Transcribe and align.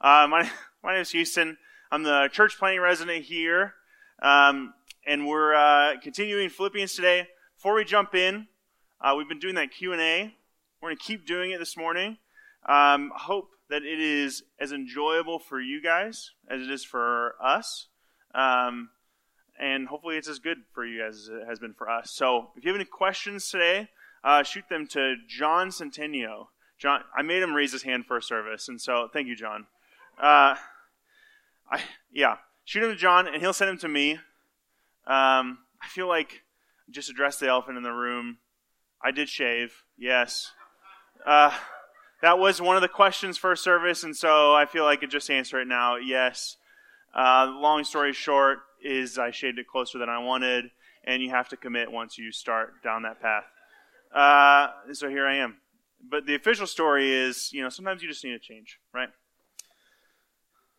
Uh, 0.00 0.27
my, 0.27 0.50
my 0.82 0.95
name 0.95 1.02
is 1.02 1.12
Houston. 1.12 1.59
I'm 1.93 2.02
the 2.02 2.29
church 2.32 2.59
planning 2.59 2.80
resident 2.80 3.25
here, 3.25 3.75
um, 4.20 4.75
and 5.07 5.29
we're 5.29 5.54
uh, 5.54 5.93
continuing 6.02 6.48
Philippians 6.48 6.96
today. 6.96 7.29
Before 7.57 7.75
we 7.75 7.84
jump 7.84 8.16
in, 8.16 8.48
uh, 9.01 9.15
we've 9.16 9.29
been 9.29 9.38
doing 9.38 9.55
that 9.55 9.70
Q&A. 9.70 10.34
We're 10.83 10.88
going 10.88 10.97
to 10.97 11.05
keep 11.05 11.25
doing 11.25 11.52
it 11.52 11.61
this 11.61 11.77
morning. 11.77 12.19
Um, 12.66 13.12
hope 13.14 13.50
that 13.69 13.82
it 13.82 14.00
is 14.00 14.42
as 14.59 14.73
enjoyable 14.73 15.38
for 15.38 15.60
you 15.60 15.80
guys 15.82 16.32
as 16.48 16.60
it 16.60 16.70
is 16.70 16.84
for 16.84 17.34
us. 17.42 17.87
Um, 18.34 18.91
and 19.59 19.88
hopefully 19.88 20.16
it's 20.16 20.28
as 20.28 20.38
good 20.38 20.59
for 20.73 20.84
you 20.84 21.02
guys 21.02 21.15
as 21.15 21.28
it 21.28 21.46
has 21.46 21.59
been 21.59 21.74
for 21.74 21.88
us. 21.88 22.10
So 22.10 22.51
if 22.56 22.65
you 22.65 22.70
have 22.70 22.80
any 22.80 22.88
questions 22.88 23.48
today, 23.48 23.88
uh, 24.24 24.42
shoot 24.42 24.65
them 24.68 24.87
to 24.88 25.16
John 25.28 25.70
Centennial. 25.70 26.51
John, 26.78 27.02
I 27.16 27.23
made 27.23 27.42
him 27.42 27.54
raise 27.54 27.73
his 27.73 27.82
hand 27.82 28.06
for 28.06 28.20
service, 28.20 28.68
and 28.68 28.80
so 28.80 29.09
thank 29.12 29.29
you, 29.29 29.37
John. 29.37 29.66
Uh, 30.18 30.56
I 31.70 31.80
yeah, 32.10 32.37
shoot 32.65 32.82
him 32.82 32.90
to 32.90 32.96
John, 32.96 33.27
and 33.27 33.37
he'll 33.37 33.52
send 33.52 33.70
him 33.70 33.79
to 33.79 33.88
me. 33.88 34.12
Um, 35.06 35.59
I 35.82 35.88
feel 35.88 36.09
like 36.09 36.42
just 36.90 37.10
address 37.10 37.38
the 37.38 37.48
elephant 37.48 37.77
in 37.77 37.82
the 37.82 37.92
room. 37.92 38.38
I 39.02 39.10
did 39.10 39.29
shave, 39.29 39.85
yes. 39.98 40.52
Uh, 41.26 41.54
that 42.23 42.38
was 42.38 42.60
one 42.60 42.76
of 42.76 42.82
the 42.82 42.88
questions 42.88 43.38
for 43.38 43.54
service, 43.57 44.04
and 44.04 44.16
so 44.16 44.54
I 44.54 44.66
feel 44.66 44.85
like 44.85 44.99
I 44.99 45.01
could 45.01 45.10
just 45.10 45.30
answer 45.30 45.60
it 45.60 45.68
now. 45.68 45.96
Yes. 45.96 46.57
Uh, 47.15 47.52
long 47.54 47.85
story 47.85 48.13
short 48.13 48.59
is 48.82 49.18
I 49.18 49.30
shaved 49.30 49.59
it 49.59 49.66
closer 49.66 49.99
than 49.99 50.09
I 50.09 50.18
wanted, 50.18 50.66
and 51.04 51.23
you 51.23 51.30
have 51.30 51.48
to 51.48 51.57
commit 51.57 51.91
once 51.91 52.18
you 52.18 52.30
start 52.32 52.82
down 52.82 53.02
that 53.02 53.21
path. 53.21 53.45
Uh, 54.15 54.93
so 54.93 55.09
here 55.09 55.26
I 55.26 55.37
am. 55.37 55.57
But 56.09 56.26
the 56.26 56.35
official 56.35 56.66
story 56.66 57.13
is, 57.13 57.52
you 57.52 57.63
know, 57.63 57.68
sometimes 57.68 58.02
you 58.02 58.09
just 58.09 58.24
need 58.24 58.32
a 58.32 58.38
change, 58.38 58.79
right? 58.93 59.10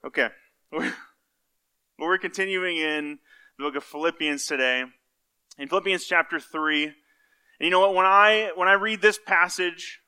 Okay. 0.06 0.30
well, 0.72 0.92
we're 2.00 2.17
continuing 2.17 2.78
in 2.78 3.19
the 3.58 3.64
book 3.64 3.75
of 3.75 3.84
Philippians 3.84 4.45
today. 4.45 4.84
In 5.58 5.67
Philippians 5.67 6.06
chapter 6.06 6.39
3. 6.39 6.86
And 6.86 6.94
you 7.59 7.69
know 7.69 7.81
what? 7.81 7.94
When 7.94 8.06
I 8.06 8.52
when 8.56 8.67
I 8.67 8.73
read 8.73 9.02
this 9.02 9.19
passage, 9.23 10.00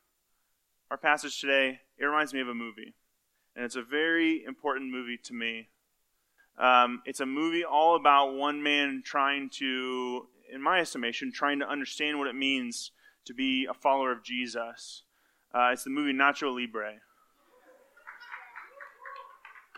our 0.93 0.97
passage 0.97 1.41
today, 1.41 1.79
it 1.97 2.05
reminds 2.05 2.35
me 2.35 2.39
of 2.39 2.47
a 2.47 2.53
movie. 2.53 2.93
And 3.55 3.65
it's 3.65 3.75
a 3.75 3.81
very 3.81 4.43
important 4.45 4.91
movie 4.91 5.17
to 5.23 5.33
me. 5.33 5.69
Um, 6.59 7.01
it's 7.07 7.19
a 7.19 7.25
movie 7.25 7.63
all 7.65 7.95
about 7.95 8.35
one 8.35 8.61
man 8.61 9.01
trying 9.03 9.49
to, 9.57 10.27
in 10.53 10.61
my 10.61 10.81
estimation, 10.81 11.31
trying 11.31 11.57
to 11.61 11.67
understand 11.67 12.19
what 12.19 12.27
it 12.27 12.35
means 12.35 12.91
to 13.25 13.33
be 13.33 13.65
a 13.67 13.73
follower 13.73 14.11
of 14.11 14.23
Jesus. 14.23 15.01
Uh, 15.51 15.71
it's 15.73 15.83
the 15.83 15.89
movie 15.89 16.13
Nacho 16.13 16.55
Libre. 16.55 16.99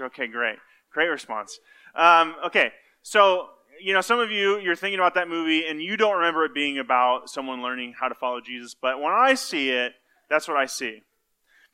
Okay, 0.02 0.28
great. 0.28 0.58
Great 0.92 1.08
response. 1.08 1.62
Um, 1.96 2.36
okay, 2.48 2.74
so, 3.04 3.52
you 3.82 3.94
know, 3.94 4.02
some 4.02 4.20
of 4.20 4.32
you, 4.32 4.60
you're 4.60 4.76
thinking 4.76 5.00
about 5.00 5.14
that 5.14 5.30
movie 5.30 5.66
and 5.66 5.82
you 5.82 5.96
don't 5.96 6.18
remember 6.18 6.44
it 6.44 6.54
being 6.54 6.78
about 6.78 7.30
someone 7.30 7.62
learning 7.62 7.94
how 7.98 8.10
to 8.10 8.16
follow 8.16 8.42
Jesus, 8.42 8.76
but 8.76 9.00
when 9.00 9.14
I 9.14 9.36
see 9.36 9.70
it, 9.70 9.94
that's 10.30 10.50
what 10.50 10.58
I 10.58 10.66
see. 10.66 11.04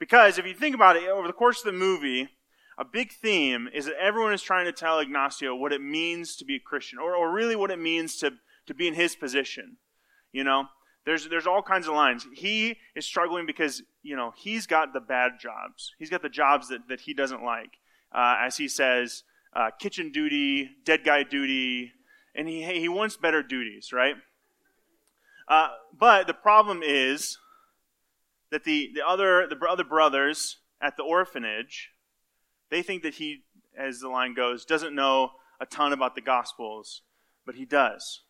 Because 0.02 0.40
if 0.40 0.48
you 0.48 0.56
think 0.56 0.74
about 0.74 0.96
it, 0.96 1.08
over 1.08 1.28
the 1.28 1.34
course 1.34 1.60
of 1.60 1.66
the 1.66 1.78
movie, 1.78 2.28
a 2.76 2.84
big 2.84 3.12
theme 3.12 3.70
is 3.72 3.86
that 3.86 3.94
everyone 4.02 4.34
is 4.34 4.42
trying 4.42 4.66
to 4.66 4.72
tell 4.72 4.98
Ignacio 4.98 5.54
what 5.54 5.72
it 5.72 5.80
means 5.80 6.36
to 6.38 6.44
be 6.44 6.56
a 6.56 6.60
Christian, 6.60 6.98
or, 6.98 7.16
or 7.16 7.32
really 7.32 7.56
what 7.56 7.70
it 7.70 7.78
means 7.78 8.18
to, 8.18 8.32
to 8.66 8.74
be 8.74 8.88
in 8.88 8.96
his 8.96 9.16
position. 9.16 9.78
You 10.32 10.44
know, 10.44 10.66
there's, 11.06 11.30
there's 11.30 11.46
all 11.46 11.62
kinds 11.62 11.88
of 11.88 11.94
lines. 11.94 12.26
He 12.34 12.78
is 12.96 13.06
struggling 13.06 13.46
because, 13.46 13.84
you 14.02 14.16
know, 14.16 14.34
he's 14.36 14.66
got 14.66 14.92
the 14.92 15.00
bad 15.00 15.34
jobs. 15.40 15.94
He's 16.00 16.10
got 16.10 16.24
the 16.24 16.30
jobs 16.30 16.70
that, 16.70 16.88
that 16.90 17.02
he 17.02 17.14
doesn't 17.14 17.44
like. 17.44 17.78
Uh, 18.12 18.38
as 18.40 18.58
he 18.58 18.68
says, 18.68 19.22
uh, 19.56 19.70
kitchen 19.80 20.12
duty, 20.12 20.72
dead 20.84 21.04
guy 21.06 21.22
duty, 21.22 21.92
and 22.34 22.48
he, 22.48 22.64
he 22.64 22.90
wants 22.90 23.18
better 23.18 23.44
duties, 23.44 23.94
right? 23.94 24.16
Uh, 25.48 25.68
but 25.96 26.26
the 26.26 26.34
problem 26.34 26.82
is 26.84 27.38
that 28.52 28.64
the, 28.64 28.92
the 28.94 29.06
other 29.06 29.48
the 29.48 29.58
other 29.68 29.84
brothers 29.84 30.58
at 30.82 30.98
the 30.98 31.04
orphanage, 31.04 31.92
they 32.70 32.82
think 32.82 33.04
that 33.04 33.16
he, 33.16 33.44
as 33.78 34.00
the 34.00 34.10
line 34.10 34.34
goes, 34.34 34.66
doesn't 34.66 34.96
know 34.96 35.32
a 35.60 35.66
ton 35.66 35.94
about 35.94 36.16
the 36.16 36.22
Gospels, 36.22 37.02
but 37.46 37.56
he 37.56 37.66
does. 37.66 38.22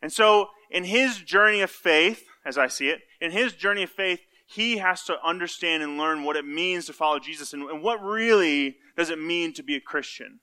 And 0.00 0.12
so, 0.12 0.48
in 0.70 0.84
his 0.84 1.18
journey 1.18 1.60
of 1.60 1.70
faith, 1.70 2.24
as 2.44 2.58
I 2.58 2.68
see 2.68 2.88
it, 2.88 3.00
in 3.20 3.30
his 3.32 3.52
journey 3.52 3.82
of 3.82 3.90
faith, 3.90 4.20
he 4.46 4.78
has 4.78 5.02
to 5.04 5.16
understand 5.24 5.82
and 5.82 5.98
learn 5.98 6.24
what 6.24 6.36
it 6.36 6.44
means 6.44 6.86
to 6.86 6.92
follow 6.92 7.18
Jesus 7.18 7.52
and, 7.52 7.64
and 7.64 7.82
what 7.82 8.02
really 8.02 8.76
does 8.96 9.10
it 9.10 9.20
mean 9.20 9.52
to 9.54 9.62
be 9.62 9.76
a 9.76 9.80
Christian. 9.80 10.40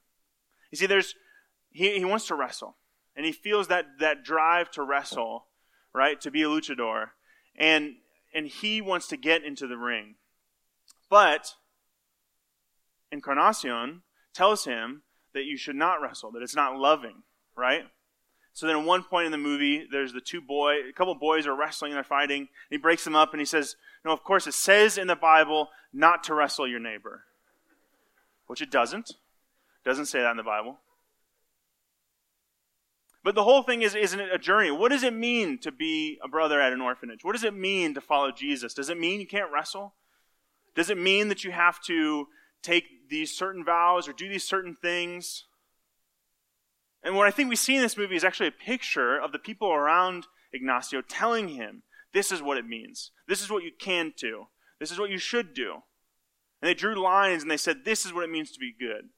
You 0.71 0.77
see, 0.77 0.85
there's 0.85 1.15
he, 1.71 1.97
he 1.97 2.05
wants 2.05 2.27
to 2.27 2.35
wrestle, 2.35 2.75
and 3.15 3.25
he 3.25 3.31
feels 3.31 3.67
that 3.67 3.85
that 3.99 4.23
drive 4.23 4.71
to 4.71 4.83
wrestle, 4.83 5.47
right, 5.93 6.19
to 6.21 6.31
be 6.31 6.43
a 6.43 6.47
luchador, 6.47 7.09
and 7.57 7.95
and 8.35 8.47
he 8.47 8.81
wants 8.81 9.07
to 9.07 9.17
get 9.17 9.43
into 9.43 9.65
the 9.65 9.77
ring. 9.77 10.15
But 11.09 11.53
Encarnacion 13.11 14.01
tells 14.33 14.65
him 14.65 15.03
that 15.33 15.45
you 15.45 15.57
should 15.57 15.77
not 15.77 16.01
wrestle, 16.01 16.31
that 16.31 16.43
it's 16.43 16.55
not 16.55 16.77
loving, 16.77 17.23
right? 17.55 17.85
So 18.53 18.67
then 18.67 18.77
at 18.77 18.85
one 18.85 19.03
point 19.03 19.25
in 19.25 19.31
the 19.31 19.37
movie, 19.37 19.87
there's 19.89 20.13
the 20.13 20.21
two 20.21 20.41
boy, 20.41 20.75
a 20.89 20.93
couple 20.93 21.15
boys 21.15 21.47
are 21.47 21.55
wrestling 21.55 21.91
and 21.91 21.97
they're 21.97 22.03
fighting. 22.03 22.39
And 22.39 22.47
he 22.69 22.77
breaks 22.77 23.03
them 23.03 23.15
up 23.15 23.31
and 23.33 23.39
he 23.39 23.45
says, 23.45 23.75
no, 24.03 24.11
of 24.11 24.23
course 24.23 24.47
it 24.47 24.53
says 24.53 24.97
in 24.97 25.07
the 25.07 25.15
Bible 25.15 25.69
not 25.93 26.23
to 26.25 26.33
wrestle 26.33 26.67
your 26.67 26.79
neighbor. 26.79 27.23
Which 28.47 28.61
it 28.61 28.71
doesn't. 28.71 29.09
It 29.09 29.89
doesn't 29.89 30.05
say 30.05 30.21
that 30.21 30.31
in 30.31 30.37
the 30.37 30.43
Bible. 30.43 30.79
But 33.25 33.33
the 33.33 33.43
whole 33.43 33.63
thing 33.63 33.81
is, 33.81 33.95
isn't 33.95 34.19
it 34.19 34.29
a 34.31 34.37
journey? 34.37 34.69
What 34.69 34.91
does 34.91 35.01
it 35.01 35.11
mean 35.11 35.57
to 35.61 35.71
be 35.71 36.19
a 36.23 36.27
brother 36.27 36.61
at 36.61 36.71
an 36.71 36.79
orphanage? 36.79 37.23
What 37.23 37.31
does 37.31 37.43
it 37.43 37.55
mean 37.55 37.95
to 37.95 38.01
follow 38.01 38.31
Jesus? 38.31 38.75
Does 38.75 38.87
it 38.87 38.99
mean 38.99 39.19
you 39.19 39.25
can't 39.25 39.51
wrestle? 39.51 39.95
Does 40.75 40.91
it 40.91 40.97
mean 40.99 41.29
that 41.29 41.43
you 41.43 41.51
have 41.51 41.81
to 41.85 42.27
take 42.61 43.09
these 43.09 43.35
certain 43.35 43.65
vows 43.65 44.07
or 44.07 44.13
do 44.13 44.29
these 44.29 44.47
certain 44.47 44.75
things? 44.75 45.45
And 47.01 47.15
what 47.15 47.25
I 47.25 47.31
think 47.31 47.49
we 47.49 47.55
see 47.55 47.75
in 47.75 47.81
this 47.81 47.97
movie 47.97 48.15
is 48.15 48.23
actually 48.23 48.49
a 48.49 48.51
picture 48.51 49.19
of 49.19 49.31
the 49.31 49.39
people 49.39 49.73
around 49.73 50.27
Ignacio 50.53 51.01
telling 51.01 51.47
him, 51.47 51.81
this 52.13 52.31
is 52.31 52.43
what 52.43 52.59
it 52.59 52.67
means. 52.67 53.09
This 53.27 53.41
is 53.41 53.49
what 53.49 53.63
you 53.63 53.71
can 53.79 54.13
do. 54.15 54.49
This 54.79 54.91
is 54.91 54.99
what 54.99 55.09
you 55.09 55.17
should 55.17 55.55
do. 55.55 55.81
And 56.61 56.69
they 56.69 56.75
drew 56.75 56.93
lines 56.93 57.41
and 57.41 57.49
they 57.49 57.57
said, 57.57 57.85
this 57.85 58.05
is 58.05 58.13
what 58.13 58.23
it 58.23 58.29
means 58.29 58.51
to 58.51 58.59
be 58.59 58.71
good. 58.79 59.09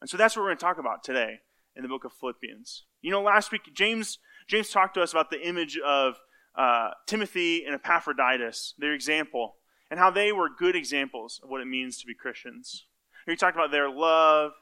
And 0.00 0.10
so 0.10 0.16
that's 0.16 0.36
what 0.36 0.42
we're 0.42 0.48
going 0.48 0.58
to 0.58 0.64
talk 0.64 0.78
about 0.78 1.02
today 1.02 1.40
in 1.76 1.82
the 1.82 1.88
book 1.88 2.04
of 2.04 2.12
Philippians. 2.12 2.84
You 3.00 3.10
know, 3.10 3.22
last 3.22 3.52
week, 3.52 3.62
James, 3.74 4.18
James 4.46 4.70
talked 4.70 4.94
to 4.94 5.02
us 5.02 5.12
about 5.12 5.30
the 5.30 5.46
image 5.46 5.78
of 5.78 6.14
uh, 6.56 6.90
Timothy 7.06 7.64
and 7.64 7.74
Epaphroditus, 7.74 8.74
their 8.78 8.92
example, 8.92 9.56
and 9.90 9.98
how 9.98 10.10
they 10.10 10.32
were 10.32 10.48
good 10.48 10.76
examples 10.76 11.40
of 11.42 11.50
what 11.50 11.60
it 11.60 11.66
means 11.66 11.98
to 11.98 12.06
be 12.06 12.14
Christians. 12.14 12.86
He 13.26 13.36
talked 13.36 13.56
about 13.56 13.70
their 13.70 13.90
love 13.90 14.52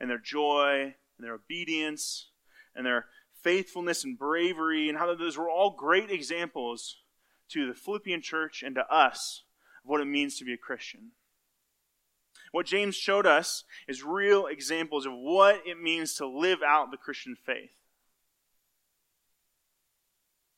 and 0.00 0.08
their 0.08 0.18
joy 0.18 0.94
and 1.18 1.26
their 1.26 1.34
obedience 1.34 2.30
and 2.74 2.86
their 2.86 3.06
faithfulness 3.42 4.04
and 4.04 4.16
bravery, 4.16 4.88
and 4.88 4.96
how 4.96 5.12
those 5.14 5.36
were 5.36 5.50
all 5.50 5.74
great 5.76 6.10
examples 6.10 6.98
to 7.50 7.66
the 7.66 7.74
Philippian 7.74 8.22
church 8.22 8.62
and 8.64 8.76
to 8.76 8.86
us 8.86 9.42
of 9.84 9.90
what 9.90 10.00
it 10.00 10.06
means 10.06 10.38
to 10.38 10.44
be 10.44 10.52
a 10.52 10.56
Christian. 10.56 11.10
What 12.52 12.66
James 12.66 12.94
showed 12.94 13.26
us 13.26 13.64
is 13.88 14.04
real 14.04 14.46
examples 14.46 15.06
of 15.06 15.12
what 15.12 15.66
it 15.66 15.82
means 15.82 16.14
to 16.14 16.26
live 16.26 16.60
out 16.64 16.90
the 16.90 16.98
Christian 16.98 17.34
faith. 17.34 17.70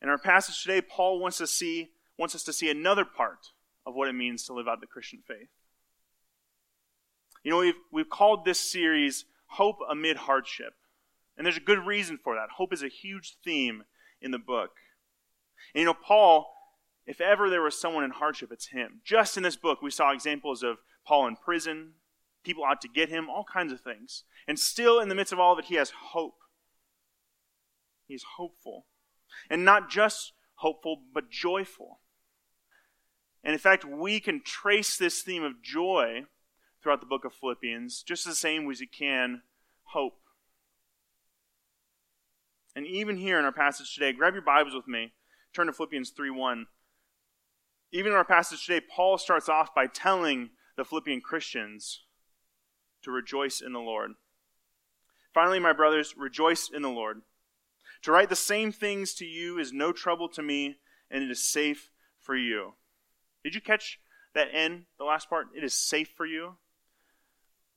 In 0.02 0.08
our 0.08 0.18
passage 0.18 0.62
today, 0.62 0.82
Paul 0.82 1.18
wants 1.18 1.38
to 1.38 1.46
see 1.46 1.90
wants 2.18 2.34
us 2.34 2.44
to 2.44 2.52
see 2.52 2.70
another 2.70 3.04
part 3.04 3.50
of 3.86 3.94
what 3.94 4.08
it 4.08 4.12
means 4.12 4.44
to 4.44 4.52
live 4.52 4.68
out 4.68 4.80
the 4.80 4.86
Christian 4.86 5.20
faith. 5.26 5.48
You 7.42 7.52
know, 7.52 7.58
we've 7.58 7.74
we've 7.92 8.10
called 8.10 8.44
this 8.44 8.60
series 8.60 9.24
Hope 9.46 9.78
Amid 9.88 10.16
Hardship. 10.16 10.74
And 11.36 11.44
there's 11.44 11.56
a 11.56 11.60
good 11.60 11.86
reason 11.86 12.18
for 12.22 12.34
that. 12.34 12.50
Hope 12.56 12.72
is 12.72 12.82
a 12.82 12.88
huge 12.88 13.36
theme 13.44 13.84
in 14.20 14.30
the 14.30 14.38
book. 14.38 14.70
And 15.74 15.80
you 15.80 15.86
know, 15.86 15.94
Paul, 15.94 16.52
if 17.06 17.20
ever 17.20 17.48
there 17.48 17.62
was 17.62 17.80
someone 17.80 18.04
in 18.04 18.10
hardship, 18.10 18.50
it's 18.52 18.68
him. 18.68 19.00
Just 19.04 19.36
in 19.36 19.42
this 19.42 19.56
book, 19.56 19.80
we 19.82 19.90
saw 19.90 20.12
examples 20.12 20.62
of 20.62 20.78
Paul 21.06 21.26
in 21.26 21.36
prison, 21.36 21.92
people 22.44 22.64
out 22.64 22.80
to 22.82 22.88
get 22.88 23.08
him, 23.08 23.28
all 23.28 23.44
kinds 23.44 23.72
of 23.72 23.80
things. 23.80 24.24
And 24.46 24.58
still, 24.58 25.00
in 25.00 25.08
the 25.08 25.14
midst 25.14 25.32
of 25.32 25.40
all 25.40 25.52
of 25.52 25.58
it, 25.58 25.66
he 25.66 25.74
has 25.76 25.90
hope. 25.90 26.38
He's 28.06 28.24
hopeful. 28.36 28.86
And 29.50 29.64
not 29.64 29.90
just 29.90 30.32
hopeful, 30.56 31.02
but 31.12 31.30
joyful. 31.30 32.00
And 33.42 33.52
in 33.52 33.58
fact, 33.58 33.84
we 33.84 34.20
can 34.20 34.42
trace 34.42 34.96
this 34.96 35.22
theme 35.22 35.42
of 35.42 35.62
joy 35.62 36.24
throughout 36.82 37.00
the 37.00 37.06
book 37.06 37.24
of 37.24 37.32
Philippians 37.32 38.02
just 38.02 38.24
the 38.24 38.34
same 38.34 38.70
as 38.70 38.80
we 38.80 38.86
can 38.86 39.42
hope. 39.84 40.20
And 42.76 42.86
even 42.86 43.16
here 43.16 43.38
in 43.38 43.44
our 43.44 43.52
passage 43.52 43.94
today, 43.94 44.12
grab 44.12 44.34
your 44.34 44.42
Bibles 44.42 44.74
with 44.74 44.88
me. 44.88 45.12
Turn 45.54 45.66
to 45.66 45.72
Philippians 45.72 46.10
3 46.10 46.30
1. 46.30 46.66
Even 47.92 48.12
in 48.12 48.16
our 48.16 48.24
passage 48.24 48.66
today, 48.66 48.84
Paul 48.94 49.18
starts 49.18 49.48
off 49.48 49.74
by 49.74 49.86
telling 49.86 50.50
the 50.76 50.84
Philippian 50.84 51.20
Christians 51.20 52.02
to 53.02 53.10
rejoice 53.10 53.60
in 53.60 53.72
the 53.72 53.80
Lord. 53.80 54.12
Finally, 55.32 55.60
my 55.60 55.72
brothers, 55.72 56.14
rejoice 56.16 56.70
in 56.72 56.82
the 56.82 56.88
Lord. 56.88 57.22
To 58.02 58.12
write 58.12 58.28
the 58.28 58.36
same 58.36 58.72
things 58.72 59.14
to 59.14 59.24
you 59.24 59.58
is 59.58 59.72
no 59.72 59.92
trouble 59.92 60.28
to 60.30 60.42
me, 60.42 60.76
and 61.10 61.22
it 61.22 61.30
is 61.30 61.42
safe 61.42 61.90
for 62.20 62.36
you. 62.36 62.74
Did 63.42 63.54
you 63.54 63.60
catch 63.60 63.98
that 64.34 64.48
end, 64.52 64.84
the 64.98 65.04
last 65.04 65.28
part? 65.28 65.48
It 65.56 65.64
is 65.64 65.74
safe 65.74 66.08
for 66.16 66.26
you. 66.26 66.54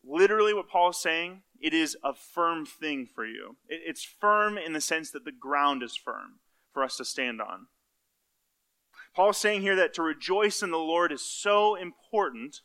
Literally, 0.03 0.53
what 0.53 0.69
Paul 0.69 0.91
is 0.91 0.97
saying, 0.97 1.41
it 1.59 1.73
is 1.73 1.97
a 2.03 2.13
firm 2.13 2.65
thing 2.65 3.05
for 3.05 3.25
you. 3.25 3.57
It's 3.67 4.03
firm 4.03 4.57
in 4.57 4.73
the 4.73 4.81
sense 4.81 5.11
that 5.11 5.25
the 5.25 5.31
ground 5.31 5.83
is 5.83 5.95
firm 5.95 6.39
for 6.71 6.83
us 6.83 6.97
to 6.97 7.05
stand 7.05 7.41
on. 7.41 7.67
Paul 9.15 9.31
is 9.31 9.37
saying 9.37 9.61
here 9.61 9.75
that 9.75 9.93
to 9.95 10.03
rejoice 10.03 10.61
in 10.61 10.71
the 10.71 10.77
Lord 10.77 11.11
is 11.11 11.25
so 11.25 11.75
important 11.75 12.61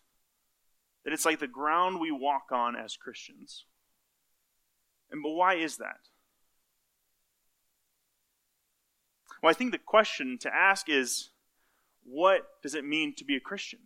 that 1.04 1.12
it's 1.12 1.24
like 1.24 1.40
the 1.40 1.46
ground 1.46 2.00
we 2.00 2.10
walk 2.10 2.52
on 2.52 2.76
as 2.76 2.96
Christians. 2.96 3.64
And 5.10 5.22
but 5.22 5.32
why 5.32 5.54
is 5.54 5.76
that? 5.78 6.08
Well, 9.42 9.50
I 9.50 9.54
think 9.54 9.72
the 9.72 9.78
question 9.78 10.38
to 10.42 10.54
ask 10.54 10.88
is 10.88 11.30
what 12.04 12.42
does 12.62 12.74
it 12.74 12.84
mean 12.84 13.14
to 13.16 13.24
be 13.24 13.36
a 13.36 13.40
Christian? 13.40 13.80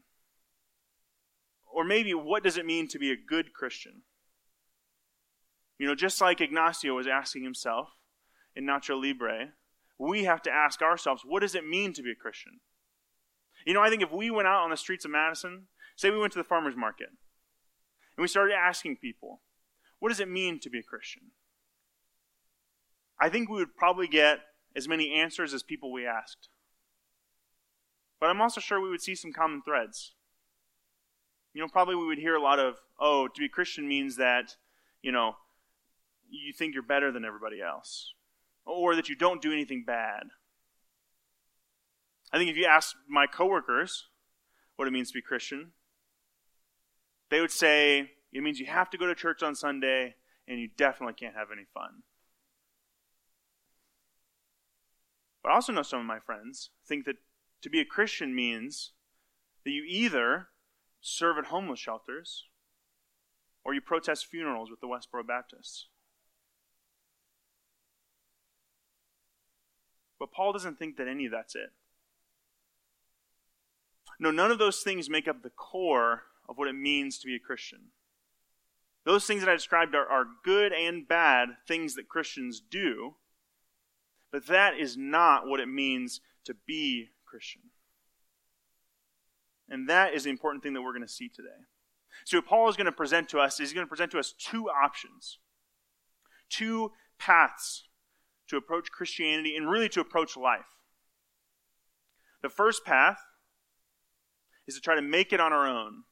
Or 1.73 1.85
maybe 1.85 2.15
what 2.15 2.43
does 2.43 2.57
it 2.57 2.67
mean 2.67 2.89
to 2.89 2.99
be 2.99 3.11
a 3.11 3.17
good 3.17 3.53
Christian? 3.53 4.03
You 5.79 5.87
know, 5.87 5.95
just 5.95 6.21
like 6.21 6.41
Ignacio 6.41 6.95
was 6.95 7.07
asking 7.07 7.43
himself 7.43 7.89
in 8.55 8.65
Nacho 8.65 9.01
Libre, 9.01 9.53
we 9.99 10.25
have 10.25 10.43
to 10.43 10.51
ask 10.51 10.81
ourselves, 10.81 11.23
what 11.25 11.41
does 11.41 11.55
it 11.55 11.67
mean 11.67 11.93
to 11.95 12.03
be 12.03 12.11
a 12.11 12.15
Christian? 12.15 12.61
You 13.67 13.75
know, 13.75 13.83
I 13.83 13.91
think 13.91 14.03
if 14.03 14.13
we 14.13 14.31
went 14.31 14.49
out 14.49 14.63
on 14.63 14.71
the 14.71 14.77
streets 14.77 15.05
of 15.05 15.11
Madison, 15.11 15.67
say 15.97 16.11
we 16.11 16.19
went 16.19 16.33
to 16.35 16.39
the 16.39 16.45
farmer's 16.45 16.77
market, 16.77 17.09
and 17.09 18.23
we 18.23 18.29
started 18.29 18.55
asking 18.55 18.97
people, 18.97 19.41
what 19.99 20.11
does 20.11 20.21
it 20.21 20.29
mean 20.29 20.61
to 20.61 20.71
be 20.71 20.79
a 20.79 20.83
Christian? 20.83 21.33
I 23.21 23.29
think 23.31 23.49
we 23.49 23.57
would 23.57 23.77
probably 23.77 24.07
get 24.07 24.41
as 24.77 24.87
many 24.87 25.13
answers 25.13 25.55
as 25.55 25.63
people 25.63 25.91
we 25.91 26.07
asked. 26.07 26.51
But 28.21 28.29
I'm 28.29 28.41
also 28.41 28.61
sure 28.61 28.81
we 28.81 28.91
would 28.91 29.03
see 29.03 29.15
some 29.15 29.33
common 29.33 29.63
threads. 29.63 30.13
You 31.55 31.63
know, 31.63 31.69
probably 31.69 31.95
we 31.95 32.07
would 32.07 32.19
hear 32.19 32.35
a 32.35 32.43
lot 32.43 32.59
of, 32.59 32.77
oh, 33.01 33.29
to 33.29 33.41
be 33.41 33.49
Christian 33.49 33.89
means 33.89 34.17
that, 34.17 34.57
you 35.01 35.13
know, 35.13 35.37
you 36.29 36.53
think 36.53 36.75
you're 36.75 36.83
better 36.83 37.11
than 37.11 37.25
everybody 37.25 37.63
else, 37.63 38.13
or 38.67 38.97
that 38.97 39.09
you 39.09 39.17
don't 39.17 39.41
do 39.41 39.53
anything 39.53 39.85
bad. 39.87 40.25
I 42.33 42.39
think 42.39 42.51
if 42.51 42.57
you 42.57 42.67
ask 42.67 42.97
my 43.09 43.27
coworkers 43.27 44.09
what 44.77 44.89
it 44.89 44.91
means 44.91 45.09
to 45.09 45.15
be 45.15 45.23
Christian, 45.23 45.73
they 47.31 47.41
would 47.41 47.51
say 47.51 48.11
it 48.33 48.43
means 48.43 48.61
you 48.61 48.67
have 48.67 48.91
to 48.91 48.99
go 48.99 49.07
to 49.07 49.15
church 49.15 49.43
on 49.43 49.55
Sunday 49.55 50.15
and 50.47 50.61
you 50.61 50.69
definitely 50.77 51.15
can't 51.15 51.35
have 51.35 51.49
any 51.53 51.67
fun. 51.73 52.03
But 55.43 55.53
I 55.53 55.55
also 55.55 55.73
know 55.73 55.83
some 55.83 56.01
of 56.01 56.07
my 56.07 56.19
friends 56.19 56.71
think 56.87 57.05
that 57.05 57.17
to 57.63 57.71
be 57.71 57.81
a 57.81 57.85
Christian 57.85 58.35
means 58.35 58.93
that 59.65 59.71
you 59.71 59.85
either 59.87 60.49
serve 61.01 61.39
at 61.39 61.47
homeless 61.47 61.79
shelters 61.79 62.45
or 63.65 63.75
you 63.75 63.81
protest 63.81 64.27
funerals 64.27 64.71
with 64.71 64.81
the 64.81 64.87
Westboro 64.87 65.27
Baptists. 65.27 65.87
But 70.19 70.33
Paul 70.33 70.53
doesn't 70.53 70.79
think 70.79 70.97
that 70.97 71.09
any 71.09 71.27
of 71.27 71.33
that's 71.33 71.55
it. 71.55 71.71
No, 74.19 74.31
none 74.31 74.51
of 74.51 74.59
those 74.59 74.81
things 74.81 75.11
make 75.11 75.29
up 75.29 75.43
the 75.43 75.51
core 75.51 76.23
of 76.49 76.57
what 76.57 76.69
it 76.69 76.75
means 76.75 77.19
to 77.19 77.27
be 77.27 77.37
a 77.37 77.41
Christian. 77.41 77.91
Those 79.05 79.25
things 79.25 79.41
that 79.41 79.49
I 79.49 79.55
described 79.55 79.95
are, 79.95 80.07
are 80.07 80.27
good 80.45 80.73
and 80.73 81.07
bad 81.07 81.51
things 81.67 81.95
that 81.95 82.09
Christians 82.09 82.61
do, 82.61 83.15
but 84.33 84.47
that 84.49 84.77
is 84.79 84.97
not 84.97 85.47
what 85.47 85.61
it 85.61 85.69
means 85.69 86.21
to 86.45 86.55
be 86.67 87.11
Christian. 87.25 87.63
And 89.69 89.89
that 89.89 90.15
is 90.15 90.25
the 90.25 90.31
important 90.31 90.63
thing 90.63 90.75
that 90.75 90.83
we're 90.83 90.93
going 90.93 91.07
to 91.07 91.09
see 91.09 91.29
today. 91.29 91.49
So, 92.25 92.39
what 92.39 92.47
Paul 92.47 92.69
is 92.69 92.77
going 92.77 92.87
to 92.87 92.93
present 92.93 93.29
to 93.31 93.39
us 93.39 93.55
is 93.55 93.69
he's 93.69 93.73
going 93.75 93.87
to 93.87 93.89
present 93.89 94.11
to 94.13 94.19
us 94.19 94.33
two 94.33 94.69
options, 94.69 95.39
two 96.49 96.93
paths 97.19 97.85
to 98.49 98.57
approach 98.57 98.91
Christianity 98.91 99.57
and 99.57 99.69
really 99.69 99.89
to 99.91 100.01
approach 100.01 100.37
life. 100.37 100.67
The 102.43 102.49
first 102.49 102.85
path 102.85 103.19
is 104.67 104.75
to 104.75 104.81
try 104.81 104.95
to 104.95 105.03
make 105.03 105.33
it 105.33 105.41
on 105.41 105.53
our 105.53 105.67
own 105.67 106.05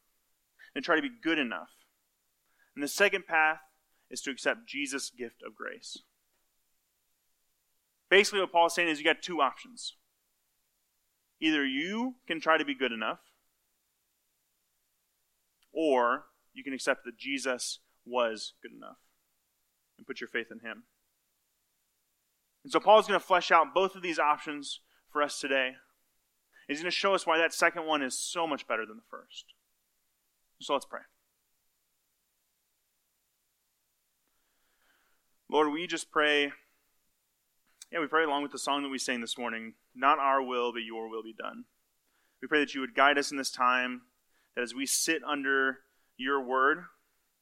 and 0.75 0.85
try 0.85 0.97
to 0.97 1.03
be 1.03 1.11
good 1.23 1.38
enough. 1.38 1.71
And 2.75 2.82
the 2.82 2.88
second 2.88 3.26
path 3.26 3.61
is 4.11 4.21
to 4.23 4.31
accept 4.31 4.67
Jesus' 4.67 5.11
gift 5.11 5.43
of 5.47 5.55
grace. 5.55 5.99
Basically, 8.11 8.41
what 8.41 8.53
Paul 8.53 8.67
is 8.67 8.75
saying 8.75 8.88
is 8.88 8.99
you 8.99 9.05
got 9.05 9.23
two 9.23 9.41
options. 9.41 9.94
Either 11.41 11.65
you 11.65 12.17
can 12.26 12.41
try 12.41 12.59
to 12.59 12.65
be 12.65 12.75
good 12.75 12.93
enough, 12.93 13.21
or 15.73 16.26
you 16.53 16.62
can 16.62 16.73
accept 16.73 17.05
that 17.05 17.19
Jesus 17.19 17.81
was 18.06 18.53
good 18.62 18.73
enough 18.73 18.99
and 19.99 20.06
put 20.06 20.21
your 20.21 20.29
faith 20.29 20.49
in 20.50 20.61
him. 20.61 20.85
And 22.62 22.73
so 22.73 22.81
Paul's 22.81 23.06
going 23.06 23.19
to 23.19 23.26
flesh 23.26 23.50
out 23.50 23.75
both 23.75 23.94
of 23.94 24.03
these 24.03 24.19
options 24.19 24.81
for 25.11 25.23
us 25.23 25.41
today. 25.41 25.73
He's 26.69 26.81
going 26.81 26.91
to 26.91 26.97
show 26.97 27.15
us 27.15 27.26
why 27.26 27.38
that 27.38 27.53
second 27.53 27.87
one 27.87 28.03
is 28.03 28.19
so 28.19 28.47
much 28.47 28.67
better 28.67 28.87
than 28.87 28.97
the 28.97 29.03
first. 29.11 29.53
So 30.60 30.72
let's 30.72 30.86
pray. 30.86 31.00
Lord, 35.50 35.70
we 35.72 35.86
just 35.86 36.10
pray. 36.10 36.52
Yeah, 37.92 38.00
we 38.00 38.06
pray 38.06 38.25
along 38.25 38.42
with 38.42 38.52
the 38.52 38.58
song 38.58 38.82
that 38.82 38.88
we 38.88 38.99
sang 38.99 39.20
this 39.20 39.38
morning 39.38 39.75
Not 39.94 40.18
our 40.18 40.42
will, 40.42 40.73
but 40.73 40.82
your 40.82 41.08
will 41.08 41.23
be 41.23 41.34
done. 41.34 41.64
We 42.40 42.49
pray 42.49 42.61
that 42.61 42.75
you 42.75 42.80
would 42.80 42.94
guide 42.94 43.18
us 43.18 43.30
in 43.30 43.37
this 43.37 43.50
time, 43.50 44.02
that 44.54 44.62
as 44.62 44.75
we 44.75 44.87
sit 44.87 45.23
under 45.25 45.80
your 46.16 46.42
word, 46.42 46.84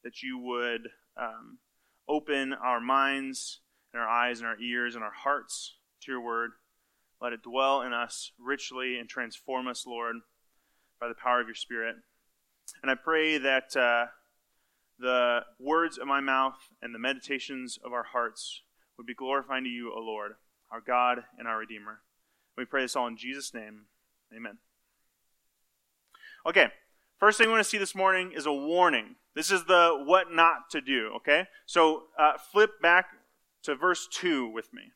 that 0.03 0.21
you 0.21 0.37
would 0.37 0.89
um, 1.17 1.59
open 2.07 2.53
our 2.53 2.79
minds 2.79 3.61
and 3.93 4.01
our 4.01 4.07
eyes 4.07 4.39
and 4.39 4.47
our 4.47 4.59
ears 4.59 4.95
and 4.95 5.03
our 5.03 5.11
hearts 5.11 5.75
to 6.01 6.11
your 6.11 6.21
word. 6.21 6.51
Let 7.21 7.33
it 7.33 7.41
dwell 7.41 7.81
in 7.81 7.93
us 7.93 8.31
richly 8.37 8.97
and 8.99 9.07
transform 9.07 9.67
us, 9.67 9.85
Lord, 9.87 10.17
by 10.99 11.07
the 11.07 11.15
power 11.15 11.39
of 11.39 11.47
your 11.47 11.55
Spirit. 11.55 11.95
And 12.83 12.91
I 12.91 12.95
pray 12.95 13.37
that 13.37 13.77
uh, 13.77 14.07
the 14.99 15.45
words 15.57 15.97
of 15.97 16.05
my 16.05 16.19
mouth 16.19 16.57
and 16.81 16.93
the 16.93 16.99
meditations 16.99 17.79
of 17.83 17.93
our 17.93 18.03
hearts 18.03 18.61
would 18.97 19.07
be 19.07 19.13
glorifying 19.13 19.63
to 19.63 19.69
you, 19.69 19.93
O 19.93 19.99
Lord, 20.01 20.33
our 20.69 20.81
God 20.81 21.23
and 21.39 21.47
our 21.47 21.59
Redeemer. 21.59 22.01
We 22.57 22.65
pray 22.65 22.81
this 22.81 22.97
all 22.97 23.07
in 23.07 23.15
Jesus' 23.15 23.53
name. 23.53 23.85
Amen. 24.35 24.57
Okay, 26.45 26.67
first 27.17 27.37
thing 27.37 27.47
we 27.47 27.53
want 27.53 27.63
to 27.63 27.69
see 27.69 27.77
this 27.77 27.95
morning 27.95 28.33
is 28.35 28.45
a 28.45 28.51
warning. 28.51 29.15
This 29.33 29.49
is 29.49 29.63
the 29.63 30.03
what 30.05 30.33
not 30.33 30.69
to 30.71 30.81
do, 30.81 31.11
okay? 31.15 31.47
So 31.65 32.03
uh, 32.19 32.33
flip 32.37 32.81
back 32.81 33.05
to 33.63 33.75
verse 33.75 34.09
2 34.11 34.49
with 34.49 34.73
me. 34.73 34.91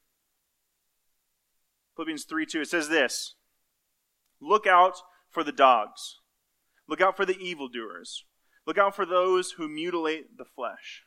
Philippians 1.95 2.25
3 2.25 2.45
2. 2.45 2.61
It 2.61 2.67
says 2.67 2.89
this 2.89 3.35
Look 4.41 4.67
out 4.67 4.97
for 5.29 5.45
the 5.45 5.53
dogs 5.53 6.17
Look 6.87 7.01
out 7.01 7.17
for 7.17 7.25
the 7.25 7.37
evildoers. 7.37 8.25
Look 8.65 8.77
out 8.77 8.95
for 8.95 9.05
those 9.05 9.51
who 9.51 9.67
mutilate 9.67 10.37
the 10.37 10.45
flesh. 10.45 11.03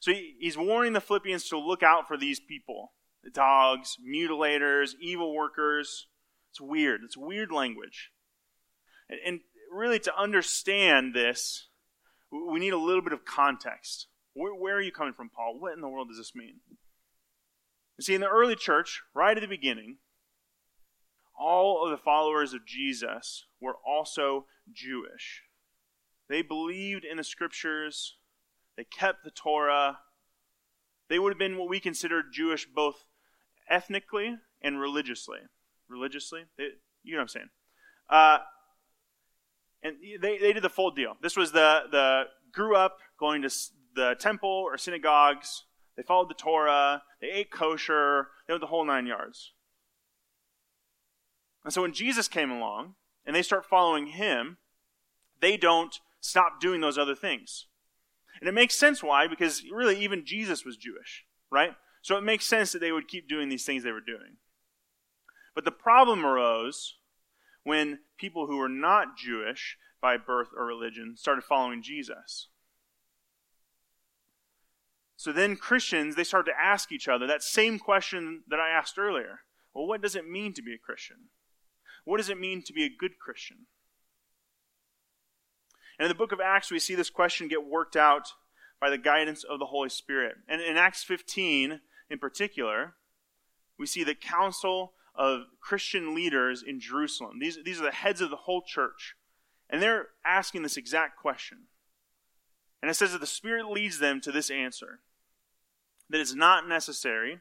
So 0.00 0.12
he's 0.12 0.56
warning 0.58 0.94
the 0.94 1.00
Philippians 1.00 1.48
to 1.48 1.58
look 1.58 1.82
out 1.82 2.08
for 2.08 2.16
these 2.16 2.40
people 2.40 2.92
the 3.22 3.30
dogs, 3.30 3.96
mutilators, 4.04 4.94
evil 5.00 5.32
workers. 5.32 6.08
It's 6.50 6.60
weird. 6.60 7.02
It's 7.04 7.16
weird 7.16 7.52
language. 7.52 8.10
And 9.24 9.40
really, 9.72 10.00
to 10.00 10.18
understand 10.18 11.14
this, 11.14 11.68
we 12.32 12.58
need 12.58 12.72
a 12.72 12.78
little 12.78 13.02
bit 13.02 13.12
of 13.12 13.24
context. 13.24 14.08
Where, 14.34 14.76
are 14.76 14.80
you 14.80 14.90
coming 14.90 15.12
from, 15.12 15.30
Paul? 15.30 15.60
What 15.60 15.74
in 15.74 15.80
the 15.80 15.88
world 15.88 16.08
does 16.08 16.18
this 16.18 16.34
mean? 16.34 16.60
You 17.98 18.02
see, 18.02 18.14
in 18.14 18.20
the 18.20 18.28
early 18.28 18.56
church, 18.56 19.02
right 19.14 19.36
at 19.36 19.40
the 19.40 19.46
beginning, 19.46 19.98
all 21.42 21.84
of 21.84 21.90
the 21.90 22.02
followers 22.02 22.54
of 22.54 22.64
Jesus 22.64 23.46
were 23.60 23.76
also 23.86 24.46
Jewish. 24.72 25.42
They 26.28 26.42
believed 26.42 27.04
in 27.04 27.16
the 27.16 27.24
scriptures, 27.24 28.16
they 28.76 28.84
kept 28.84 29.24
the 29.24 29.30
Torah. 29.30 29.98
They 31.08 31.18
would 31.18 31.32
have 31.32 31.38
been 31.38 31.58
what 31.58 31.68
we 31.68 31.80
consider 31.80 32.22
Jewish 32.22 32.66
both 32.66 33.04
ethnically 33.68 34.36
and 34.62 34.80
religiously. 34.80 35.40
religiously. 35.88 36.44
They, 36.56 36.68
you 37.02 37.12
know 37.12 37.18
what 37.18 37.22
I'm 37.22 37.28
saying. 37.28 37.48
Uh, 38.08 38.38
and 39.82 39.96
they, 40.20 40.38
they 40.38 40.52
did 40.52 40.62
the 40.62 40.70
full 40.70 40.92
deal. 40.92 41.16
This 41.20 41.36
was 41.36 41.52
the, 41.52 41.82
the 41.90 42.24
grew 42.52 42.76
up 42.76 42.98
going 43.18 43.42
to 43.42 43.50
the 43.94 44.14
temple 44.18 44.48
or 44.48 44.78
synagogues. 44.78 45.64
They 45.96 46.02
followed 46.02 46.30
the 46.30 46.34
Torah. 46.34 47.02
They 47.20 47.28
ate 47.28 47.50
kosher. 47.50 48.28
They 48.46 48.54
went 48.54 48.60
the 48.60 48.68
whole 48.68 48.86
nine 48.86 49.06
yards. 49.06 49.52
And 51.64 51.72
so 51.72 51.82
when 51.82 51.92
Jesus 51.92 52.28
came 52.28 52.50
along 52.50 52.94
and 53.24 53.34
they 53.34 53.42
start 53.42 53.64
following 53.64 54.08
him, 54.08 54.58
they 55.40 55.56
don't 55.56 56.00
stop 56.20 56.60
doing 56.60 56.80
those 56.80 56.98
other 56.98 57.14
things. 57.14 57.66
And 58.40 58.48
it 58.48 58.54
makes 58.54 58.74
sense 58.74 59.02
why, 59.02 59.26
because 59.26 59.62
really 59.70 59.98
even 60.02 60.24
Jesus 60.24 60.64
was 60.64 60.76
Jewish, 60.76 61.24
right? 61.50 61.74
So 62.00 62.16
it 62.16 62.24
makes 62.24 62.46
sense 62.46 62.72
that 62.72 62.80
they 62.80 62.92
would 62.92 63.08
keep 63.08 63.28
doing 63.28 63.48
these 63.48 63.64
things 63.64 63.84
they 63.84 63.92
were 63.92 64.00
doing. 64.00 64.38
But 65.54 65.64
the 65.64 65.70
problem 65.70 66.24
arose 66.24 66.96
when 67.62 68.00
people 68.18 68.46
who 68.46 68.56
were 68.56 68.68
not 68.68 69.16
Jewish 69.16 69.76
by 70.00 70.16
birth 70.16 70.48
or 70.56 70.66
religion 70.66 71.16
started 71.16 71.44
following 71.44 71.82
Jesus. 71.82 72.48
So 75.16 75.30
then 75.30 75.54
Christians, 75.54 76.16
they 76.16 76.24
started 76.24 76.50
to 76.50 76.60
ask 76.60 76.90
each 76.90 77.06
other 77.06 77.28
that 77.28 77.44
same 77.44 77.78
question 77.78 78.42
that 78.48 78.58
I 78.58 78.70
asked 78.70 78.98
earlier. 78.98 79.40
Well, 79.72 79.86
what 79.86 80.02
does 80.02 80.16
it 80.16 80.28
mean 80.28 80.52
to 80.54 80.62
be 80.62 80.74
a 80.74 80.78
Christian? 80.78 81.28
What 82.04 82.16
does 82.18 82.28
it 82.28 82.38
mean 82.38 82.62
to 82.64 82.72
be 82.72 82.84
a 82.84 82.90
good 82.90 83.18
Christian? 83.18 83.66
And 85.98 86.06
in 86.06 86.08
the 86.08 86.18
book 86.18 86.32
of 86.32 86.40
Acts, 86.40 86.70
we 86.70 86.78
see 86.78 86.94
this 86.94 87.10
question 87.10 87.48
get 87.48 87.64
worked 87.64 87.96
out 87.96 88.28
by 88.80 88.90
the 88.90 88.98
guidance 88.98 89.44
of 89.44 89.58
the 89.58 89.66
Holy 89.66 89.88
Spirit. 89.88 90.36
And 90.48 90.60
in 90.60 90.76
Acts 90.76 91.04
15, 91.04 91.80
in 92.10 92.18
particular, 92.18 92.94
we 93.78 93.86
see 93.86 94.02
the 94.02 94.14
council 94.14 94.94
of 95.14 95.42
Christian 95.60 96.14
leaders 96.14 96.64
in 96.66 96.80
Jerusalem. 96.80 97.38
These, 97.38 97.58
these 97.64 97.80
are 97.80 97.84
the 97.84 97.92
heads 97.92 98.20
of 98.20 98.30
the 98.30 98.36
whole 98.36 98.62
church. 98.62 99.14
And 99.70 99.80
they're 99.80 100.08
asking 100.24 100.62
this 100.62 100.76
exact 100.76 101.16
question. 101.18 101.66
And 102.80 102.90
it 102.90 102.94
says 102.94 103.12
that 103.12 103.20
the 103.20 103.26
Spirit 103.26 103.70
leads 103.70 103.98
them 103.98 104.20
to 104.22 104.32
this 104.32 104.50
answer 104.50 105.00
that 106.10 106.20
it's 106.20 106.34
not 106.34 106.68
necessary 106.68 107.40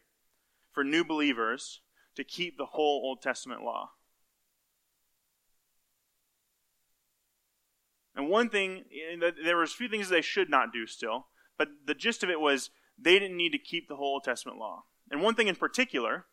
for 0.72 0.84
new 0.84 1.04
believers 1.04 1.82
to 2.16 2.24
keep 2.24 2.58
the 2.58 2.68
whole 2.68 3.02
Old 3.04 3.22
Testament 3.22 3.64
law. 3.64 3.92
And 8.22 8.30
one 8.30 8.50
thing, 8.50 8.84
there 9.44 9.58
was 9.58 9.72
a 9.72 9.76
few 9.76 9.90
things 9.90 10.08
they 10.08 10.22
should 10.22 10.48
not 10.48 10.72
do 10.72 10.86
still, 10.86 11.26
but 11.58 11.70
the 11.88 11.96
gist 11.96 12.22
of 12.22 12.30
it 12.30 12.40
was 12.40 12.70
they 12.96 13.18
didn't 13.18 13.36
need 13.36 13.52
to 13.54 13.58
keep 13.58 13.88
the 13.88 13.96
whole 13.96 14.14
Old 14.14 14.24
Testament 14.24 14.60
law. 14.60 14.84
And 15.10 15.24
one 15.24 15.34
thing 15.34 15.48
in 15.48 15.56
particular 15.56 16.28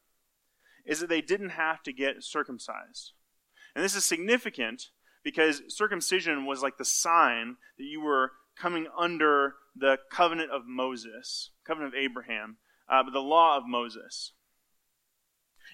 is 0.85 1.00
that 1.00 1.09
they 1.09 1.23
didn't 1.23 1.49
have 1.49 1.83
to 1.85 1.92
get 1.95 2.23
circumcised. 2.23 3.12
And 3.75 3.83
this 3.83 3.97
is 3.97 4.04
significant 4.04 4.90
because 5.25 5.62
circumcision 5.68 6.45
was 6.45 6.62
like 6.62 6.76
the 6.76 6.85
sign 6.85 7.57
that 7.78 7.85
you 7.85 8.02
were 8.02 8.33
coming 8.54 8.87
under 8.95 9.54
the 9.75 9.97
covenant 10.12 10.50
of 10.50 10.66
Moses, 10.66 11.52
covenant 11.66 11.95
of 11.95 11.99
Abraham, 11.99 12.59
uh, 12.87 13.02
but 13.02 13.14
the 13.14 13.21
law 13.21 13.57
of 13.57 13.62
Moses. 13.66 14.35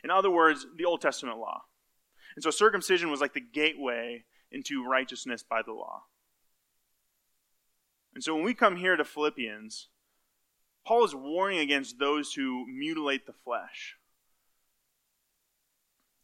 In 0.05 0.11
other 0.11 0.31
words, 0.31 0.65
the 0.77 0.85
Old 0.85 1.01
Testament 1.01 1.39
law. 1.39 1.63
And 2.37 2.45
so 2.45 2.51
circumcision 2.51 3.11
was 3.11 3.21
like 3.21 3.35
the 3.35 3.41
gateway 3.41 4.27
into 4.55 4.87
righteousness 4.87 5.43
by 5.43 5.61
the 5.63 5.73
law. 5.73 6.05
And 8.15 8.23
so 8.23 8.35
when 8.35 8.45
we 8.45 8.55
come 8.55 8.77
here 8.77 8.97
to 8.97 9.05
Philippians, 9.05 9.89
Paul 10.87 11.05
is 11.05 11.15
warning 11.15 11.59
against 11.59 11.99
those 11.99 12.35
who 12.35 12.67
mutilate 12.67 13.27
the 13.27 13.33
flesh. 13.33 13.97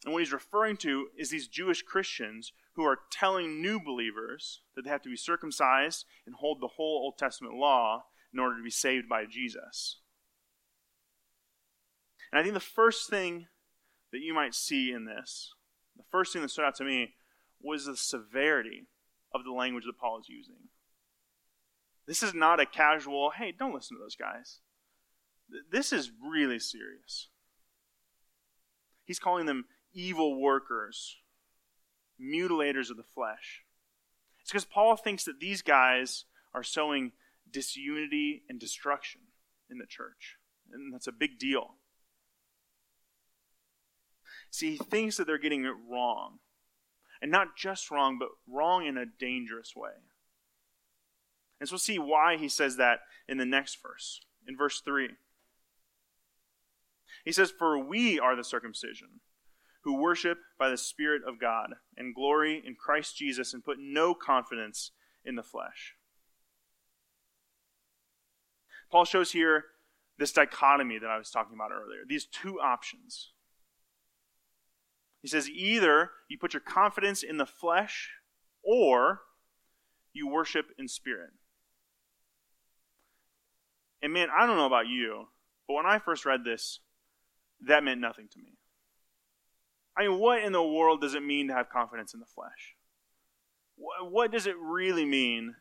And 0.05 0.15
what 0.15 0.21
he's 0.21 0.33
referring 0.33 0.77
to 0.79 1.09
is 1.19 1.31
these 1.31 1.49
Jewish 1.49 1.83
Christians 1.83 2.53
who 2.75 2.85
are 2.85 3.01
telling 3.11 3.61
new 3.61 3.81
believers 3.81 4.61
that 4.75 4.83
they 4.85 4.91
have 4.91 5.03
to 5.03 5.11
be 5.11 5.17
circumcised 5.17 6.07
and 6.25 6.37
hold 6.37 6.61
the 6.61 6.69
whole 6.69 7.03
Old 7.03 7.19
Testament 7.19 7.55
law 7.55 8.05
in 8.33 8.39
order 8.39 8.57
to 8.57 8.63
be 8.63 8.71
saved 8.71 9.09
by 9.09 9.25
Jesus. 9.27 9.99
And 12.33 12.39
I 12.39 12.43
think 12.43 12.55
the 12.55 12.61
first 12.61 13.11
thing 13.11 13.49
that 14.13 14.21
you 14.21 14.33
might 14.33 14.55
see 14.55 14.93
in 14.93 15.05
this, 15.05 15.53
the 15.97 16.05
first 16.11 16.33
thing 16.33 16.43
that 16.43 16.49
stood 16.49 16.65
out 16.65 16.77
to 16.77 16.85
me, 16.85 17.15
was 17.61 17.87
the 17.87 17.97
severity 17.97 18.87
of 19.33 19.45
the 19.45 19.53
language 19.53 19.85
that 19.87 19.99
Paul 19.99 20.19
is 20.19 20.29
using. 20.29 20.69
This 22.07 22.23
is 22.23 22.35
not 22.35 22.61
a 22.61 22.67
casual, 22.67 23.31
hey, 23.31 23.53
don't 23.57 23.75
listen 23.75 23.97
to 23.97 24.03
those 24.03 24.17
guys. 24.17 24.59
This 25.71 25.93
is 25.93 26.11
really 26.23 26.59
serious. 26.59 27.29
He's 29.05 29.19
calling 29.19 29.47
them 29.47 29.67
evil 29.93 30.41
workers, 30.41 31.17
mutilators 32.21 32.91
of 32.91 32.97
the 32.97 33.03
flesh. 33.03 33.65
It's 34.41 34.51
because 34.51 34.65
Paul 34.65 34.97
thinks 34.97 35.25
that 35.25 35.41
these 35.41 35.63
guys 35.63 36.25
are 36.55 36.63
sowing 36.63 37.13
disunity 37.51 38.43
and 38.49 38.59
destruction 38.59 39.21
in 39.71 39.79
the 39.79 39.87
church. 39.87 40.37
And 40.73 40.93
that's 40.93 41.07
a 41.07 41.13
big 41.13 41.39
deal. 41.39 41.75
See, 44.51 44.73
he 44.73 44.77
thinks 44.79 45.17
that 45.17 45.27
they're 45.27 45.39
getting 45.39 45.65
it 45.65 45.75
wrong. 45.91 46.39
And 47.23 47.31
not 47.31 47.57
just 47.57 47.91
wrong, 47.91 48.19
but 48.19 48.29
wrong 48.49 48.87
in 48.87 48.97
a 48.97 49.05
dangerous 49.05 49.75
way. 49.77 49.91
And 51.59 51.69
so 51.69 51.75
we'll 51.75 51.81
see 51.81 51.99
why 51.99 52.37
he 52.37 52.49
says 52.49 52.77
that 52.77 53.01
in 53.29 53.37
the 53.37 53.45
next 53.45 53.79
verse, 53.83 54.21
in 54.49 54.57
verse 54.57 54.81
3. 54.81 55.11
He 57.25 57.33
says, 57.33 57.51
For 57.51 57.79
we 57.79 58.19
are 58.19 58.35
the 58.35 58.45
circumcision 58.45 59.21
who 59.83 60.01
worship 60.01 60.39
by 60.59 60.71
the 60.71 60.77
Spirit 60.77 61.23
of 61.27 61.41
God 61.41 61.75
and 61.97 62.15
glory 62.15 62.63
in 62.65 62.75
Christ 62.75 63.17
Jesus 63.17 63.53
and 63.55 63.65
put 63.65 63.79
no 63.79 64.15
confidence 64.15 64.93
in 65.25 65.37
the 65.37 65.43
flesh. 65.43 65.97
Paul 68.91 69.05
shows 69.05 69.33
here 69.33 69.65
this 70.19 70.33
dichotomy 70.33 70.99
that 70.99 71.09
I 71.09 71.19
was 71.19 71.31
talking 71.31 71.55
about 71.55 71.73
earlier, 71.73 72.01
these 72.07 72.27
two 72.27 72.61
options. 72.61 73.31
He 75.23 75.29
says 75.29 75.49
either 75.49 76.11
you 76.29 76.39
put 76.39 76.55
your 76.55 76.61
confidence 76.61 77.23
in 77.23 77.37
the 77.37 77.47
flesh 77.47 78.11
or 78.63 79.21
you 80.13 80.29
worship 80.29 80.67
in 80.79 80.89
spirit. 80.89 81.31
And 84.03 84.13
man, 84.13 84.29
I 84.37 84.47
don't 84.47 84.57
know 84.57 84.67
about 84.67 84.89
you, 84.89 85.27
but 85.69 85.75
when 85.75 85.87
I 85.87 85.99
first 85.99 86.25
read 86.25 86.45
this, 86.45 86.81
that 87.67 87.85
meant 87.85 88.01
nothing 88.01 88.29
to 88.33 88.39
me. 88.39 88.57
I 89.97 90.09
mean, 90.09 90.19
what 90.19 90.43
in 90.43 90.53
the 90.53 90.63
world 90.63 91.03
does 91.03 91.15
it 91.15 91.23
mean 91.23 91.49
to 91.49 91.55
have 91.55 91.69
confidence 91.69 92.15
in 92.15 92.21
the 92.21 92.27
flesh? 92.27 92.77
What 93.77 94.31
does 94.31 94.47
it 94.47 94.57
really 94.59 95.05
mean 95.05 95.57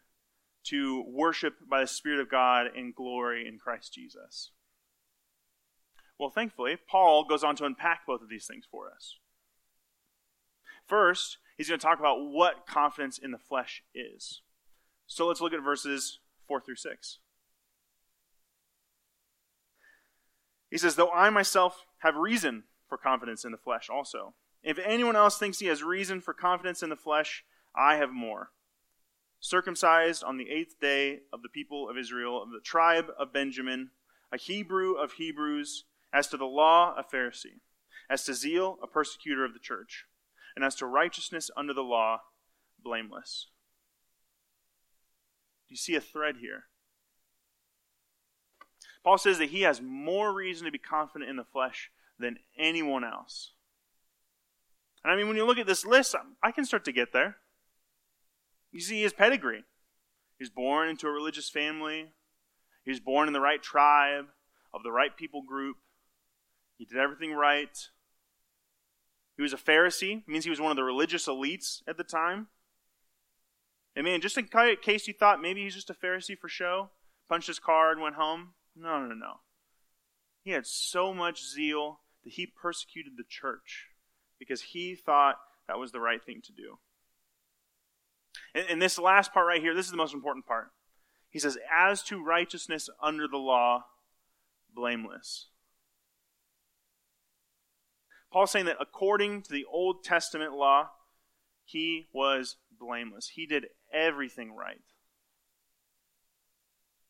to 0.65 1.03
worship 1.07 1.55
by 1.69 1.81
the 1.81 1.87
Spirit 1.87 2.19
of 2.19 2.29
God 2.29 2.67
in 2.75 2.93
glory 2.95 3.47
in 3.47 3.57
Christ 3.57 3.93
Jesus? 3.93 4.51
Well, 6.17 6.29
thankfully, 6.29 6.77
Paul 6.89 7.25
goes 7.25 7.43
on 7.43 7.55
to 7.57 7.65
unpack 7.65 8.01
both 8.05 8.21
of 8.21 8.29
these 8.29 8.45
things 8.45 8.65
for 8.69 8.91
us. 8.93 9.18
First, 10.89 11.37
he's 11.55 11.69
going 11.69 11.79
to 11.79 11.85
talk 11.85 11.99
about 11.99 12.25
what 12.25 12.65
confidence 12.65 13.19
in 13.19 13.29
the 13.31 13.37
flesh 13.37 13.83
is. 13.93 14.41
So 15.05 15.27
let's 15.27 15.39
look 15.39 15.53
at 15.53 15.63
verses 15.63 16.19
4 16.47 16.61
through 16.61 16.77
6. 16.77 17.19
He 20.71 20.77
says, 20.79 20.95
Though 20.95 21.11
I 21.11 21.29
myself 21.29 21.85
have 21.99 22.15
reason 22.15 22.63
for 22.87 22.97
confidence 22.97 23.45
in 23.45 23.51
the 23.51 23.57
flesh 23.57 23.87
also. 23.89 24.33
If 24.63 24.79
anyone 24.79 25.15
else 25.15 25.37
thinks 25.37 25.59
he 25.59 25.67
has 25.67 25.83
reason 25.83 26.21
for 26.21 26.33
confidence 26.33 26.81
in 26.81 26.89
the 26.89 26.95
flesh, 26.95 27.45
I 27.75 27.95
have 27.95 28.11
more. 28.11 28.49
Circumcised 29.39 30.23
on 30.23 30.37
the 30.37 30.49
eighth 30.49 30.79
day 30.81 31.19
of 31.31 31.43
the 31.43 31.49
people 31.49 31.87
of 31.87 31.97
Israel, 31.97 32.41
of 32.41 32.49
the 32.49 32.59
tribe 32.59 33.05
of 33.17 33.31
Benjamin, 33.31 33.91
a 34.31 34.37
Hebrew 34.37 34.93
of 34.93 35.13
Hebrews, 35.13 35.85
as 36.11 36.27
to 36.27 36.37
the 36.37 36.45
law, 36.45 36.95
a 36.97 37.03
Pharisee, 37.03 37.61
as 38.09 38.25
to 38.25 38.33
zeal, 38.33 38.79
a 38.83 38.87
persecutor 38.87 39.45
of 39.45 39.53
the 39.53 39.59
church, 39.59 40.05
and 40.59 40.65
as 40.65 40.75
to 40.75 40.85
righteousness 40.85 41.49
under 41.55 41.73
the 41.73 41.81
law, 41.81 42.19
blameless. 42.83 43.47
Do 45.65 45.71
you 45.71 45.77
see 45.77 45.95
a 45.95 46.01
thread 46.01 46.35
here? 46.41 46.63
Paul 49.01 49.17
says 49.17 49.37
that 49.37 49.51
he 49.51 49.61
has 49.61 49.81
more 49.81 50.33
reason 50.33 50.65
to 50.65 50.71
be 50.71 50.77
confident 50.77 51.29
in 51.29 51.37
the 51.37 51.45
flesh 51.45 51.91
than 52.19 52.39
anyone 52.57 53.05
else. 53.05 53.53
And 55.01 55.13
I 55.13 55.15
mean, 55.15 55.29
when 55.29 55.37
you 55.37 55.45
look 55.45 55.59
at 55.59 55.65
this 55.65 55.85
list, 55.85 56.13
I 56.43 56.51
can 56.51 56.65
start 56.65 56.83
to 56.83 56.91
get 56.91 57.13
there. 57.13 57.37
You 58.73 58.81
see 58.81 59.01
his 59.01 59.13
pedigree. 59.13 59.63
He 60.37 60.43
was 60.43 60.49
born 60.49 60.89
into 60.89 61.07
a 61.07 61.11
religious 61.11 61.49
family. 61.49 62.11
He 62.83 62.91
was 62.91 62.99
born 62.99 63.27
in 63.27 63.33
the 63.33 63.39
right 63.39 63.63
tribe, 63.63 64.25
of 64.73 64.83
the 64.83 64.91
right 64.91 65.15
people 65.15 65.41
group. 65.41 65.77
He 66.77 66.83
did 66.83 66.97
everything 66.97 67.31
right. 67.31 67.77
He 69.39 69.41
was 69.41 69.53
a 69.53 69.55
Pharisee. 69.55 70.17
It 70.17 70.27
means 70.27 70.43
he 70.43 70.49
was 70.49 70.59
one 70.59 70.69
of 70.69 70.75
the 70.75 70.83
religious 70.83 71.25
elites 71.25 71.81
at 71.87 71.95
the 71.95 72.03
time. 72.03 72.47
And 73.95 74.03
man, 74.03 74.19
just 74.19 74.37
in 74.37 74.49
case 74.81 75.07
you 75.07 75.13
thought 75.13 75.41
maybe 75.41 75.63
he's 75.63 75.75
just 75.75 75.89
a 75.89 75.93
Pharisee 75.93 76.37
for 76.37 76.49
show, 76.49 76.89
punched 77.29 77.47
his 77.47 77.57
card, 77.57 77.93
and 77.93 78.03
went 78.03 78.15
home. 78.15 78.49
No, 78.75 78.99
no, 78.99 79.15
no. 79.15 79.35
He 80.43 80.51
had 80.51 80.67
so 80.67 81.13
much 81.13 81.41
zeal 81.41 82.01
that 82.25 82.33
he 82.33 82.47
persecuted 82.47 83.13
the 83.15 83.23
church 83.23 83.87
because 84.37 84.61
he 84.61 84.93
thought 84.93 85.37
that 85.69 85.79
was 85.79 85.93
the 85.93 86.01
right 86.01 86.21
thing 86.21 86.41
to 86.43 86.51
do. 86.51 86.79
And, 88.53 88.65
and 88.71 88.81
this 88.81 88.99
last 88.99 89.33
part 89.33 89.47
right 89.47 89.61
here, 89.61 89.73
this 89.73 89.85
is 89.85 89.91
the 89.91 89.97
most 89.97 90.13
important 90.13 90.47
part. 90.47 90.71
He 91.29 91.39
says, 91.39 91.57
As 91.73 92.03
to 92.03 92.21
righteousness 92.21 92.89
under 93.01 93.25
the 93.25 93.37
law, 93.37 93.85
blameless. 94.75 95.47
Paul's 98.31 98.51
saying 98.51 98.65
that 98.65 98.77
according 98.79 99.41
to 99.43 99.51
the 99.51 99.65
Old 99.71 100.03
Testament 100.03 100.53
law, 100.53 100.89
he 101.65 102.07
was 102.13 102.57
blameless. 102.79 103.29
He 103.29 103.45
did 103.45 103.67
everything 103.91 104.55
right. 104.55 104.81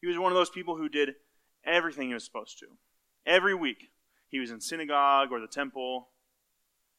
He 0.02 0.08
was 0.08 0.18
one 0.18 0.32
of 0.32 0.38
those 0.38 0.50
people 0.50 0.78
who 0.78 0.88
did 0.90 1.16
everything 1.66 2.08
he 2.08 2.14
was 2.14 2.24
supposed 2.24 2.58
to. 2.60 2.68
Every 3.26 3.54
week, 3.54 3.92
he 4.30 4.40
was 4.40 4.52
in 4.52 4.62
synagogue 4.62 5.32
or 5.32 5.40
the 5.40 5.48
temple. 5.48 6.10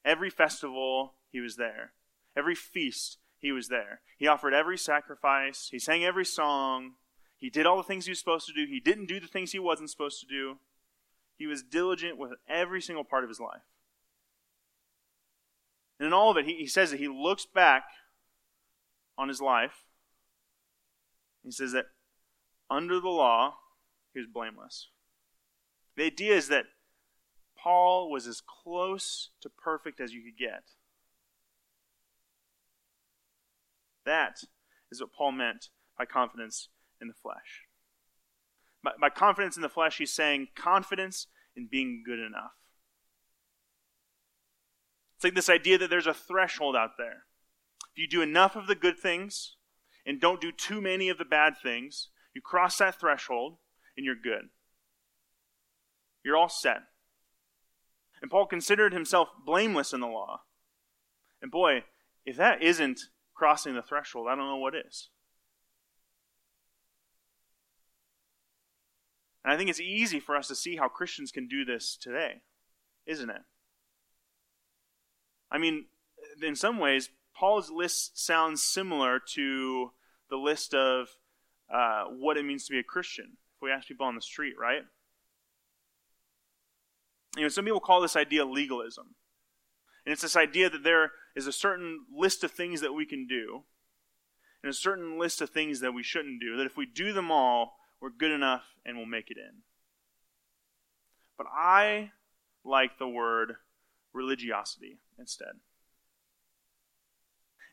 Every 0.05 0.31
festival, 0.31 1.15
he 1.31 1.41
was 1.41 1.57
there. 1.57 1.93
Every 2.37 2.55
feast, 2.55 3.19
he 3.39 3.53
was 3.53 3.69
there. 3.69 4.00
He 4.19 4.27
offered 4.27 4.53
every 4.53 4.77
sacrifice. 4.77 5.69
He 5.71 5.79
sang 5.79 6.05
every 6.05 6.27
song. 6.27 6.93
He 7.39 7.49
did 7.49 7.65
all 7.65 7.79
the 7.79 7.83
things 7.83 8.05
he 8.05 8.11
was 8.11 8.19
supposed 8.19 8.47
to 8.47 8.53
do. 8.53 8.71
He 8.71 8.81
didn't 8.81 9.07
do 9.07 9.19
the 9.19 9.27
things 9.27 9.53
he 9.53 9.59
wasn't 9.59 9.91
supposed 9.91 10.21
to 10.21 10.27
do. 10.27 10.59
He 11.39 11.47
was 11.47 11.62
diligent 11.62 12.19
with 12.19 12.33
every 12.49 12.83
single 12.83 13.05
part 13.05 13.25
of 13.25 13.31
his 13.31 13.41
life. 13.41 13.62
And 16.00 16.07
in 16.07 16.12
all 16.14 16.30
of 16.30 16.38
it, 16.38 16.47
he, 16.47 16.54
he 16.54 16.66
says 16.66 16.90
that 16.90 16.99
he 16.99 17.09
looks 17.09 17.45
back 17.45 17.85
on 19.19 19.28
his 19.28 19.42
life. 19.42 19.85
He 21.45 21.50
says 21.50 21.73
that 21.73 21.87
under 22.71 22.99
the 23.00 23.09
law, 23.09 23.57
he 24.14 24.21
was 24.21 24.26
blameless. 24.33 24.88
The 25.97 26.04
idea 26.04 26.35
is 26.35 26.49
that 26.49 26.64
Paul 27.57 28.11
was 28.11 28.26
as 28.26 28.40
close 28.40 29.28
to 29.42 29.50
perfect 29.50 30.00
as 30.00 30.14
you 30.14 30.23
could 30.23 30.38
get. 30.38 30.62
That 34.07 34.38
is 34.90 35.02
what 35.02 35.12
Paul 35.12 35.33
meant 35.33 35.69
by 35.99 36.07
confidence 36.07 36.71
in 36.99 37.09
the 37.09 37.14
flesh. 37.14 37.66
By, 38.83 38.92
by 38.99 39.11
confidence 39.11 39.57
in 39.57 39.62
the 39.62 39.69
flesh, 39.69 39.99
he's 39.99 40.12
saying 40.12 40.49
confidence 40.57 41.26
in 41.54 41.69
being 41.71 42.02
good 42.07 42.19
enough. 42.19 42.52
It's 45.21 45.25
like 45.27 45.35
this 45.35 45.50
idea 45.50 45.77
that 45.77 45.91
there's 45.91 46.07
a 46.07 46.15
threshold 46.15 46.75
out 46.75 46.93
there. 46.97 47.25
If 47.93 47.99
you 47.99 48.09
do 48.09 48.23
enough 48.23 48.57
of 48.57 48.67
the 48.67 48.75
good 48.75 48.99
things 48.99 49.57
and 50.07 50.19
don't 50.19 50.41
do 50.41 50.50
too 50.50 50.81
many 50.81 51.11
of 51.11 51.19
the 51.19 51.27
bad 51.27 51.59
things, 51.62 52.09
you 52.35 52.41
cross 52.41 52.79
that 52.79 52.99
threshold 52.99 53.59
and 53.99 54.07
you're 54.07 54.15
good. 54.15 54.49
You're 56.25 56.39
all 56.39 56.49
set. 56.49 56.79
And 58.23 58.31
Paul 58.31 58.47
considered 58.47 58.95
himself 58.95 59.29
blameless 59.45 59.93
in 59.93 60.00
the 60.00 60.07
law. 60.07 60.41
And 61.43 61.50
boy, 61.50 61.85
if 62.25 62.39
that 62.39 62.62
isn't 62.62 63.00
crossing 63.35 63.75
the 63.75 63.83
threshold, 63.83 64.27
I 64.27 64.35
don't 64.35 64.49
know 64.49 64.57
what 64.57 64.75
is. 64.75 65.11
And 69.45 69.53
I 69.53 69.59
think 69.59 69.69
it's 69.69 69.81
easy 69.81 70.19
for 70.19 70.35
us 70.35 70.49
to 70.49 70.55
see 70.55 70.77
how 70.77 70.89
Christians 70.89 71.31
can 71.31 71.47
do 71.47 71.67
this 71.67 71.95
today, 72.00 72.41
isn't 73.05 73.29
it? 73.29 73.43
I 75.50 75.59
mean, 75.59 75.87
in 76.42 76.57
some 76.57 76.78
ways, 76.78 77.11
Paul's 77.35 77.71
list 77.71 78.19
sounds 78.25 78.62
similar 78.62 79.19
to 79.35 79.92
the 80.28 80.37
list 80.37 80.75
of 80.75 81.09
uh, 81.73 82.04
what 82.04 82.37
it 82.37 82.45
means 82.45 82.66
to 82.66 82.73
be 82.73 82.78
a 82.78 82.85
Christian. 82.85 83.37
If 83.57 83.62
we 83.62 83.71
ask 83.71 83.88
people 83.88 84.07
on 84.07 84.14
the 84.14 84.23
street, 84.23 84.54
right? 84.59 84.83
You 87.37 87.42
know, 87.42 87.49
some 87.49 87.64
people 87.64 87.81
call 87.81 88.01
this 88.01 88.16
idea 88.16 88.44
legalism. 88.44 89.14
And 90.05 90.12
it's 90.12 90.22
this 90.22 90.37
idea 90.37 90.70
that 90.70 90.83
there 90.83 91.12
is 91.37 91.46
a 91.46 91.53
certain 91.53 92.01
list 92.14 92.42
of 92.42 92.51
things 92.51 92.81
that 92.81 92.94
we 92.94 93.07
can 93.07 93.27
do, 93.27 93.64
and 94.62 94.70
a 94.70 94.75
certain 94.75 95.18
list 95.18 95.40
of 95.40 95.51
things 95.51 95.81
that 95.81 95.92
we 95.92 96.03
shouldn't 96.03 96.40
do, 96.40 96.57
that 96.57 96.66
if 96.66 96.77
we 96.77 96.87
do 96.87 97.12
them 97.12 97.31
all, 97.31 97.77
we're 98.01 98.11
good 98.11 98.31
enough 98.31 98.64
and 98.85 98.96
we'll 98.96 99.07
make 99.07 99.31
it 99.31 99.37
in. 99.37 99.62
But 101.37 101.46
I 101.53 102.12
like 102.64 102.98
the 102.98 103.09
word 103.09 103.55
religiosity 104.12 104.98
instead. 105.20 105.61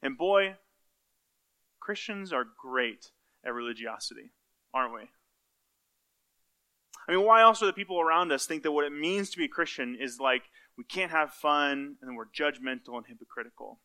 And 0.01 0.17
boy, 0.17 0.57
Christians 1.79 2.31
are 2.33 2.45
great 2.61 3.11
at 3.45 3.53
religiosity, 3.53 4.31
aren't 4.73 4.93
we? 4.93 5.09
I 7.07 7.13
mean, 7.13 7.25
why 7.25 7.41
else 7.41 7.59
do 7.59 7.65
the 7.65 7.73
people 7.73 8.01
around 8.01 8.31
us 8.31 8.45
think 8.45 8.63
that 8.63 8.73
what 8.73 8.85
it 8.85 8.91
means 8.91 9.29
to 9.29 9.37
be 9.37 9.45
a 9.45 9.49
Christian 9.49 9.97
is 9.99 10.19
like 10.19 10.43
we 10.77 10.83
can't 10.83 11.11
have 11.11 11.33
fun 11.33 11.95
and 12.01 12.17
we're 12.17 12.25
judgmental 12.25 12.97
and 12.97 13.05
hypocritical? 13.07 13.79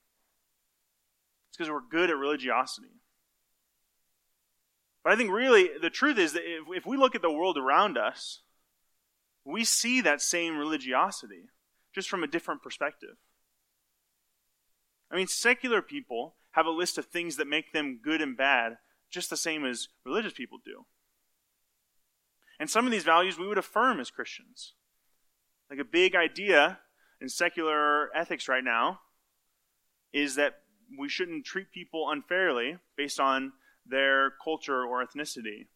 It's 1.49 1.57
because 1.57 1.71
we're 1.71 1.89
good 1.89 2.11
at 2.11 2.17
religiosity. 2.17 3.01
But 5.05 5.13
I 5.13 5.17
think 5.17 5.31
really 5.31 5.71
the 5.81 5.91
truth 5.91 6.19
is 6.19 6.33
that 6.33 6.43
if, 6.45 6.65
if 6.79 6.87
we 6.87 6.97
look 6.97 7.15
at 7.15 7.23
the 7.23 7.33
world 7.33 7.59
around 7.59 7.97
us, 7.97 8.41
we 9.45 9.65
see 9.65 10.01
that 10.01 10.23
same 10.23 10.57
religiosity 10.57 11.49
just 11.95 12.09
from 12.09 12.25
a 12.25 12.29
different 12.29 12.63
perspective. 12.63 13.17
I 15.13 15.17
mean, 15.17 15.27
secular 15.27 15.83
people 15.83 16.37
have 16.53 16.67
a 16.67 16.71
list 16.71 16.97
of 16.97 17.07
things 17.07 17.37
that 17.37 17.47
make 17.47 17.73
them 17.73 18.01
good 18.03 18.23
and 18.23 18.37
bad 18.37 18.79
just 19.11 19.29
the 19.29 19.37
same 19.37 19.65
as 19.65 19.89
religious 20.05 20.33
people 20.33 20.59
do. 20.65 20.87
And 22.59 22.71
some 22.71 22.87
of 22.87 22.93
these 22.93 23.05
values 23.05 23.39
we 23.39 23.47
would 23.47 23.59
affirm 23.59 24.01
as 24.01 24.11
Christians. 24.11 24.73
Like 25.69 25.79
a 25.79 25.85
big 25.85 26.15
idea 26.15 26.79
in 27.21 27.29
secular 27.29 28.15
ethics 28.17 28.49
right 28.49 28.65
now 28.65 29.01
is 30.13 30.35
that 30.37 30.61
we 30.99 31.09
shouldn't 31.09 31.45
treat 31.45 31.73
people 31.73 32.11
unfairly 32.11 32.79
based 32.97 33.21
on 33.21 33.53
their 33.87 34.33
culture 34.43 34.85
or 34.85 35.05
ethnicity. 35.05 35.67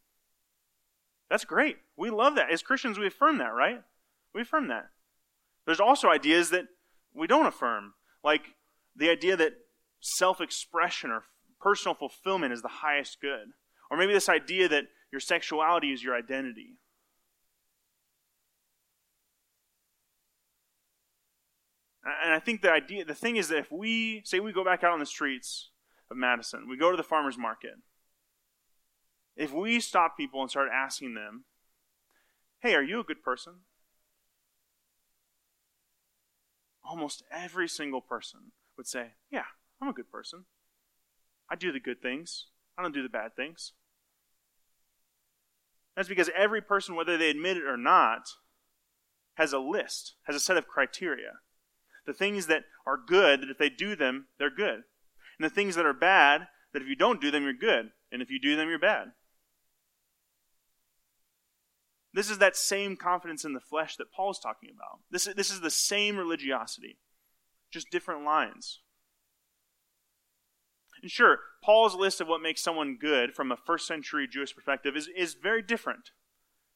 That's 1.29 1.44
great. 1.44 1.79
We 1.96 2.11
love 2.11 2.37
that. 2.37 2.51
As 2.51 2.62
Christians, 2.62 2.99
we 2.99 3.07
affirm 3.07 3.38
that, 3.38 3.53
right? 3.53 3.83
We 4.35 4.42
affirm 4.42 4.68
that. 4.68 4.90
There's 5.64 5.81
also 5.81 6.09
ideas 6.09 6.51
that 6.51 6.66
we 7.12 7.27
don't 7.27 7.46
affirm, 7.46 7.94
like 8.22 8.55
the 8.97 9.11
idea 9.11 9.37
that 9.37 9.53
self 10.01 10.41
expression 10.41 11.11
or 11.11 11.25
personal 11.61 11.95
fulfillment 11.95 12.53
is 12.53 12.63
the 12.63 12.69
highest 12.69 13.21
good. 13.21 13.49
Or 13.91 13.97
maybe 13.97 14.13
this 14.13 14.29
idea 14.29 14.69
that 14.69 14.85
your 15.13 15.21
sexuality 15.21 15.93
is 15.93 16.03
your 16.03 16.17
identity. 16.17 16.79
And 22.25 22.33
I 22.33 22.39
think 22.39 22.63
the 22.63 22.71
idea, 22.71 23.05
the 23.05 23.15
thing 23.15 23.37
is 23.37 23.49
that 23.49 23.59
if 23.59 23.73
we, 23.73 24.23
say 24.25 24.39
we 24.39 24.53
go 24.53 24.65
back 24.65 24.85
out 24.85 24.93
on 24.93 25.01
the 25.01 25.07
streets 25.07 25.71
of 26.11 26.17
Madison, 26.17 26.69
we 26.69 26.77
go 26.77 26.91
to 26.91 26.97
the 26.97 27.03
farmer's 27.03 27.37
market, 27.37 27.75
if 29.37 29.53
we 29.53 29.81
stop 29.81 30.17
people 30.17 30.41
and 30.41 30.51
start 30.51 30.69
asking 30.73 31.15
them, 31.15 31.45
hey, 32.61 32.75
are 32.75 32.83
you 32.83 33.01
a 33.01 33.05
good 33.05 33.23
person? 33.23 33.55
Almost 36.89 37.25
every 37.31 37.69
single 37.69 38.01
person 38.01 38.53
would 38.77 38.87
say, 38.87 39.12
yeah, 39.31 39.45
I'm 39.81 39.89
a 39.89 39.93
good 39.93 40.11
person. 40.11 40.45
I 41.51 41.55
do 41.55 41.73
the 41.73 41.81
good 41.81 42.03
things, 42.03 42.47
I 42.77 42.83
don't 42.83 42.95
do 42.95 43.03
the 43.03 43.09
bad 43.09 43.37
things. 43.37 43.73
That's 45.95 46.09
because 46.09 46.31
every 46.37 46.61
person, 46.61 46.95
whether 46.95 47.17
they 47.17 47.31
admit 47.31 47.57
it 47.57 47.65
or 47.65 47.79
not, 47.79 48.29
has 49.37 49.53
a 49.53 49.59
list, 49.59 50.15
has 50.25 50.37
a 50.37 50.41
set 50.41 50.57
of 50.57 50.69
criteria. 50.69 51.41
The 52.07 52.12
things 52.12 52.47
that 52.47 52.65
are 52.87 52.99
good, 52.99 53.41
that 53.41 53.51
if 53.51 53.59
they 53.59 53.71
do 53.71 53.97
them, 53.97 54.27
they're 54.39 54.55
good. 54.55 54.83
And 55.39 55.45
the 55.45 55.51
things 55.51 55.75
that 55.75 55.87
are 55.87 55.95
bad, 55.95 56.49
that 56.73 56.83
if 56.83 56.89
you 56.89 56.97
don't 56.97 57.21
do 57.21 57.31
them, 57.31 57.45
you're 57.45 57.53
good. 57.53 57.91
And 58.12 58.23
if 58.23 58.31
you 58.31 58.39
do 58.41 58.57
them, 58.57 58.69
you're 58.69 58.79
bad. 58.79 59.09
This 62.12 62.31
is 62.31 62.39
that 62.39 62.57
same 62.57 62.97
confidence 62.97 63.45
in 63.45 63.53
the 63.53 63.61
flesh 63.61 63.97
that 63.97 64.12
Paul's 64.12 64.39
talking 64.39 64.71
about. 64.75 65.01
This 65.11 65.27
is, 65.27 65.35
this 65.35 65.51
is 65.51 65.61
the 65.61 65.71
same 65.71 66.17
religiosity, 66.17 66.99
just 67.71 67.91
different 67.91 68.25
lines. 68.25 68.81
And 71.03 71.11
sure, 71.11 71.39
Paul's 71.63 71.95
list 71.95 72.21
of 72.21 72.29
what 72.29 72.41
makes 72.41 72.63
someone 72.63 72.97
good 73.01 73.35
from 73.35 73.53
a 73.53 73.57
first 73.57 73.87
century 73.87 74.27
Jewish 74.27 74.55
perspective 74.55 74.97
is, 74.97 75.09
is 75.17 75.35
very 75.35 75.63
different 75.63 76.11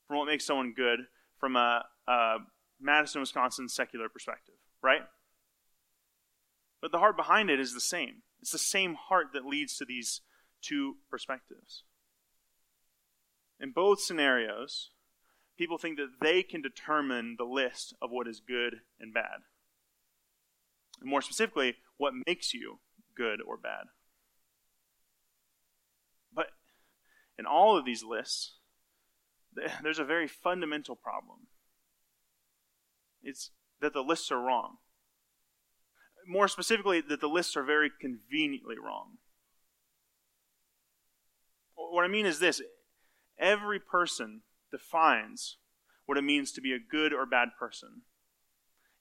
from 0.07 0.19
what 0.19 0.27
makes 0.27 0.45
someone 0.45 0.75
good 0.77 1.01
from 1.39 1.57
a, 1.57 1.85
a 2.07 2.37
Madison, 2.81 3.21
Wisconsin 3.21 3.69
secular 3.69 4.09
perspective, 4.09 4.57
right? 4.83 5.03
But 6.81 6.93
the 6.93 6.99
heart 6.99 7.17
behind 7.17 7.51
it 7.51 7.61
is 7.61 7.75
the 7.75 7.81
same. 7.81 8.23
It's 8.41 8.53
the 8.53 8.59
same 8.59 8.95
heart 8.95 9.29
that 9.35 9.45
leads 9.45 9.77
to 9.77 9.85
these 9.85 10.23
two 10.63 10.97
perspectives. 11.11 11.85
In 13.59 13.73
both 13.73 14.01
scenarios, 14.01 14.91
people 15.59 15.77
think 15.77 15.99
that 15.99 16.21
they 16.23 16.43
can 16.43 16.63
determine 16.63 17.37
the 17.39 17.45
list 17.45 17.95
of 18.01 18.11
what 18.11 18.27
is 18.27 18.41
good 18.41 18.77
and 18.99 19.13
bad. 19.13 19.41
More 21.03 21.23
specifically, 21.23 21.77
what 21.97 22.13
makes 22.27 22.53
you 22.53 22.81
good 23.17 23.41
or 23.41 23.57
bad. 23.57 23.87
But 26.35 26.49
in 27.39 27.47
all 27.47 27.77
of 27.77 27.85
these 27.85 28.03
lists, 28.05 28.57
there's 29.83 29.99
a 29.99 30.05
very 30.05 30.29
fundamental 30.29 30.95
problem. 30.95 31.49
It's 33.23 33.51
that 33.81 33.93
the 33.93 34.03
lists 34.03 34.31
are 34.31 34.41
wrong. 34.41 34.77
more 36.27 36.49
specifically, 36.49 37.01
that 37.01 37.21
the 37.21 37.29
lists 37.29 37.57
are 37.57 37.65
very 37.65 37.91
conveniently 38.01 38.77
wrong. 38.79 39.19
What 41.75 42.05
I 42.05 42.09
mean 42.09 42.27
is 42.27 42.39
this 42.39 42.63
every 43.39 43.81
person 43.81 44.43
defines 44.71 45.57
what 46.07 46.19
it 46.19 46.23
means 46.23 46.53
to 46.53 46.61
be 46.61 46.73
a 46.73 46.79
good 46.79 47.13
or 47.13 47.27
bad 47.27 47.49
person. 47.59 48.03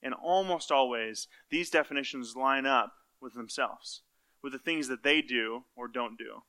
And 0.02 0.14
almost 0.14 0.72
always, 0.72 1.28
these 1.50 1.70
definitions 1.70 2.34
line 2.36 2.66
up 2.66 2.92
with 3.20 3.34
themselves, 3.34 4.02
with 4.42 4.52
the 4.52 4.58
things 4.58 4.88
that 4.88 5.02
they 5.02 5.20
do 5.20 5.64
or 5.76 5.88
don't 5.88 6.16
do. 6.16 6.42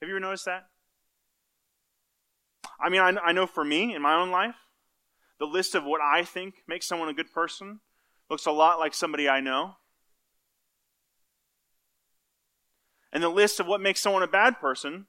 Have 0.00 0.08
you 0.08 0.14
ever 0.14 0.20
noticed 0.20 0.44
that? 0.44 0.66
I 2.80 2.88
mean, 2.90 3.00
I, 3.00 3.16
I 3.24 3.32
know 3.32 3.46
for 3.46 3.64
me, 3.64 3.94
in 3.94 4.02
my 4.02 4.14
own 4.14 4.30
life, 4.30 4.54
the 5.38 5.46
list 5.46 5.74
of 5.74 5.84
what 5.84 6.00
I 6.00 6.24
think 6.24 6.62
makes 6.66 6.86
someone 6.86 7.08
a 7.08 7.14
good 7.14 7.32
person 7.32 7.80
looks 8.30 8.46
a 8.46 8.52
lot 8.52 8.78
like 8.78 8.94
somebody 8.94 9.28
I 9.28 9.40
know. 9.40 9.76
And 13.12 13.22
the 13.22 13.28
list 13.28 13.58
of 13.58 13.66
what 13.66 13.80
makes 13.80 14.00
someone 14.00 14.22
a 14.22 14.28
bad 14.28 14.60
person 14.60 15.06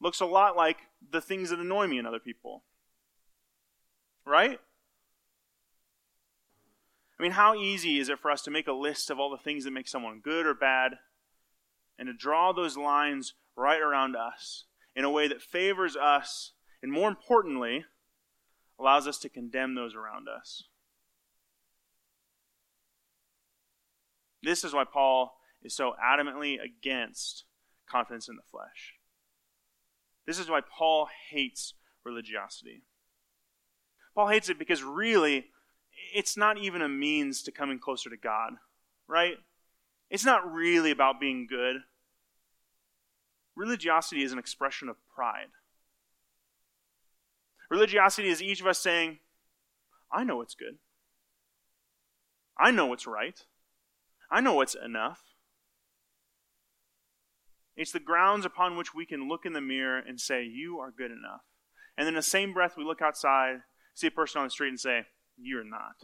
looks 0.00 0.20
a 0.20 0.26
lot 0.26 0.56
like 0.56 0.78
the 1.10 1.20
things 1.20 1.50
that 1.50 1.58
annoy 1.58 1.86
me 1.86 1.98
in 1.98 2.06
other 2.06 2.18
people. 2.18 2.64
Right? 4.24 4.58
I 7.22 7.24
mean, 7.24 7.32
how 7.32 7.54
easy 7.54 8.00
is 8.00 8.08
it 8.08 8.18
for 8.18 8.32
us 8.32 8.42
to 8.42 8.50
make 8.50 8.66
a 8.66 8.72
list 8.72 9.08
of 9.08 9.20
all 9.20 9.30
the 9.30 9.36
things 9.36 9.62
that 9.62 9.70
make 9.70 9.86
someone 9.86 10.18
good 10.18 10.44
or 10.44 10.54
bad 10.54 10.94
and 11.96 12.08
to 12.08 12.12
draw 12.12 12.52
those 12.52 12.76
lines 12.76 13.34
right 13.54 13.80
around 13.80 14.16
us 14.16 14.64
in 14.96 15.04
a 15.04 15.10
way 15.10 15.28
that 15.28 15.40
favors 15.40 15.94
us 15.94 16.50
and, 16.82 16.90
more 16.90 17.08
importantly, 17.08 17.84
allows 18.76 19.06
us 19.06 19.18
to 19.18 19.28
condemn 19.28 19.76
those 19.76 19.94
around 19.94 20.26
us? 20.28 20.64
This 24.42 24.64
is 24.64 24.74
why 24.74 24.82
Paul 24.82 25.36
is 25.62 25.76
so 25.76 25.94
adamantly 26.04 26.56
against 26.60 27.44
confidence 27.88 28.28
in 28.28 28.34
the 28.34 28.42
flesh. 28.50 28.94
This 30.26 30.40
is 30.40 30.50
why 30.50 30.60
Paul 30.60 31.06
hates 31.30 31.74
religiosity. 32.02 32.82
Paul 34.12 34.26
hates 34.26 34.48
it 34.48 34.58
because 34.58 34.82
really, 34.82 35.50
it's 36.14 36.36
not 36.36 36.58
even 36.58 36.82
a 36.82 36.88
means 36.88 37.42
to 37.42 37.52
coming 37.52 37.78
closer 37.78 38.10
to 38.10 38.16
God, 38.16 38.54
right? 39.08 39.36
It's 40.10 40.24
not 40.24 40.52
really 40.52 40.90
about 40.90 41.20
being 41.20 41.46
good. 41.46 41.76
Religiosity 43.56 44.22
is 44.22 44.32
an 44.32 44.38
expression 44.38 44.88
of 44.88 44.96
pride. 45.14 45.48
Religiosity 47.70 48.28
is 48.28 48.42
each 48.42 48.60
of 48.60 48.66
us 48.66 48.78
saying, 48.78 49.18
I 50.12 50.24
know 50.24 50.36
what's 50.36 50.54
good. 50.54 50.76
I 52.58 52.70
know 52.70 52.86
what's 52.86 53.06
right. 53.06 53.42
I 54.30 54.40
know 54.40 54.54
what's 54.54 54.74
enough. 54.74 55.22
It's 57.76 57.92
the 57.92 58.00
grounds 58.00 58.44
upon 58.44 58.76
which 58.76 58.94
we 58.94 59.06
can 59.06 59.28
look 59.28 59.46
in 59.46 59.54
the 59.54 59.60
mirror 59.60 59.98
and 59.98 60.20
say, 60.20 60.44
You 60.44 60.78
are 60.78 60.90
good 60.90 61.10
enough. 61.10 61.40
And 61.96 62.06
in 62.06 62.14
the 62.14 62.22
same 62.22 62.52
breath, 62.52 62.76
we 62.76 62.84
look 62.84 63.00
outside, 63.00 63.62
see 63.94 64.06
a 64.06 64.10
person 64.10 64.40
on 64.40 64.46
the 64.46 64.50
street, 64.50 64.68
and 64.68 64.80
say, 64.80 65.06
You're 65.36 65.64
not. 65.64 65.96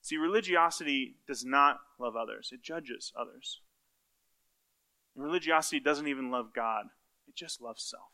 See, 0.00 0.16
religiosity 0.16 1.16
does 1.26 1.44
not 1.44 1.78
love 1.98 2.16
others, 2.16 2.50
it 2.52 2.62
judges 2.62 3.12
others. 3.18 3.60
And 5.14 5.24
religiosity 5.24 5.80
doesn't 5.80 6.08
even 6.08 6.30
love 6.30 6.52
God, 6.54 6.86
it 7.28 7.36
just 7.36 7.60
loves 7.60 7.82
self. 7.82 8.10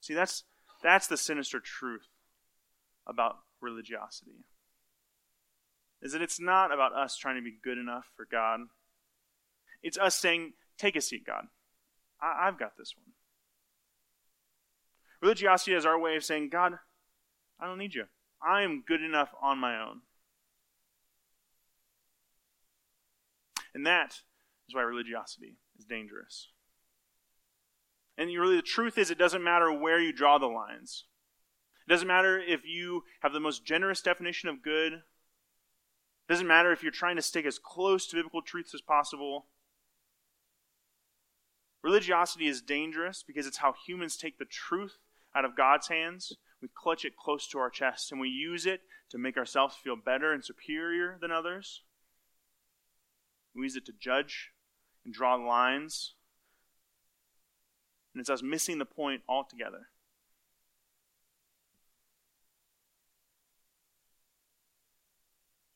See, 0.00 0.14
that's, 0.14 0.44
that's 0.82 1.06
the 1.06 1.16
sinister 1.16 1.60
truth 1.60 2.08
about 3.06 3.36
religiosity 3.60 4.44
is 6.02 6.12
that 6.12 6.22
it's 6.22 6.40
not 6.40 6.72
about 6.72 6.94
us 6.94 7.16
trying 7.16 7.36
to 7.36 7.42
be 7.42 7.58
good 7.62 7.78
enough 7.78 8.06
for 8.16 8.26
God. 8.30 8.60
It's 9.82 9.98
us 9.98 10.14
saying, 10.14 10.54
Take 10.78 10.96
a 10.96 11.00
seat, 11.00 11.26
God. 11.26 11.48
I- 12.22 12.46
have 12.46 12.58
got 12.58 12.76
this 12.78 12.94
one. 12.96 13.09
Religiosity 15.22 15.74
is 15.74 15.84
our 15.84 15.98
way 15.98 16.16
of 16.16 16.24
saying, 16.24 16.48
God, 16.50 16.78
I 17.58 17.66
don't 17.66 17.78
need 17.78 17.94
you. 17.94 18.04
I 18.42 18.62
am 18.62 18.82
good 18.86 19.02
enough 19.02 19.30
on 19.42 19.58
my 19.58 19.78
own. 19.78 20.00
And 23.74 23.86
that 23.86 24.20
is 24.68 24.74
why 24.74 24.82
religiosity 24.82 25.56
is 25.78 25.84
dangerous. 25.84 26.48
And 28.16 28.28
really, 28.28 28.56
the 28.56 28.62
truth 28.62 28.98
is, 28.98 29.10
it 29.10 29.18
doesn't 29.18 29.44
matter 29.44 29.72
where 29.72 30.00
you 30.00 30.12
draw 30.12 30.38
the 30.38 30.46
lines. 30.46 31.04
It 31.86 31.90
doesn't 31.90 32.08
matter 32.08 32.38
if 32.38 32.64
you 32.64 33.04
have 33.20 33.32
the 33.32 33.40
most 33.40 33.64
generous 33.64 34.02
definition 34.02 34.48
of 34.48 34.62
good 34.62 34.92
It 34.94 35.02
doesn't 36.28 36.46
matter 36.46 36.72
if 36.72 36.82
you're 36.82 36.92
trying 36.92 37.16
to 37.16 37.22
stick 37.22 37.44
as 37.46 37.58
close 37.58 38.06
to 38.06 38.16
biblical 38.16 38.42
truths 38.42 38.74
as 38.74 38.80
possible. 38.80 39.46
Religiosity 41.82 42.46
is 42.46 42.60
dangerous 42.60 43.24
because 43.26 43.46
it's 43.46 43.58
how 43.58 43.74
humans 43.86 44.16
take 44.16 44.38
the 44.38 44.44
truth 44.44 44.98
out 45.34 45.44
of 45.44 45.56
God's 45.56 45.88
hands. 45.88 46.32
We 46.60 46.68
clutch 46.74 47.04
it 47.04 47.16
close 47.16 47.48
to 47.48 47.58
our 47.58 47.70
chest 47.70 48.12
and 48.12 48.20
we 48.20 48.28
use 48.28 48.66
it 48.66 48.80
to 49.10 49.18
make 49.18 49.36
ourselves 49.36 49.76
feel 49.82 49.96
better 49.96 50.32
and 50.32 50.44
superior 50.44 51.18
than 51.20 51.30
others. 51.30 51.82
We 53.54 53.62
use 53.62 53.76
it 53.76 53.86
to 53.86 53.92
judge 53.98 54.50
and 55.04 55.12
draw 55.12 55.34
lines. 55.34 56.14
And 58.14 58.20
it's 58.20 58.30
us 58.30 58.42
missing 58.42 58.78
the 58.78 58.84
point 58.84 59.22
altogether. 59.28 59.88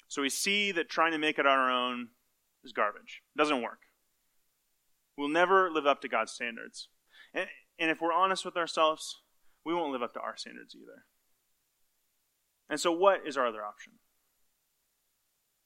So 0.09 0.23
we 0.23 0.31
see 0.31 0.71
that 0.73 0.88
trying 0.88 1.12
to 1.12 1.19
make 1.19 1.38
it 1.38 1.47
on 1.47 1.59
our 1.59 1.71
own 1.71 2.09
is 2.62 2.73
garbage. 2.73 3.23
It 3.35 3.38
doesn't 3.38 3.62
work. 3.62 3.81
We'll 5.17 5.29
never 5.29 5.71
live 5.71 5.87
up 5.87 6.01
to 6.03 6.09
God's 6.09 6.33
standards. 6.33 6.88
And, 7.33 7.49
and 7.79 7.90
if 7.90 8.01
we're 8.01 8.12
honest 8.12 8.45
with 8.45 8.57
ourselves, 8.57 9.23
we 9.64 9.74
won't 9.74 9.92
live 9.92 10.03
up 10.03 10.12
to 10.14 10.20
our 10.20 10.37
standards 10.37 10.74
either. 10.74 11.05
And 12.68 12.81
so, 12.81 12.92
what 12.92 13.20
is 13.27 13.37
our 13.37 13.46
other 13.46 13.64
option? 13.64 13.94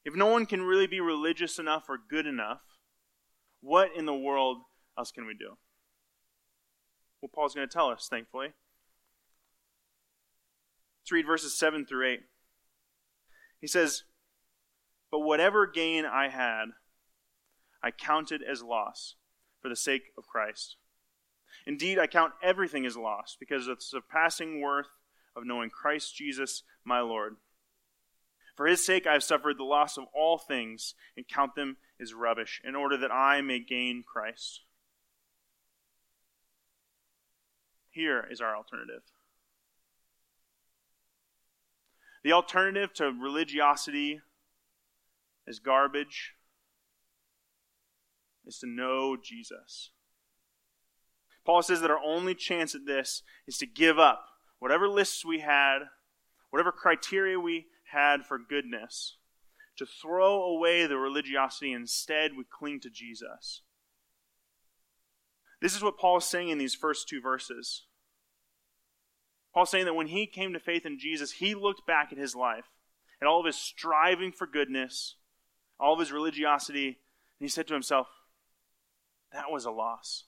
If 0.05 0.15
no 0.15 0.27
one 0.27 0.45
can 0.45 0.61
really 0.61 0.87
be 0.87 0.99
religious 0.99 1.59
enough 1.59 1.83
or 1.89 1.97
good 1.97 2.25
enough, 2.25 2.61
what 3.61 3.89
in 3.95 4.05
the 4.05 4.13
world 4.13 4.59
else 4.97 5.11
can 5.11 5.25
we 5.25 5.33
do? 5.33 5.57
Well, 7.21 7.29
Paul's 7.33 7.53
going 7.53 7.67
to 7.67 7.73
tell 7.73 7.89
us, 7.89 8.07
thankfully. 8.09 8.53
Let's 11.01 11.11
read 11.11 11.25
verses 11.25 11.57
7 11.57 11.85
through 11.85 12.07
8. 12.07 12.19
He 13.59 13.67
says, 13.67 14.03
but 15.11 15.19
whatever 15.19 15.65
gain 15.65 16.05
I 16.05 16.29
had, 16.29 16.65
I 17.83 17.91
counted 17.91 18.41
as 18.43 18.61
loss 18.61 19.15
for 19.61 19.69
the 19.69 19.75
sake 19.75 20.11
of 20.17 20.27
Christ. 20.27 20.77
Indeed, 21.69 21.99
I 21.99 22.07
count 22.07 22.33
everything 22.41 22.83
as 22.87 22.97
loss 22.97 23.37
because 23.39 23.67
of 23.67 23.77
the 23.77 23.83
surpassing 23.83 24.59
worth 24.59 24.87
of 25.35 25.45
knowing 25.45 25.69
Christ 25.69 26.15
Jesus, 26.15 26.63
my 26.83 26.99
Lord. 26.99 27.35
For 28.55 28.65
his 28.65 28.83
sake 28.83 29.05
I 29.05 29.13
have 29.13 29.23
suffered 29.23 29.59
the 29.59 29.63
loss 29.63 29.95
of 29.95 30.05
all 30.11 30.39
things 30.39 30.95
and 31.15 31.27
count 31.27 31.53
them 31.53 31.77
as 32.01 32.15
rubbish, 32.15 32.59
in 32.63 32.75
order 32.75 32.97
that 32.97 33.11
I 33.11 33.41
may 33.41 33.59
gain 33.59 34.03
Christ. 34.03 34.61
Here 37.91 38.27
is 38.31 38.41
our 38.41 38.55
alternative. 38.55 39.03
The 42.23 42.31
alternative 42.31 42.93
to 42.93 43.11
religiosity 43.11 44.21
is 45.45 45.59
garbage 45.59 46.33
is 48.47 48.57
to 48.57 48.67
know 48.67 49.15
Jesus. 49.15 49.91
Paul 51.49 51.63
says 51.63 51.81
that 51.81 51.89
our 51.89 51.99
only 52.05 52.35
chance 52.35 52.75
at 52.75 52.85
this 52.85 53.23
is 53.47 53.57
to 53.57 53.65
give 53.65 53.97
up 53.97 54.23
whatever 54.59 54.87
lists 54.87 55.25
we 55.25 55.39
had, 55.39 55.79
whatever 56.51 56.71
criteria 56.71 57.39
we 57.39 57.65
had 57.91 58.23
for 58.23 58.37
goodness, 58.37 59.17
to 59.75 59.87
throw 59.87 60.43
away 60.43 60.85
the 60.85 60.99
religiosity. 60.99 61.73
Instead, 61.73 62.37
we 62.37 62.43
cling 62.43 62.79
to 62.81 62.91
Jesus. 62.91 63.63
This 65.59 65.75
is 65.75 65.81
what 65.81 65.97
Paul 65.97 66.17
is 66.17 66.25
saying 66.25 66.49
in 66.49 66.59
these 66.59 66.75
first 66.75 67.09
two 67.09 67.19
verses. 67.19 67.87
Paul's 69.51 69.71
saying 69.71 69.85
that 69.85 69.95
when 69.95 70.09
he 70.09 70.27
came 70.27 70.53
to 70.53 70.59
faith 70.59 70.85
in 70.85 70.99
Jesus, 70.99 71.31
he 71.31 71.55
looked 71.55 71.87
back 71.87 72.09
at 72.11 72.19
his 72.19 72.35
life, 72.35 72.65
at 73.19 73.27
all 73.27 73.39
of 73.39 73.47
his 73.47 73.55
striving 73.55 74.31
for 74.31 74.45
goodness, 74.45 75.15
all 75.79 75.93
of 75.93 75.99
his 75.99 76.11
religiosity, 76.11 76.85
and 76.89 76.95
he 77.39 77.47
said 77.47 77.67
to 77.69 77.73
himself, 77.73 78.07
That 79.33 79.49
was 79.49 79.65
a 79.65 79.71
loss. 79.71 80.25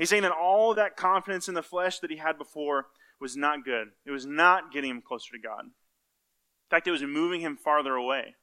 He's 0.00 0.08
saying 0.08 0.22
that 0.22 0.32
all 0.32 0.72
that 0.74 0.96
confidence 0.96 1.46
in 1.46 1.52
the 1.52 1.62
flesh 1.62 1.98
that 1.98 2.10
he 2.10 2.16
had 2.16 2.38
before 2.38 2.86
was 3.20 3.36
not 3.36 3.66
good. 3.66 3.88
It 4.06 4.10
was 4.10 4.24
not 4.24 4.72
getting 4.72 4.88
him 4.88 5.02
closer 5.06 5.32
to 5.32 5.38
God. 5.38 5.64
In 5.64 6.70
fact, 6.70 6.88
it 6.88 6.90
was 6.90 7.02
moving 7.02 7.42
him 7.42 7.58
farther 7.58 7.92
away. 7.96 8.36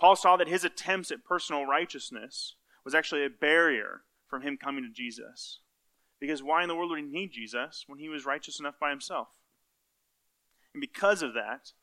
Paul 0.00 0.16
saw 0.16 0.36
that 0.36 0.48
his 0.48 0.64
attempts 0.64 1.12
at 1.12 1.24
personal 1.24 1.66
righteousness 1.66 2.56
was 2.84 2.92
actually 2.92 3.24
a 3.24 3.30
barrier 3.30 4.00
from 4.26 4.42
him 4.42 4.56
coming 4.56 4.82
to 4.82 4.90
Jesus. 4.90 5.60
Because 6.18 6.42
why 6.42 6.62
in 6.62 6.68
the 6.68 6.74
world 6.74 6.90
would 6.90 6.98
he 6.98 7.06
need 7.06 7.30
Jesus 7.30 7.84
when 7.86 8.00
he 8.00 8.08
was 8.08 8.26
righteous 8.26 8.58
enough 8.58 8.74
by 8.80 8.90
himself? 8.90 9.28
And 10.74 10.80
because 10.80 11.22
of 11.22 11.34
that, 11.34 11.74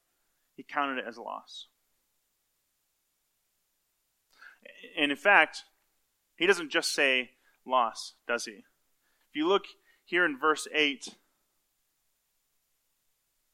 he 0.58 0.64
counted 0.64 0.98
it 0.98 1.06
as 1.08 1.16
a 1.16 1.22
loss. 1.22 1.68
And 5.00 5.10
in 5.10 5.18
fact, 5.18 5.64
he 6.38 6.46
doesn't 6.46 6.72
just 6.72 6.94
say 6.94 7.32
loss, 7.66 8.14
does 8.28 8.46
he? 8.46 8.52
If 9.30 9.36
you 9.36 9.48
look 9.48 9.64
here 10.06 10.24
in 10.24 10.40
verse 10.40 10.68
8, 10.74 11.10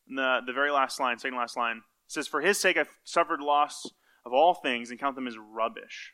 in 0.10 0.15
the, 0.15 0.41
the 0.46 0.54
very 0.54 0.72
last 0.72 1.00
line, 1.00 1.17
second 1.17 1.38
last 1.38 1.58
line, 1.58 1.78
it 1.78 2.12
says, 2.12 2.28
For 2.28 2.41
his 2.41 2.60
sake 2.60 2.78
I've 2.78 3.00
suffered 3.04 3.39
loss 3.39 3.89
of 4.26 4.34
all 4.34 4.54
things 4.54 4.89
and 4.89 5.00
count 5.00 5.15
them 5.15 5.28
as 5.28 5.38
rubbish. 5.38 6.13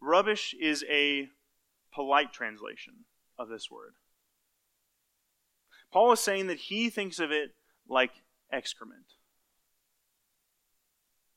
Rubbish 0.00 0.54
is 0.60 0.84
a 0.88 1.28
polite 1.92 2.32
translation 2.32 3.06
of 3.38 3.48
this 3.48 3.70
word. 3.70 3.94
Paul 5.92 6.12
is 6.12 6.20
saying 6.20 6.46
that 6.48 6.58
he 6.58 6.90
thinks 6.90 7.18
of 7.18 7.30
it 7.30 7.54
like 7.88 8.10
excrement. 8.52 9.14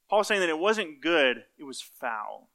Paul 0.09 0.21
is 0.21 0.27
saying 0.27 0.41
that 0.41 0.49
it 0.49 0.59
wasn't 0.59 1.01
good, 1.01 1.45
it 1.57 1.63
was 1.63 1.81
foul. 1.81 2.49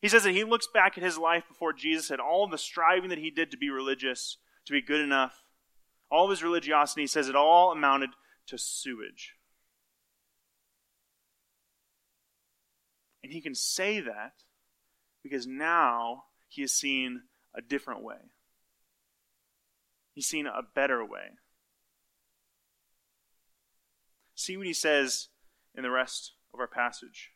He 0.00 0.08
says 0.08 0.22
that 0.24 0.32
he 0.32 0.44
looks 0.44 0.66
back 0.72 0.96
at 0.96 1.04
his 1.04 1.18
life 1.18 1.44
before 1.46 1.72
Jesus, 1.72 2.10
and 2.10 2.20
all 2.20 2.48
the 2.48 2.58
striving 2.58 3.10
that 3.10 3.18
he 3.18 3.30
did 3.30 3.50
to 3.50 3.58
be 3.58 3.68
religious, 3.68 4.38
to 4.66 4.72
be 4.72 4.80
good 4.80 5.00
enough, 5.00 5.44
all 6.10 6.24
of 6.24 6.30
his 6.30 6.42
religiosity, 6.42 7.02
he 7.02 7.06
says 7.06 7.28
it 7.28 7.36
all 7.36 7.70
amounted 7.70 8.10
to 8.46 8.58
sewage. 8.58 9.34
And 13.22 13.32
he 13.32 13.40
can 13.40 13.54
say 13.54 14.00
that 14.00 14.32
because 15.22 15.46
now 15.46 16.24
he 16.48 16.62
has 16.62 16.72
seen 16.72 17.22
a 17.54 17.60
different 17.60 18.02
way. 18.02 18.16
He's 20.14 20.26
seen 20.26 20.46
a 20.46 20.62
better 20.74 21.04
way. 21.04 21.36
See 24.34 24.56
what 24.56 24.66
he 24.66 24.72
says 24.72 25.28
in 25.74 25.82
the 25.82 25.90
rest 25.90 26.32
of 26.52 26.58
our 26.58 26.66
passage. 26.66 27.30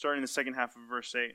Starting 0.00 0.20
in 0.20 0.22
the 0.22 0.28
second 0.28 0.54
half 0.54 0.74
of 0.76 0.82
verse 0.88 1.14
8. 1.14 1.32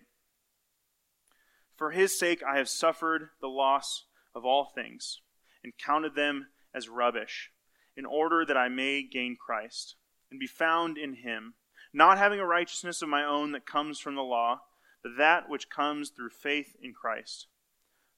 For 1.75 1.91
his 1.91 2.17
sake 2.17 2.41
I 2.41 2.57
have 2.57 2.67
suffered 2.67 3.29
the 3.39 3.47
loss 3.47 4.05
of 4.33 4.43
all 4.43 4.65
things, 4.65 5.21
and 5.63 5.77
counted 5.77 6.15
them 6.15 6.47
as 6.73 6.89
rubbish, 6.89 7.51
in 7.95 8.07
order 8.07 8.43
that 8.43 8.57
I 8.57 8.69
may 8.69 9.03
gain 9.03 9.37
Christ, 9.39 9.97
and 10.31 10.39
be 10.39 10.47
found 10.47 10.97
in 10.97 11.17
him, 11.17 11.53
not 11.93 12.17
having 12.17 12.39
a 12.39 12.45
righteousness 12.45 13.03
of 13.03 13.07
my 13.07 13.23
own 13.23 13.51
that 13.51 13.67
comes 13.67 13.99
from 13.99 14.15
the 14.15 14.23
law, 14.23 14.61
but 15.03 15.11
that 15.15 15.47
which 15.47 15.69
comes 15.69 16.09
through 16.09 16.31
faith 16.31 16.75
in 16.81 16.91
Christ, 16.91 17.45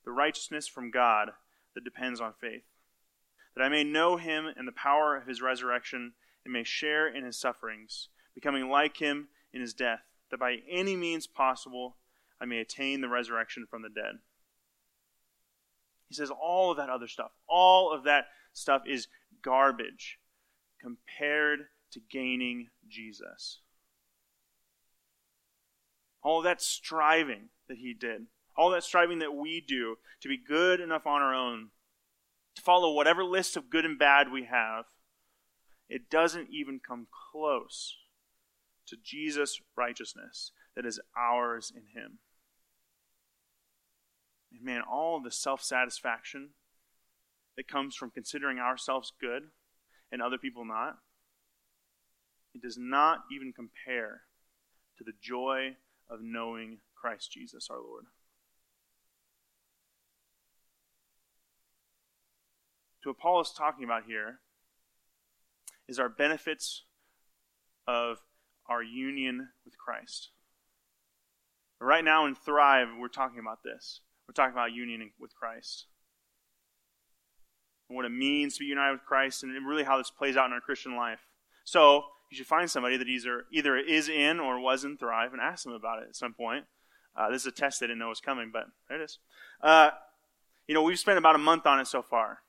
the 0.06 0.12
righteousness 0.12 0.66
from 0.66 0.92
God 0.92 1.32
that 1.76 1.84
depends 1.84 2.22
on 2.22 2.32
faith, 2.32 2.64
that 3.54 3.62
I 3.62 3.68
may 3.68 3.84
know 3.84 4.16
him 4.16 4.46
and 4.56 4.66
the 4.66 4.72
power 4.72 5.18
of 5.18 5.28
his 5.28 5.42
resurrection, 5.42 6.14
and 6.46 6.54
may 6.54 6.64
share 6.64 7.06
in 7.06 7.26
his 7.26 7.38
sufferings, 7.38 8.08
becoming 8.34 8.70
like 8.70 8.96
him 9.02 9.28
in 9.52 9.60
his 9.60 9.74
death, 9.74 10.04
that 10.32 10.40
by 10.40 10.58
any 10.70 10.96
means 10.96 11.28
possible 11.28 11.98
I 12.40 12.46
may 12.46 12.60
attain 12.60 13.02
the 13.02 13.10
resurrection 13.10 13.66
from 13.70 13.82
the 13.82 13.90
dead. 13.90 14.20
He 16.08 16.16
says 16.16 16.32
all 16.32 16.72
of 16.72 16.78
that 16.78 16.90
other 16.90 17.08
stuff, 17.08 17.32
all 17.48 17.92
of 17.92 18.04
that 18.04 18.26
stuff 18.54 18.84
is 18.88 19.08
garbage 19.42 20.20
compared 20.82 21.68
to 21.92 22.00
gaining 22.00 22.68
Jesus. 22.88 23.60
All 26.24 26.42
that 26.42 26.62
striving 26.62 27.50
that 27.68 27.78
he 27.78 27.94
did, 27.94 28.28
all 28.56 28.70
that 28.72 28.84
striving 28.84 29.20
that 29.20 29.36
we 29.36 29.62
do 29.66 29.98
to 30.22 30.28
be 30.28 30.38
good 30.38 30.80
enough 30.80 31.06
on 31.06 31.22
our 31.22 31.34
own, 31.34 31.70
to 32.56 32.62
follow 32.62 32.94
whatever 32.94 33.24
list 33.24 33.56
of 33.56 33.70
good 33.70 33.86
and 33.86 34.00
bad 34.00 34.32
we 34.32 34.46
have, 34.46 34.86
it 35.90 36.10
doesn't 36.10 36.50
even 36.52 36.80
come 36.86 37.08
close 37.32 37.98
to 38.88 38.98
Jesus' 39.04 39.62
righteousness 39.76 40.52
that 40.76 40.86
is 40.86 41.00
ours 41.18 41.72
in 41.76 41.84
him. 42.00 42.20
And 44.52 44.62
man, 44.62 44.82
all 44.82 45.22
the 45.22 45.32
self 45.32 45.62
satisfaction 45.62 46.50
that 47.56 47.68
comes 47.68 47.96
from 47.96 48.12
considering 48.12 48.60
ourselves 48.60 49.12
good 49.20 49.44
and 50.12 50.22
other 50.22 50.38
people 50.38 50.66
not, 50.66 50.98
it 52.54 52.62
does 52.62 52.78
not 52.78 53.20
even 53.32 53.52
compare 53.54 54.22
to 54.98 55.04
the 55.04 55.14
joy 55.22 55.76
of 56.10 56.20
knowing 56.22 56.80
Christ 56.96 57.32
Jesus 57.32 57.68
our 57.70 57.78
Lord. 57.78 58.06
To 63.04 63.10
what 63.10 63.20
Paul 63.20 63.42
is 63.42 63.52
talking 63.56 63.84
about 63.84 64.04
here 64.08 64.40
is 65.88 66.00
our 66.00 66.10
benefits 66.10 66.84
of 67.88 68.18
our 68.70 68.84
union 68.84 69.50
with 69.66 69.78
Christ. 69.78 70.30
Right 71.80 72.04
now 72.04 72.26
in 72.26 72.36
Thrive, 72.36 72.88
we're 73.00 73.08
talking 73.08 73.40
about 73.40 73.60
this. 73.64 74.02
We're 74.28 74.34
talking 74.34 74.54
about 74.54 74.74
union 74.74 75.12
with 75.20 75.36
Christ. 75.36 75.86
And 77.88 77.96
what 77.96 78.06
it 78.06 78.10
means 78.10 78.56
to 78.56 78.60
be 78.60 78.66
united 78.66 78.94
with 78.94 79.06
Christ 79.06 79.44
and 79.44 79.54
really 79.66 79.84
how 79.84 79.98
this 79.98 80.12
plays 80.12 80.36
out 80.36 80.48
in 80.48 80.54
our 80.54 80.62
Christian 80.62 80.96
life. 80.96 81.20
So, 81.64 82.04
you 82.30 82.36
should 82.36 82.48
find 82.48 82.70
somebody 82.70 82.98
that 82.98 83.08
either, 83.08 83.46
either 83.52 83.78
is 83.78 84.10
in 84.10 84.40
or 84.40 84.60
was 84.60 84.84
in 84.84 84.98
Thrive 84.98 85.32
and 85.32 85.42
ask 85.42 85.64
them 85.64 85.74
about 85.74 86.02
it 86.02 86.10
at 86.10 86.16
some 86.16 86.34
point. 86.34 86.66
Uh, 87.16 87.30
this 87.32 87.42
is 87.42 87.48
a 87.48 87.52
test 87.52 87.80
they 87.80 87.88
didn't 87.88 88.00
know 88.00 88.10
was 88.10 88.20
coming, 88.20 88.50
but 88.52 88.66
there 88.90 89.02
it 89.02 89.06
is. 89.06 89.20
Uh, 89.62 89.92
you 90.68 90.76
know, 90.76 90.82
we've 90.82 91.00
spent 91.00 91.18
about 91.18 91.36
a 91.36 91.40
month 91.40 91.66
on 91.66 91.80
it 91.80 91.88
so 91.88 92.02
far. 92.02 92.40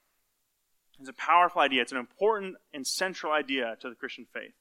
It's 1.01 1.09
a 1.09 1.15
powerful 1.15 1.63
idea. 1.63 1.83
It's 1.83 1.93
an 1.93 1.99
important 1.99 2.57
and 2.75 2.87
central 2.87 3.33
idea 3.33 3.77
to 3.81 3.89
the 3.89 3.95
Christian 3.95 4.27
faith. 4.33 4.55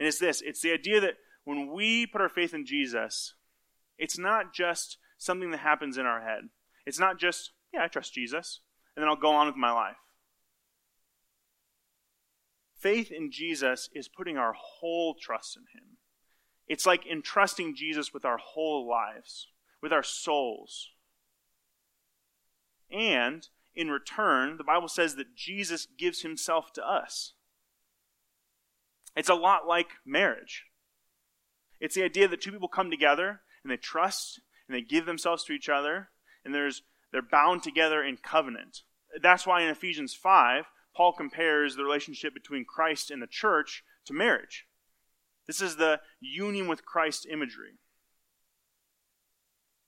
And 0.00 0.08
it's 0.08 0.18
this 0.18 0.42
it's 0.44 0.62
the 0.62 0.72
idea 0.72 1.00
that 1.00 1.18
when 1.44 1.70
we 1.72 2.06
put 2.06 2.22
our 2.22 2.28
faith 2.28 2.54
in 2.54 2.64
Jesus, 2.64 3.34
it's 3.98 4.18
not 4.18 4.54
just 4.54 4.96
something 5.18 5.50
that 5.50 5.58
happens 5.58 5.98
in 5.98 6.06
our 6.06 6.22
head. 6.22 6.48
It's 6.86 6.98
not 6.98 7.18
just, 7.18 7.50
yeah, 7.72 7.84
I 7.84 7.88
trust 7.88 8.14
Jesus, 8.14 8.60
and 8.96 9.02
then 9.02 9.08
I'll 9.08 9.16
go 9.16 9.30
on 9.30 9.46
with 9.46 9.56
my 9.56 9.70
life. 9.70 9.96
Faith 12.78 13.12
in 13.12 13.30
Jesus 13.30 13.90
is 13.94 14.08
putting 14.08 14.38
our 14.38 14.54
whole 14.54 15.14
trust 15.14 15.56
in 15.56 15.64
Him. 15.78 15.98
It's 16.66 16.86
like 16.86 17.06
entrusting 17.06 17.76
Jesus 17.76 18.14
with 18.14 18.24
our 18.24 18.38
whole 18.38 18.88
lives, 18.88 19.48
with 19.82 19.92
our 19.92 20.02
souls. 20.02 20.88
And 22.90 23.46
in 23.74 23.88
return, 23.88 24.56
the 24.56 24.64
Bible 24.64 24.88
says 24.88 25.16
that 25.16 25.36
Jesus 25.36 25.86
gives 25.98 26.22
Himself 26.22 26.72
to 26.74 26.82
us. 26.82 27.34
It's 29.16 29.28
a 29.28 29.34
lot 29.34 29.66
like 29.66 29.88
marriage. 30.06 30.64
It's 31.80 31.94
the 31.94 32.04
idea 32.04 32.28
that 32.28 32.40
two 32.40 32.52
people 32.52 32.68
come 32.68 32.90
together 32.90 33.40
and 33.62 33.70
they 33.70 33.76
trust 33.76 34.40
and 34.68 34.76
they 34.76 34.82
give 34.82 35.06
themselves 35.06 35.44
to 35.44 35.52
each 35.52 35.68
other 35.68 36.10
and 36.44 36.54
there's 36.54 36.82
they're 37.12 37.22
bound 37.22 37.62
together 37.62 38.02
in 38.02 38.16
covenant. 38.16 38.82
That's 39.20 39.46
why 39.46 39.62
in 39.62 39.68
Ephesians 39.68 40.14
5, 40.14 40.66
Paul 40.94 41.12
compares 41.12 41.74
the 41.74 41.84
relationship 41.84 42.34
between 42.34 42.64
Christ 42.64 43.10
and 43.10 43.20
the 43.20 43.26
church 43.26 43.82
to 44.06 44.12
marriage. 44.12 44.66
This 45.46 45.60
is 45.60 45.76
the 45.76 46.00
union 46.20 46.68
with 46.68 46.84
Christ 46.84 47.26
imagery. 47.28 47.78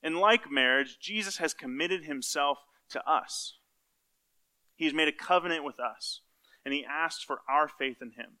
And 0.01 0.17
like 0.17 0.51
marriage, 0.51 0.97
Jesus 0.99 1.37
has 1.37 1.53
committed 1.53 2.03
himself 2.03 2.57
to 2.89 3.01
us. 3.09 3.57
He 4.75 4.85
has 4.85 4.93
made 4.93 5.07
a 5.07 5.13
covenant 5.13 5.63
with 5.63 5.79
us, 5.79 6.21
and 6.65 6.73
he 6.73 6.85
asked 6.85 7.23
for 7.25 7.39
our 7.47 7.69
faith 7.69 7.97
in 8.01 8.11
him. 8.11 8.37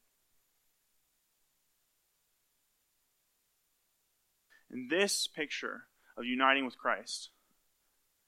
And 4.73 4.89
this 4.89 5.27
picture 5.27 5.83
of 6.17 6.25
uniting 6.25 6.65
with 6.65 6.79
Christ 6.79 7.29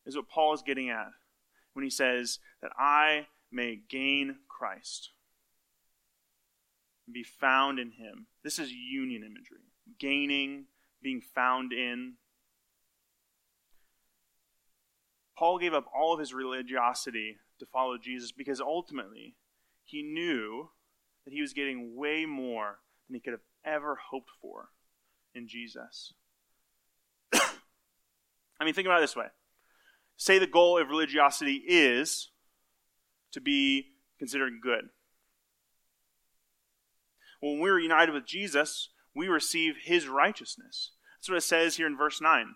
is 0.06 0.16
what 0.16 0.30
Paul 0.30 0.54
is 0.54 0.62
getting 0.62 0.92
at 0.92 1.10
when 1.74 1.84
he 1.84 1.90
says 1.90 2.38
that 2.62 2.72
I 2.78 3.26
may 3.52 3.80
gain 3.90 4.36
Christ 4.48 5.10
and 7.08 7.16
be 7.16 7.24
found 7.24 7.80
in 7.80 7.92
him. 7.92 8.28
This 8.44 8.60
is 8.60 8.72
union 8.72 9.24
imagery. 9.24 9.66
Gaining, 10.00 10.66
being 11.02 11.20
found 11.20 11.74
in. 11.74 12.14
Paul 15.36 15.58
gave 15.58 15.74
up 15.74 15.86
all 15.98 16.14
of 16.14 16.20
his 16.20 16.34
religiosity 16.34 17.38
to 17.58 17.66
follow 17.66 17.98
Jesus 17.98 18.32
because 18.32 18.62
ultimately 18.62 19.36
he 19.84 20.04
knew 20.04 20.70
that 21.26 21.34
he 21.34 21.42
was 21.42 21.54
getting 21.54 21.96
way 21.96 22.26
more 22.28 22.78
than 23.08 23.16
he 23.16 23.20
could 23.20 23.34
have 23.34 23.42
ever 23.66 23.98
hoped 24.12 24.30
for 24.40 24.70
in 25.34 25.48
Jesus. 25.48 26.14
I 28.60 28.66
mean, 28.66 28.74
think 28.74 28.88
about 28.88 29.00
it 29.00 29.02
this 29.02 29.16
way. 29.16 29.28
Say 30.18 30.40
the 30.40 30.48
goal 30.48 30.78
of 30.78 30.90
religiosity 30.90 31.62
is 31.68 32.30
to 33.34 33.42
be 33.42 33.88
considered 34.18 34.54
good. 34.62 34.86
When 37.42 37.60
we're 37.60 37.80
united 37.80 38.14
with 38.14 38.26
Jesus, 38.26 38.90
we 39.14 39.28
receive 39.28 39.76
his 39.84 40.08
righteousness. 40.08 40.92
That's 41.18 41.30
what 41.30 41.38
it 41.38 41.42
says 41.42 41.76
here 41.76 41.88
in 41.88 41.98
verse 41.98 42.22
9. 42.22 42.56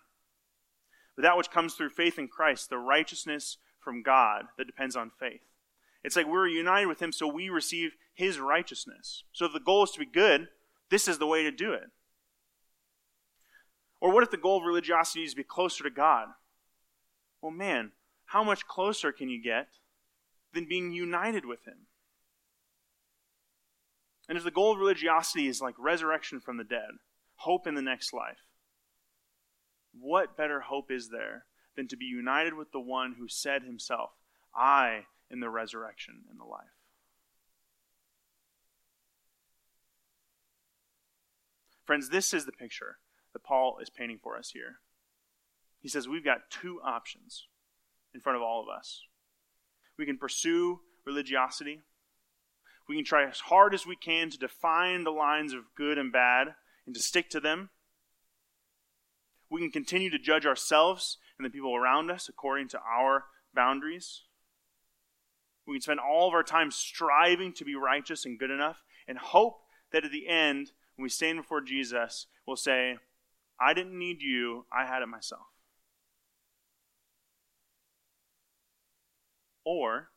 but 1.15 1.23
that 1.23 1.35
which 1.35 1.51
comes 1.51 1.73
through 1.73 1.89
faith 1.89 2.17
in 2.17 2.29
Christ, 2.29 2.69
the 2.69 2.77
righteousness 2.77 3.57
from 3.83 4.03
God 4.03 4.45
that 4.57 4.67
depends 4.67 4.95
on 4.95 5.11
faith. 5.19 5.41
It's 6.01 6.15
like 6.15 6.27
we're 6.27 6.47
united 6.47 6.87
with 6.87 7.01
Him, 7.01 7.11
so 7.11 7.27
we 7.27 7.49
receive 7.49 7.91
His 8.13 8.39
righteousness. 8.39 9.25
So 9.33 9.45
if 9.45 9.53
the 9.53 9.59
goal 9.59 9.83
is 9.83 9.91
to 9.91 9.99
be 9.99 10.05
good, 10.05 10.47
this 10.89 11.09
is 11.09 11.17
the 11.17 11.27
way 11.27 11.43
to 11.43 11.51
do 11.51 11.73
it. 11.73 11.89
Or 14.01 14.13
what 14.13 14.23
if 14.23 14.31
the 14.31 14.37
goal 14.37 14.57
of 14.57 14.63
religiosity 14.63 15.23
is 15.23 15.31
to 15.31 15.37
be 15.37 15.43
closer 15.43 15.83
to 15.83 15.89
God? 15.89 16.29
Well, 17.41 17.51
man, 17.51 17.91
how 18.25 18.43
much 18.43 18.67
closer 18.67 19.11
can 19.11 19.29
you 19.29 19.41
get 19.41 19.67
than 20.53 20.67
being 20.67 20.91
united 20.91 21.45
with 21.45 21.65
Him? 21.65 21.87
And 24.27 24.37
if 24.37 24.43
the 24.43 24.51
goal 24.51 24.71
of 24.71 24.79
religiosity 24.79 25.47
is 25.47 25.61
like 25.61 25.73
resurrection 25.77 26.39
from 26.39 26.57
the 26.57 26.63
dead, 26.63 26.91
hope 27.35 27.65
in 27.65 27.73
the 27.73 27.81
next 27.81 28.13
life, 28.13 28.43
what 29.99 30.37
better 30.37 30.61
hope 30.61 30.91
is 30.91 31.09
there 31.09 31.45
than 31.75 31.87
to 31.87 31.97
be 31.97 32.05
united 32.05 32.53
with 32.53 32.71
the 32.71 32.79
one 32.79 33.15
who 33.17 33.27
said 33.27 33.63
himself, 33.63 34.11
I 34.55 35.05
am 35.31 35.39
the 35.39 35.49
resurrection 35.49 36.25
and 36.29 36.39
the 36.39 36.45
life? 36.45 36.67
Friends, 41.85 42.09
this 42.09 42.35
is 42.35 42.45
the 42.45 42.51
picture 42.51 42.97
that 43.33 43.43
Paul 43.43 43.77
is 43.81 43.89
painting 43.89 44.19
for 44.21 44.37
us 44.37 44.51
here. 44.53 44.79
He 45.81 45.89
says 45.89 46.07
we've 46.07 46.25
got 46.25 46.49
two 46.49 46.79
options 46.83 47.47
in 48.13 48.19
front 48.19 48.35
of 48.35 48.41
all 48.41 48.61
of 48.61 48.67
us. 48.69 49.03
We 49.97 50.05
can 50.05 50.17
pursue 50.17 50.79
religiosity. 51.05 51.81
We 52.87 52.95
can 52.95 53.05
try 53.05 53.27
as 53.27 53.39
hard 53.39 53.73
as 53.73 53.85
we 53.85 53.95
can 53.95 54.29
to 54.29 54.37
define 54.37 55.03
the 55.03 55.11
lines 55.11 55.53
of 55.53 55.75
good 55.75 55.97
and 55.97 56.11
bad 56.11 56.55
and 56.85 56.95
to 56.95 57.01
stick 57.01 57.29
to 57.31 57.39
them. 57.39 57.69
We 59.49 59.61
can 59.61 59.71
continue 59.71 60.09
to 60.09 60.19
judge 60.19 60.45
ourselves 60.45 61.17
and 61.37 61.45
the 61.45 61.49
people 61.49 61.75
around 61.75 62.11
us 62.11 62.29
according 62.29 62.69
to 62.69 62.79
our 62.79 63.25
boundaries. 63.53 64.23
We 65.65 65.75
can 65.75 65.81
spend 65.81 65.99
all 65.99 66.27
of 66.27 66.33
our 66.33 66.43
time 66.43 66.71
striving 66.71 67.53
to 67.53 67.65
be 67.65 67.75
righteous 67.75 68.25
and 68.25 68.39
good 68.39 68.51
enough 68.51 68.83
and 69.07 69.17
hope 69.17 69.61
that 69.91 70.05
at 70.05 70.11
the 70.11 70.27
end, 70.27 70.71
when 70.95 71.03
we 71.03 71.09
stand 71.09 71.37
before 71.37 71.61
Jesus, 71.61 72.27
we'll 72.45 72.55
say, 72.55 72.97
I 73.59 73.73
didn't 73.73 73.97
need 73.97 74.21
you, 74.21 74.65
I 74.71 74.85
had 74.85 75.01
it 75.01 75.07
myself. 75.07 75.47
Or 79.65 80.09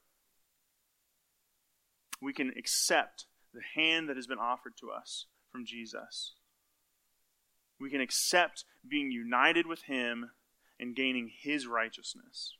we 2.20 2.33
can 2.33 2.52
accept 2.57 3.26
the 3.52 3.61
hand 3.74 4.09
that 4.09 4.16
has 4.16 4.26
been 4.26 4.38
offered 4.38 4.76
to 4.81 4.90
us 4.90 5.26
from 5.50 5.66
Jesus 5.66 6.35
we 7.83 7.90
can 7.90 8.00
accept 8.00 8.64
being 8.88 9.11
united 9.11 9.66
with 9.66 9.83
Him 9.83 10.31
and 10.78 10.96
gaining 10.96 11.31
His 11.37 11.66
righteousness. 11.66 12.57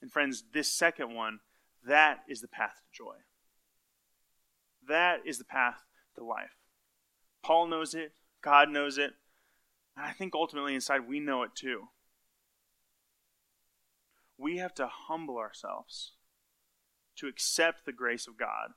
And, 0.00 0.10
friends, 0.10 0.44
this 0.54 0.72
second 0.72 1.14
one, 1.14 1.40
that 1.86 2.20
is 2.28 2.40
the 2.40 2.48
path 2.48 2.80
to 2.80 2.96
joy. 2.96 3.16
That 4.88 5.20
is 5.26 5.38
the 5.38 5.44
path 5.44 5.84
to 6.16 6.24
life. 6.24 6.56
Paul 7.42 7.66
knows 7.66 7.94
it, 7.94 8.12
God 8.42 8.68
knows 8.68 8.98
it, 8.98 9.12
and 9.96 10.06
I 10.06 10.12
think 10.12 10.34
ultimately 10.34 10.74
inside 10.74 11.08
we 11.08 11.20
know 11.20 11.42
it 11.42 11.50
too. 11.54 11.88
We 14.36 14.58
have 14.58 14.74
to 14.74 14.88
humble 14.88 15.38
ourselves 15.38 16.12
to 17.16 17.28
accept 17.28 17.84
the 17.84 17.92
grace 17.92 18.26
of 18.26 18.36
God, 18.36 18.70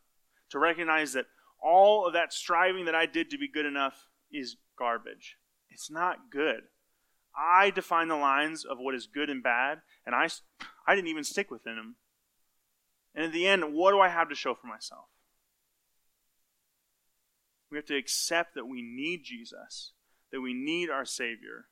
to 0.51 0.59
recognize 0.59 1.13
that 1.13 1.25
all 1.61 2.05
of 2.05 2.13
that 2.13 2.33
striving 2.33 2.85
that 2.85 2.95
I 2.95 3.05
did 3.05 3.29
to 3.31 3.37
be 3.37 3.47
good 3.47 3.65
enough 3.65 4.07
is 4.31 4.57
garbage. 4.77 5.37
It's 5.69 5.89
not 5.89 6.29
good. 6.31 6.61
I 7.35 7.69
define 7.69 8.07
the 8.07 8.15
lines 8.15 8.63
of 8.63 8.77
what 8.79 8.95
is 8.95 9.07
good 9.07 9.29
and 9.29 9.41
bad, 9.41 9.79
and 10.05 10.13
I, 10.13 10.29
I 10.87 10.95
didn't 10.95 11.09
even 11.09 11.23
stick 11.23 11.49
within 11.49 11.75
them. 11.75 11.95
And 13.13 13.25
in 13.25 13.31
the 13.31 13.47
end, 13.47 13.73
what 13.73 13.91
do 13.91 13.99
I 13.99 14.09
have 14.09 14.29
to 14.29 14.35
show 14.35 14.53
for 14.53 14.67
myself? 14.67 15.05
We 17.75 17.79
have 17.79 17.85
to 17.87 17.97
accept 17.97 18.55
that 18.55 18.67
we 18.67 18.81
need 18.81 19.25
Jesus, 19.25 19.91
that 20.31 20.39
we 20.39 20.53
need 20.53 20.89
our 20.89 21.03
Savior, 21.03 21.65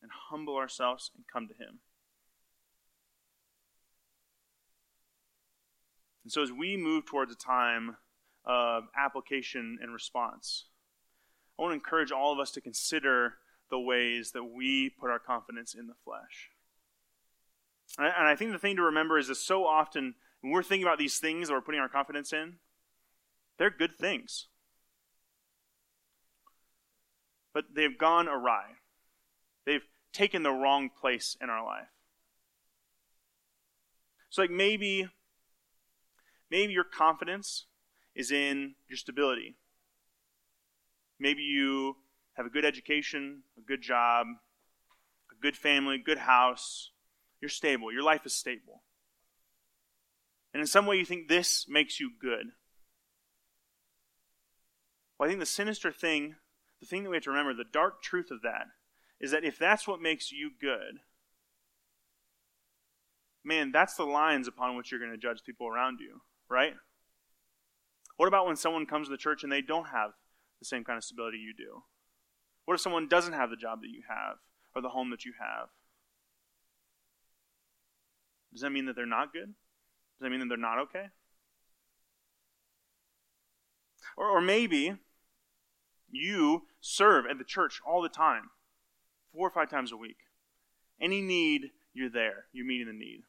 and 0.00 0.12
humble 0.30 0.54
ourselves 0.54 1.10
and 1.16 1.24
come 1.26 1.48
to 1.48 1.54
Him. 1.54 1.80
And 6.22 6.30
so, 6.32 6.40
as 6.40 6.52
we 6.52 6.76
move 6.76 7.04
towards 7.04 7.32
a 7.32 7.36
time 7.36 7.96
of 8.44 8.84
application 8.96 9.80
and 9.82 9.92
response, 9.92 10.66
I 11.58 11.62
want 11.62 11.72
to 11.72 11.74
encourage 11.74 12.12
all 12.12 12.32
of 12.32 12.38
us 12.38 12.52
to 12.52 12.60
consider 12.60 13.38
the 13.70 13.80
ways 13.80 14.30
that 14.34 14.44
we 14.44 14.88
put 14.88 15.10
our 15.10 15.18
confidence 15.18 15.74
in 15.74 15.88
the 15.88 15.94
flesh. 16.04 16.50
And 17.98 18.28
I 18.28 18.36
think 18.36 18.52
the 18.52 18.58
thing 18.60 18.76
to 18.76 18.82
remember 18.82 19.18
is 19.18 19.26
that 19.26 19.34
so 19.34 19.66
often 19.66 20.14
when 20.42 20.52
we're 20.52 20.62
thinking 20.62 20.86
about 20.86 21.00
these 21.00 21.18
things 21.18 21.48
that 21.48 21.54
we're 21.54 21.60
putting 21.60 21.80
our 21.80 21.88
confidence 21.88 22.32
in, 22.32 22.58
they're 23.58 23.68
good 23.68 23.98
things. 23.98 24.46
But 27.60 27.74
they've 27.74 27.98
gone 27.98 28.26
awry. 28.26 28.64
They've 29.66 29.84
taken 30.12 30.42
the 30.42 30.50
wrong 30.50 30.88
place 30.88 31.36
in 31.42 31.50
our 31.50 31.64
life. 31.64 31.88
So 34.30 34.42
like 34.42 34.50
maybe 34.50 35.08
maybe 36.50 36.72
your 36.72 36.84
confidence 36.84 37.66
is 38.14 38.30
in 38.30 38.76
your 38.88 38.96
stability 38.96 39.56
Maybe 41.20 41.42
you 41.42 41.96
have 42.32 42.46
a 42.46 42.48
good 42.48 42.64
education, 42.64 43.42
a 43.58 43.60
good 43.60 43.82
job, 43.82 44.26
a 45.30 45.34
good 45.40 45.54
family, 45.54 45.98
good 45.98 46.18
house. 46.18 46.92
You're 47.42 47.50
stable. 47.50 47.92
Your 47.92 48.02
life 48.02 48.24
is 48.24 48.32
stable. 48.32 48.82
And 50.54 50.62
in 50.62 50.66
some 50.66 50.86
way, 50.86 50.96
you 50.96 51.04
think 51.04 51.28
this 51.28 51.66
makes 51.68 52.00
you 52.00 52.10
good. 52.18 52.52
Well, 55.18 55.26
I 55.26 55.30
think 55.30 55.40
the 55.40 55.46
sinister 55.46 55.92
thing, 55.92 56.36
the 56.80 56.86
thing 56.86 57.02
that 57.02 57.10
we 57.10 57.16
have 57.16 57.24
to 57.24 57.30
remember, 57.30 57.54
the 57.54 57.64
dark 57.64 58.02
truth 58.02 58.30
of 58.30 58.42
that, 58.42 58.66
is 59.20 59.30
that 59.32 59.44
if 59.44 59.58
that's 59.58 59.86
what 59.86 60.00
makes 60.00 60.32
you 60.32 60.50
good, 60.60 61.00
man, 63.44 63.70
that's 63.72 63.94
the 63.94 64.04
lines 64.04 64.48
upon 64.48 64.76
which 64.76 64.90
you're 64.90 65.00
going 65.00 65.12
to 65.12 65.18
judge 65.18 65.42
people 65.44 65.68
around 65.68 65.98
you, 66.00 66.22
right? 66.48 66.74
What 68.16 68.28
about 68.28 68.46
when 68.46 68.56
someone 68.56 68.86
comes 68.86 69.06
to 69.06 69.10
the 69.10 69.18
church 69.18 69.42
and 69.42 69.52
they 69.52 69.62
don't 69.62 69.88
have 69.88 70.10
the 70.58 70.66
same 70.66 70.84
kind 70.84 70.96
of 70.96 71.04
stability 71.04 71.38
you 71.38 71.54
do? 71.56 71.82
What 72.64 72.74
if 72.74 72.80
someone 72.80 73.08
doesn't 73.08 73.32
have 73.32 73.50
the 73.50 73.56
job 73.56 73.80
that 73.82 73.88
you 73.88 74.02
have 74.08 74.36
or 74.74 74.82
the 74.82 74.90
home 74.90 75.10
that 75.10 75.24
you 75.24 75.32
have? 75.40 75.68
Does 78.52 78.62
that 78.62 78.70
mean 78.70 78.86
that 78.86 78.96
they're 78.96 79.06
not 79.06 79.32
good? 79.32 79.46
Does 79.46 80.22
that 80.22 80.30
mean 80.30 80.40
that 80.40 80.48
they're 80.48 80.58
not 80.58 80.78
okay? 80.78 81.06
Or, 84.16 84.26
or 84.28 84.40
maybe 84.40 84.96
you 86.10 86.62
serve 86.80 87.24
at 87.30 87.38
the 87.38 87.44
church 87.44 87.80
all 87.86 88.02
the 88.02 88.08
time, 88.08 88.50
four 89.32 89.46
or 89.46 89.50
five 89.50 89.70
times 89.70 89.92
a 89.92 89.96
week. 89.96 90.18
Any 91.00 91.20
need, 91.20 91.70
you're 91.94 92.10
there. 92.10 92.46
You're 92.52 92.66
meeting 92.66 92.86
the 92.86 92.92
need. 92.92 93.22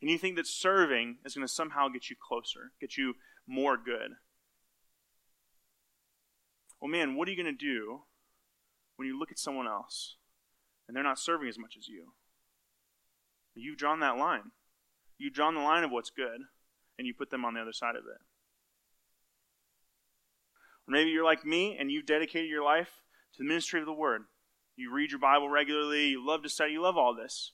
And 0.00 0.10
you 0.10 0.18
think 0.18 0.36
that 0.36 0.46
serving 0.46 1.18
is 1.24 1.34
going 1.34 1.46
to 1.46 1.52
somehow 1.52 1.88
get 1.88 2.10
you 2.10 2.16
closer, 2.20 2.72
get 2.80 2.96
you 2.96 3.14
more 3.46 3.76
good 3.76 4.12
well, 6.82 6.90
man, 6.90 7.14
what 7.14 7.28
are 7.28 7.30
you 7.30 7.40
going 7.40 7.56
to 7.56 7.64
do 7.64 8.00
when 8.96 9.06
you 9.06 9.16
look 9.16 9.30
at 9.30 9.38
someone 9.38 9.68
else 9.68 10.16
and 10.88 10.96
they're 10.96 11.04
not 11.04 11.16
serving 11.16 11.48
as 11.48 11.56
much 11.56 11.76
as 11.78 11.86
you? 11.86 12.14
You've 13.54 13.78
drawn 13.78 14.00
that 14.00 14.16
line. 14.16 14.50
You've 15.16 15.32
drawn 15.32 15.54
the 15.54 15.60
line 15.60 15.84
of 15.84 15.92
what's 15.92 16.10
good, 16.10 16.40
and 16.98 17.06
you 17.06 17.14
put 17.14 17.30
them 17.30 17.44
on 17.44 17.54
the 17.54 17.60
other 17.60 17.72
side 17.72 17.94
of 17.94 18.02
it. 18.02 18.20
Or 20.88 20.92
maybe 20.92 21.10
you're 21.10 21.24
like 21.24 21.44
me 21.44 21.76
and 21.78 21.90
you've 21.90 22.06
dedicated 22.06 22.48
your 22.48 22.64
life 22.64 22.90
to 23.34 23.38
the 23.38 23.48
ministry 23.48 23.80
of 23.80 23.86
the 23.86 23.92
Word. 23.92 24.22
You 24.76 24.92
read 24.92 25.10
your 25.10 25.20
Bible 25.20 25.48
regularly, 25.48 26.08
you 26.08 26.26
love 26.26 26.42
to 26.42 26.48
study, 26.48 26.72
you 26.72 26.82
love 26.82 26.96
all 26.96 27.14
this. 27.14 27.52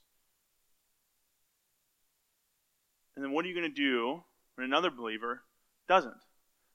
And 3.17 3.25
then 3.25 3.33
what 3.33 3.45
are 3.45 3.49
you 3.49 3.55
going 3.55 3.69
to 3.69 3.75
do 3.75 4.23
when 4.55 4.65
another 4.65 4.91
believer 4.91 5.43
doesn't? 5.89 6.15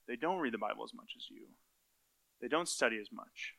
They 0.08 0.18
don't 0.18 0.40
read 0.40 0.54
the 0.54 0.58
Bible 0.58 0.84
as 0.84 0.94
much 0.94 1.12
as 1.16 1.30
you. 1.30 1.48
They 2.42 2.50
don't 2.50 2.68
study 2.68 2.98
as 3.00 3.08
much. 3.14 3.54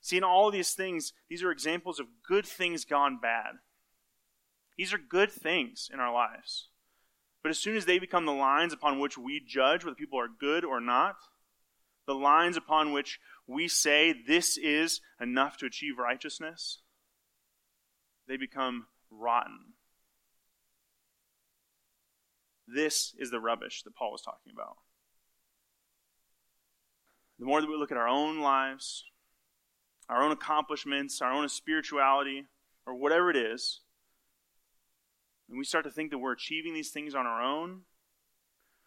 See, 0.00 0.16
in 0.16 0.24
all 0.24 0.50
these 0.50 0.72
things, 0.72 1.12
these 1.28 1.42
are 1.42 1.50
examples 1.50 1.98
of 1.98 2.06
good 2.26 2.46
things 2.46 2.84
gone 2.84 3.18
bad. 3.20 3.56
These 4.78 4.94
are 4.94 4.98
good 4.98 5.30
things 5.30 5.90
in 5.92 6.00
our 6.00 6.12
lives. 6.12 6.68
But 7.42 7.50
as 7.50 7.58
soon 7.58 7.76
as 7.76 7.86
they 7.86 7.98
become 7.98 8.26
the 8.26 8.32
lines 8.32 8.72
upon 8.72 9.00
which 9.00 9.16
we 9.16 9.40
judge 9.40 9.84
whether 9.84 9.94
people 9.94 10.20
are 10.20 10.28
good 10.28 10.64
or 10.64 10.80
not, 10.80 11.16
the 12.06 12.14
lines 12.14 12.56
upon 12.56 12.92
which 12.92 13.18
we 13.46 13.68
say 13.68 14.14
this 14.26 14.58
is 14.58 15.00
enough 15.20 15.56
to 15.58 15.66
achieve 15.66 15.98
righteousness, 15.98 16.82
they 18.28 18.36
become 18.36 18.86
rotten. 19.10 19.74
This 22.66 23.14
is 23.18 23.30
the 23.30 23.40
rubbish 23.40 23.82
that 23.82 23.96
Paul 23.96 24.12
was 24.12 24.22
talking 24.22 24.52
about 24.52 24.76
the 27.40 27.46
more 27.46 27.60
that 27.60 27.70
we 27.70 27.76
look 27.76 27.90
at 27.90 27.96
our 27.96 28.06
own 28.06 28.40
lives, 28.40 29.02
our 30.10 30.22
own 30.22 30.30
accomplishments, 30.30 31.22
our 31.22 31.32
own 31.32 31.48
spirituality, 31.48 32.44
or 32.86 32.94
whatever 32.94 33.30
it 33.30 33.36
is, 33.36 33.80
and 35.50 35.58
we 35.58 35.64
start 35.64 35.84
to 35.84 35.90
think 35.90 36.10
that 36.12 36.18
we're 36.18 36.32
achieving 36.32 36.74
these 36.74 36.90
things 36.90 37.12
on 37.12 37.26
our 37.26 37.42
own, 37.42 37.82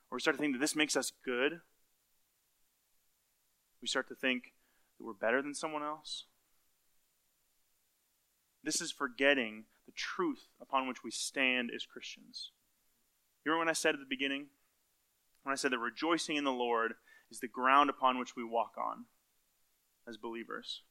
or 0.10 0.16
we 0.16 0.22
start 0.22 0.38
to 0.38 0.42
think 0.42 0.54
that 0.54 0.60
this 0.60 0.78
makes 0.78 0.96
us 0.96 1.12
good, 1.26 1.60
we 3.82 3.88
start 3.88 4.08
to 4.08 4.16
think 4.16 4.54
that 4.98 5.06
we're 5.06 5.14
better 5.14 5.42
than 5.42 5.54
someone 5.54 5.84
else. 5.84 6.24
This 8.64 8.80
is 8.80 8.94
forgetting 8.94 9.66
the 9.86 9.92
truth 9.92 10.48
upon 10.62 10.88
which 10.88 11.04
we 11.04 11.12
stand 11.12 11.70
as 11.76 11.86
Christians. 11.86 12.52
You 13.44 13.52
remember 13.52 13.66
when 13.66 13.70
I 13.70 13.74
said 13.74 13.94
at 13.94 14.00
the 14.00 14.06
beginning? 14.10 14.46
When 15.44 15.52
I 15.52 15.58
said 15.58 15.72
that 15.74 15.80
rejoicing 15.80 16.38
in 16.38 16.46
the 16.46 16.52
Lord 16.52 16.94
is 17.30 17.42
the 17.42 17.50
ground 17.50 17.90
upon 17.90 18.18
which 18.18 18.38
we 18.38 18.44
walk 18.46 18.76
on 18.78 19.04
as 20.08 20.16
believers. 20.16 20.82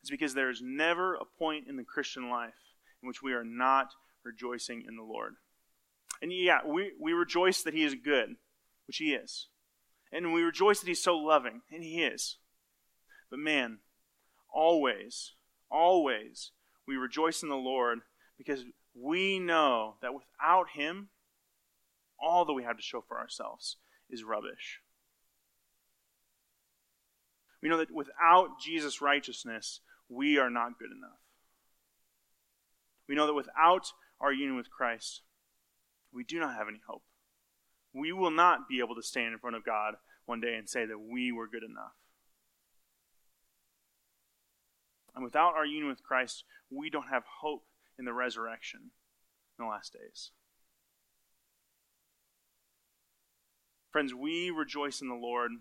It's 0.00 0.10
because 0.10 0.34
there 0.34 0.50
is 0.50 0.62
never 0.62 1.16
a 1.16 1.24
point 1.24 1.66
in 1.66 1.76
the 1.76 1.82
Christian 1.82 2.30
life 2.30 2.65
which 3.06 3.22
we 3.22 3.32
are 3.32 3.44
not 3.44 3.88
rejoicing 4.24 4.84
in 4.86 4.96
the 4.96 5.02
Lord. 5.02 5.34
And 6.20 6.32
yeah, 6.32 6.60
we, 6.66 6.92
we 7.00 7.12
rejoice 7.12 7.62
that 7.62 7.74
He 7.74 7.84
is 7.84 7.94
good, 7.94 8.36
which 8.86 8.98
He 8.98 9.14
is. 9.14 9.48
And 10.12 10.32
we 10.32 10.42
rejoice 10.42 10.80
that 10.80 10.88
He's 10.88 11.02
so 11.02 11.16
loving, 11.16 11.62
and 11.72 11.82
He 11.82 12.02
is. 12.02 12.36
But 13.30 13.38
man, 13.38 13.78
always, 14.52 15.32
always, 15.70 16.52
we 16.86 16.96
rejoice 16.96 17.42
in 17.42 17.48
the 17.48 17.56
Lord 17.56 18.00
because 18.38 18.64
we 18.94 19.38
know 19.38 19.96
that 20.02 20.14
without 20.14 20.70
Him, 20.74 21.08
all 22.18 22.44
that 22.44 22.54
we 22.54 22.62
have 22.62 22.76
to 22.76 22.82
show 22.82 23.02
for 23.06 23.18
ourselves 23.18 23.76
is 24.08 24.24
rubbish. 24.24 24.80
We 27.62 27.68
know 27.68 27.78
that 27.78 27.90
without 27.90 28.60
Jesus' 28.62 29.00
righteousness, 29.00 29.80
we 30.08 30.38
are 30.38 30.50
not 30.50 30.78
good 30.78 30.90
enough. 30.96 31.18
We 33.08 33.14
know 33.14 33.26
that 33.26 33.34
without 33.34 33.92
our 34.20 34.32
union 34.32 34.56
with 34.56 34.70
Christ, 34.70 35.22
we 36.12 36.24
do 36.24 36.38
not 36.40 36.54
have 36.54 36.68
any 36.68 36.80
hope. 36.86 37.02
We 37.92 38.12
will 38.12 38.30
not 38.30 38.68
be 38.68 38.80
able 38.80 38.94
to 38.94 39.02
stand 39.02 39.32
in 39.32 39.38
front 39.38 39.56
of 39.56 39.64
God 39.64 39.94
one 40.24 40.40
day 40.40 40.54
and 40.56 40.68
say 40.68 40.84
that 40.86 40.98
we 40.98 41.32
were 41.32 41.48
good 41.48 41.62
enough. 41.62 41.94
And 45.14 45.24
without 45.24 45.54
our 45.54 45.64
union 45.64 45.88
with 45.88 46.02
Christ, 46.02 46.44
we 46.70 46.90
don't 46.90 47.08
have 47.08 47.24
hope 47.40 47.64
in 47.98 48.04
the 48.04 48.12
resurrection 48.12 48.90
in 49.58 49.64
the 49.64 49.70
last 49.70 49.94
days. 49.94 50.30
Friends, 53.90 54.12
we 54.12 54.50
rejoice 54.50 55.00
in 55.00 55.08
the 55.08 55.14
Lord 55.14 55.52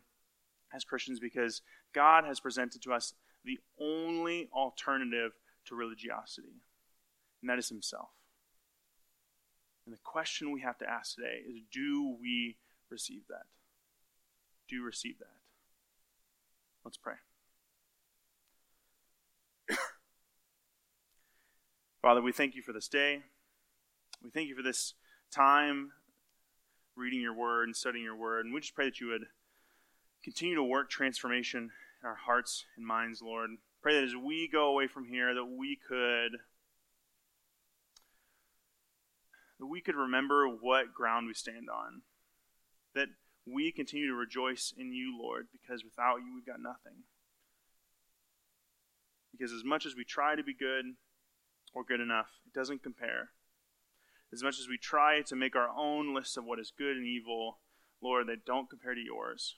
as 0.74 0.84
Christians 0.84 1.22
because 1.22 1.62
God 1.94 2.26
has 2.26 2.42
presented 2.42 2.82
to 2.82 2.92
us 2.92 3.14
the 3.46 3.60
only 3.80 4.50
alternative 4.54 5.32
to 5.68 5.76
religiosity, 5.76 6.62
and 7.46 7.50
that 7.52 7.60
is 7.60 7.70
Himself. 7.70 8.10
And 9.86 9.94
the 9.94 10.00
question 10.04 10.52
we 10.52 10.62
have 10.62 10.80
to 10.80 10.90
ask 10.90 11.14
today 11.14 11.44
is 11.48 11.62
do 11.72 12.18
we 12.20 12.58
receive 12.90 13.22
that? 13.30 13.44
Do 14.68 14.76
you 14.78 14.84
receive 14.84 15.20
that? 15.20 15.28
Let's 16.84 16.98
pray. 16.98 17.14
Father, 22.02 22.24
we 22.24 22.32
thank 22.32 22.56
you 22.56 22.64
for 22.64 22.74
this 22.74 22.88
day. 22.88 23.22
We 24.24 24.32
thank 24.32 24.50
you 24.50 24.56
for 24.56 24.64
this 24.64 24.96
time 25.32 25.92
reading 26.96 27.22
your 27.22 27.36
word 27.36 27.66
and 27.66 27.76
studying 27.76 28.06
your 28.06 28.16
word. 28.16 28.46
And 28.46 28.56
we 28.56 28.62
just 28.62 28.74
pray 28.74 28.86
that 28.86 29.00
you 29.00 29.10
would 29.10 29.26
continue 30.24 30.56
to 30.56 30.64
work 30.64 30.90
transformation 30.90 31.70
in 32.02 32.08
our 32.10 32.16
hearts 32.16 32.66
and 32.76 32.88
minds, 32.88 33.22
Lord. 33.22 33.52
Pray 33.84 33.94
that 33.94 34.04
as 34.04 34.16
we 34.16 34.50
go 34.52 34.70
away 34.70 34.88
from 34.88 35.06
here, 35.06 35.36
that 35.36 35.46
we 35.46 35.78
could 35.88 36.40
that 39.60 39.66
we 39.66 39.82
could 39.82 39.96
remember 39.96 40.48
what 40.48 40.94
ground 40.94 41.28
we 41.28 41.34
stand 41.34 41.70
on. 41.70 42.02
That 42.94 43.08
we 43.46 43.72
continue 43.72 44.08
to 44.08 44.16
rejoice 44.16 44.74
in 44.76 44.92
you, 44.92 45.18
Lord, 45.20 45.48
because 45.52 45.84
without 45.84 46.18
you 46.18 46.34
we've 46.34 46.46
got 46.46 46.62
nothing. 46.62 47.04
Because 49.32 49.52
as 49.52 49.64
much 49.64 49.86
as 49.86 49.96
we 49.96 50.04
try 50.04 50.36
to 50.36 50.44
be 50.44 50.54
good 50.54 50.86
or 51.74 51.84
good 51.84 52.00
enough, 52.00 52.40
it 52.46 52.58
doesn't 52.58 52.84
compare. 52.84 53.30
As 54.34 54.44
much 54.44 54.60
as 54.60 54.68
we 54.68 54.78
try 54.78 55.22
to 55.22 55.36
make 55.36 55.56
our 55.56 55.70
own 55.70 56.14
list 56.14 56.38
of 56.38 56.46
what 56.46 56.60
is 56.60 56.72
good 56.76 56.98
and 56.98 57.06
evil, 57.06 57.60
Lord, 58.02 58.28
they 58.28 58.38
don't 58.46 58.70
compare 58.70 58.96
to 58.96 59.02
yours. 59.02 59.58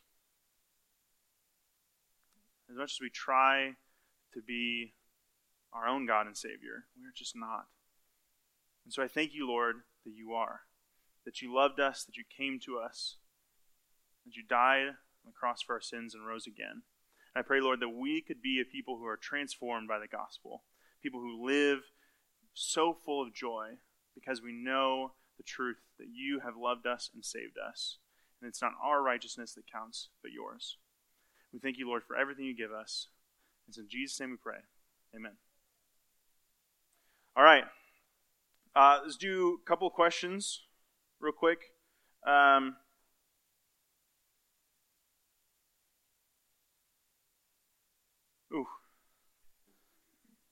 As 2.69 2.75
much 2.75 2.93
as 2.93 2.99
we 3.01 3.09
try 3.09 3.75
to 4.33 4.41
be 4.41 4.93
our 5.73 5.87
own 5.87 6.05
God 6.05 6.27
and 6.27 6.35
Savior, 6.35 6.85
we're 6.99 7.11
just 7.15 7.35
not. 7.35 7.67
And 8.87 8.93
so 8.93 9.03
I 9.03 9.09
thank 9.09 9.33
you, 9.33 9.45
Lord, 9.45 9.81
that 10.05 10.13
you 10.15 10.31
are, 10.31 10.61
that 11.25 11.41
you 11.41 11.53
loved 11.53 11.77
us, 11.77 12.05
that 12.05 12.15
you 12.15 12.23
came 12.37 12.57
to 12.63 12.77
us, 12.77 13.17
that 14.25 14.37
you 14.37 14.43
died 14.47 14.87
on 14.87 15.25
the 15.25 15.33
cross 15.37 15.61
for 15.61 15.75
our 15.75 15.81
sins 15.81 16.15
and 16.15 16.25
rose 16.25 16.47
again. 16.47 16.83
And 17.35 17.43
I 17.43 17.45
pray, 17.45 17.59
Lord, 17.59 17.81
that 17.81 17.89
we 17.89 18.21
could 18.21 18.41
be 18.41 18.61
a 18.61 18.71
people 18.71 18.95
who 18.95 19.05
are 19.05 19.17
transformed 19.17 19.89
by 19.89 19.99
the 19.99 20.07
gospel, 20.07 20.63
people 21.03 21.19
who 21.19 21.45
live 21.45 21.79
so 22.53 22.95
full 23.05 23.21
of 23.21 23.35
joy 23.35 23.71
because 24.15 24.41
we 24.41 24.53
know 24.53 25.11
the 25.35 25.43
truth 25.43 25.81
that 25.99 26.07
you 26.09 26.39
have 26.45 26.55
loved 26.55 26.87
us 26.87 27.09
and 27.13 27.25
saved 27.25 27.57
us. 27.57 27.97
And 28.41 28.47
it's 28.47 28.61
not 28.61 28.71
our 28.81 29.03
righteousness 29.03 29.53
that 29.55 29.69
counts, 29.69 30.07
but 30.21 30.31
yours. 30.31 30.77
We 31.51 31.59
thank 31.59 31.77
you, 31.77 31.89
Lord, 31.89 32.03
for 32.07 32.15
everything 32.15 32.45
you 32.45 32.55
give 32.55 32.71
us. 32.71 33.09
It's 33.67 33.77
in 33.77 33.89
Jesus' 33.89 34.17
name 34.21 34.29
we 34.29 34.37
pray. 34.37 34.59
Amen. 35.13 35.33
All 37.35 37.43
right. 37.43 37.65
Uh, 38.77 38.99
let's 39.01 39.17
do 39.17 39.57
a 39.59 39.67
couple 39.67 39.89
questions 39.89 40.61
real 41.19 41.33
quick. 41.33 41.57
Um, 42.27 42.75
ooh. 48.53 48.67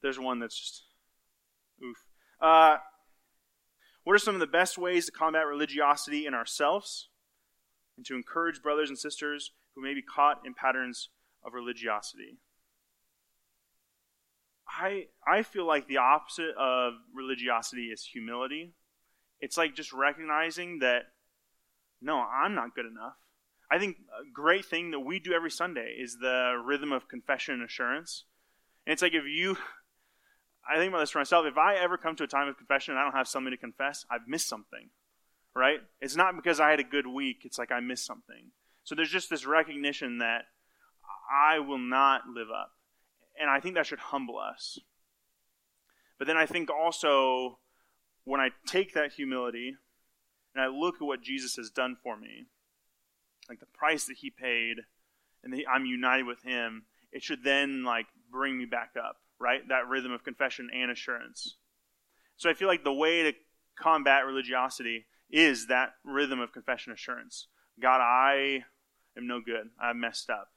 There's 0.01 0.17
one 0.17 0.39
that's 0.39 0.59
just 0.59 0.85
oof. 1.83 1.97
Uh, 2.41 2.77
what 4.03 4.13
are 4.13 4.17
some 4.17 4.33
of 4.33 4.39
the 4.39 4.47
best 4.47 4.79
ways 4.79 5.05
to 5.05 5.11
combat 5.11 5.45
religiosity 5.45 6.25
in 6.25 6.33
ourselves 6.33 7.09
and 7.95 8.03
to 8.07 8.15
encourage 8.15 8.63
brothers 8.63 8.89
and 8.89 8.97
sisters 8.97 9.51
who 9.75 9.83
may 9.83 9.93
be 9.93 10.01
caught 10.01 10.41
in 10.43 10.55
patterns 10.55 11.09
of 11.45 11.53
religiosity? 11.53 12.39
I 14.77 15.07
I 15.25 15.43
feel 15.43 15.65
like 15.65 15.87
the 15.87 15.97
opposite 15.97 16.55
of 16.57 16.93
religiosity 17.13 17.87
is 17.87 18.03
humility. 18.03 18.73
It's 19.39 19.57
like 19.57 19.75
just 19.75 19.93
recognizing 19.93 20.79
that 20.79 21.03
no, 22.01 22.19
I'm 22.19 22.55
not 22.55 22.75
good 22.75 22.85
enough. 22.85 23.15
I 23.71 23.79
think 23.79 23.97
a 23.97 24.29
great 24.31 24.65
thing 24.65 24.91
that 24.91 24.99
we 24.99 25.19
do 25.19 25.33
every 25.33 25.49
Sunday 25.49 25.95
is 25.99 26.17
the 26.19 26.61
rhythm 26.63 26.91
of 26.91 27.07
confession 27.07 27.55
and 27.55 27.63
assurance. 27.63 28.25
And 28.85 28.93
it's 28.93 29.01
like 29.01 29.13
if 29.13 29.25
you 29.25 29.57
I 30.69 30.77
think 30.77 30.89
about 30.89 30.99
this 30.99 31.11
for 31.11 31.19
myself, 31.19 31.45
if 31.45 31.57
I 31.57 31.75
ever 31.75 31.97
come 31.97 32.15
to 32.17 32.23
a 32.23 32.27
time 32.27 32.47
of 32.47 32.57
confession 32.57 32.93
and 32.93 32.99
I 32.99 33.03
don't 33.03 33.15
have 33.15 33.27
something 33.27 33.51
to 33.51 33.57
confess, 33.57 34.05
I've 34.09 34.27
missed 34.27 34.49
something. 34.49 34.89
Right? 35.55 35.79
It's 36.01 36.17
not 36.17 36.35
because 36.35 36.59
I 36.59 36.69
had 36.69 36.81
a 36.81 36.83
good 36.83 37.07
week, 37.07 37.43
it's 37.43 37.57
like 37.57 37.71
I 37.71 37.79
missed 37.79 38.05
something. 38.05 38.51
So 38.83 38.93
there's 38.93 39.09
just 39.09 39.29
this 39.29 39.45
recognition 39.45 40.17
that 40.19 40.43
I 41.31 41.59
will 41.59 41.79
not 41.79 42.23
live 42.27 42.49
up. 42.51 42.74
And 43.39 43.49
I 43.49 43.59
think 43.59 43.75
that 43.75 43.85
should 43.85 43.99
humble 43.99 44.37
us. 44.37 44.79
But 46.17 46.27
then 46.27 46.37
I 46.37 46.45
think 46.45 46.69
also 46.69 47.59
when 48.23 48.39
I 48.39 48.49
take 48.65 48.93
that 48.93 49.13
humility 49.13 49.75
and 50.53 50.63
I 50.63 50.67
look 50.67 50.95
at 50.95 51.05
what 51.05 51.21
Jesus 51.21 51.55
has 51.57 51.69
done 51.69 51.97
for 52.01 52.17
me, 52.17 52.45
like 53.49 53.59
the 53.59 53.65
price 53.65 54.05
that 54.05 54.17
he 54.17 54.29
paid, 54.29 54.77
and 55.43 55.53
that 55.53 55.63
I'm 55.71 55.85
united 55.85 56.25
with 56.25 56.41
him, 56.43 56.85
it 57.11 57.21
should 57.23 57.43
then 57.43 57.83
like 57.83 58.07
bring 58.31 58.57
me 58.57 58.65
back 58.65 58.91
up, 58.97 59.17
right? 59.39 59.67
That 59.67 59.87
rhythm 59.87 60.11
of 60.11 60.23
confession 60.23 60.69
and 60.73 60.89
assurance. 60.89 61.57
So 62.37 62.49
I 62.49 62.53
feel 62.53 62.67
like 62.67 62.83
the 62.83 62.93
way 62.93 63.23
to 63.23 63.33
combat 63.77 64.25
religiosity 64.25 65.05
is 65.29 65.67
that 65.67 65.93
rhythm 66.03 66.39
of 66.39 66.51
confession 66.51 66.93
assurance. 66.93 67.47
God, 67.79 68.01
I 68.01 68.63
am 69.17 69.27
no 69.27 69.41
good. 69.41 69.69
I've 69.79 69.95
messed 69.95 70.29
up 70.29 70.49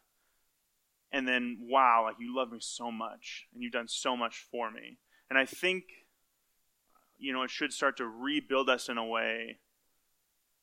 and 1.13 1.27
then 1.27 1.59
wow 1.61 2.05
like 2.05 2.17
you 2.19 2.35
love 2.35 2.51
me 2.51 2.59
so 2.61 2.91
much 2.91 3.47
and 3.53 3.63
you've 3.63 3.73
done 3.73 3.89
so 3.89 4.17
much 4.17 4.47
for 4.51 4.71
me. 4.71 4.99
And 5.31 5.39
i 5.39 5.45
think 5.45 5.85
you 7.19 7.33
know 7.33 7.43
it 7.43 7.51
should 7.51 7.73
start 7.73 7.97
to 7.99 8.07
rebuild 8.07 8.71
us 8.71 8.89
in 8.89 8.99
a 8.99 9.07
way 9.07 9.59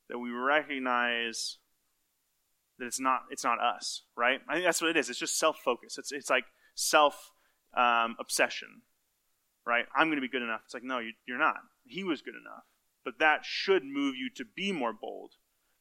that 0.10 0.20
we 0.20 0.30
recognize 0.32 1.58
that 2.80 2.86
it's 2.86 3.00
not 3.00 3.22
it's 3.30 3.44
not 3.44 3.60
us 3.60 4.04
right? 4.16 4.42
I 4.48 4.54
think 4.54 4.66
that's 4.66 4.82
what 4.82 4.90
it 4.90 4.98
is. 4.98 5.10
It's 5.10 5.20
just 5.20 5.40
self-focus. 5.40 5.98
It's 5.98 6.12
it's 6.12 6.30
like 6.30 6.46
self 6.76 7.32
um, 7.76 8.16
obsession 8.20 8.82
right? 9.66 9.86
I'm 9.96 10.08
going 10.08 10.18
to 10.18 10.22
be 10.22 10.30
good 10.30 10.44
enough. 10.44 10.62
It's 10.66 10.74
like 10.74 10.84
no 10.84 11.00
you, 11.00 11.14
you're 11.28 11.40
not. 11.40 11.58
He 11.86 12.04
was 12.04 12.22
good 12.22 12.36
enough. 12.36 12.64
But 13.04 13.20
that 13.20 13.42
should 13.44 13.84
move 13.84 14.16
you 14.16 14.30
to 14.36 14.46
be 14.56 14.72
more 14.72 14.94
bold 14.94 15.34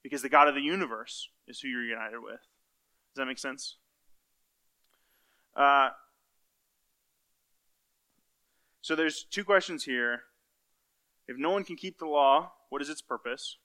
because 0.03 0.23
the 0.23 0.29
god 0.29 0.49
of 0.49 0.55
the 0.55 0.61
universe 0.61 1.29
is 1.47 1.61
who 1.61 1.69
you're 1.69 1.85
united 1.85 2.21
with. 2.23 2.41
Does 3.15 3.17
that 3.17 3.27
make 3.27 3.39
sense 3.39 3.77
Uh, 5.57 5.91
so 8.81 8.95
there's 8.95 9.25
two 9.25 9.45
questions 9.45 9.85
here. 9.85 10.23
If 11.27 11.39
no 11.39 11.51
one 11.51 11.65
can 11.65 11.77
keep 11.77 11.99
the 11.99 12.07
law, 12.07 12.53
what 12.69 12.83
is 12.83 12.91
its 12.91 13.01
purpose? 13.01 13.57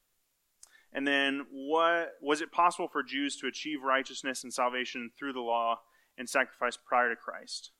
And 0.94 1.08
then, 1.08 1.46
what 1.52 2.14
was 2.22 2.42
it 2.42 2.52
possible 2.52 2.88
for 2.88 3.04
Jews 3.04 3.36
to 3.38 3.48
achieve 3.48 3.84
righteousness 3.84 4.44
and 4.44 4.54
salvation 4.54 5.12
through 5.18 5.34
the 5.34 5.40
law 5.40 5.82
and 6.18 6.28
sacrifice 6.28 6.78
prior 6.78 7.10
to 7.10 7.16
Christ? 7.16 7.72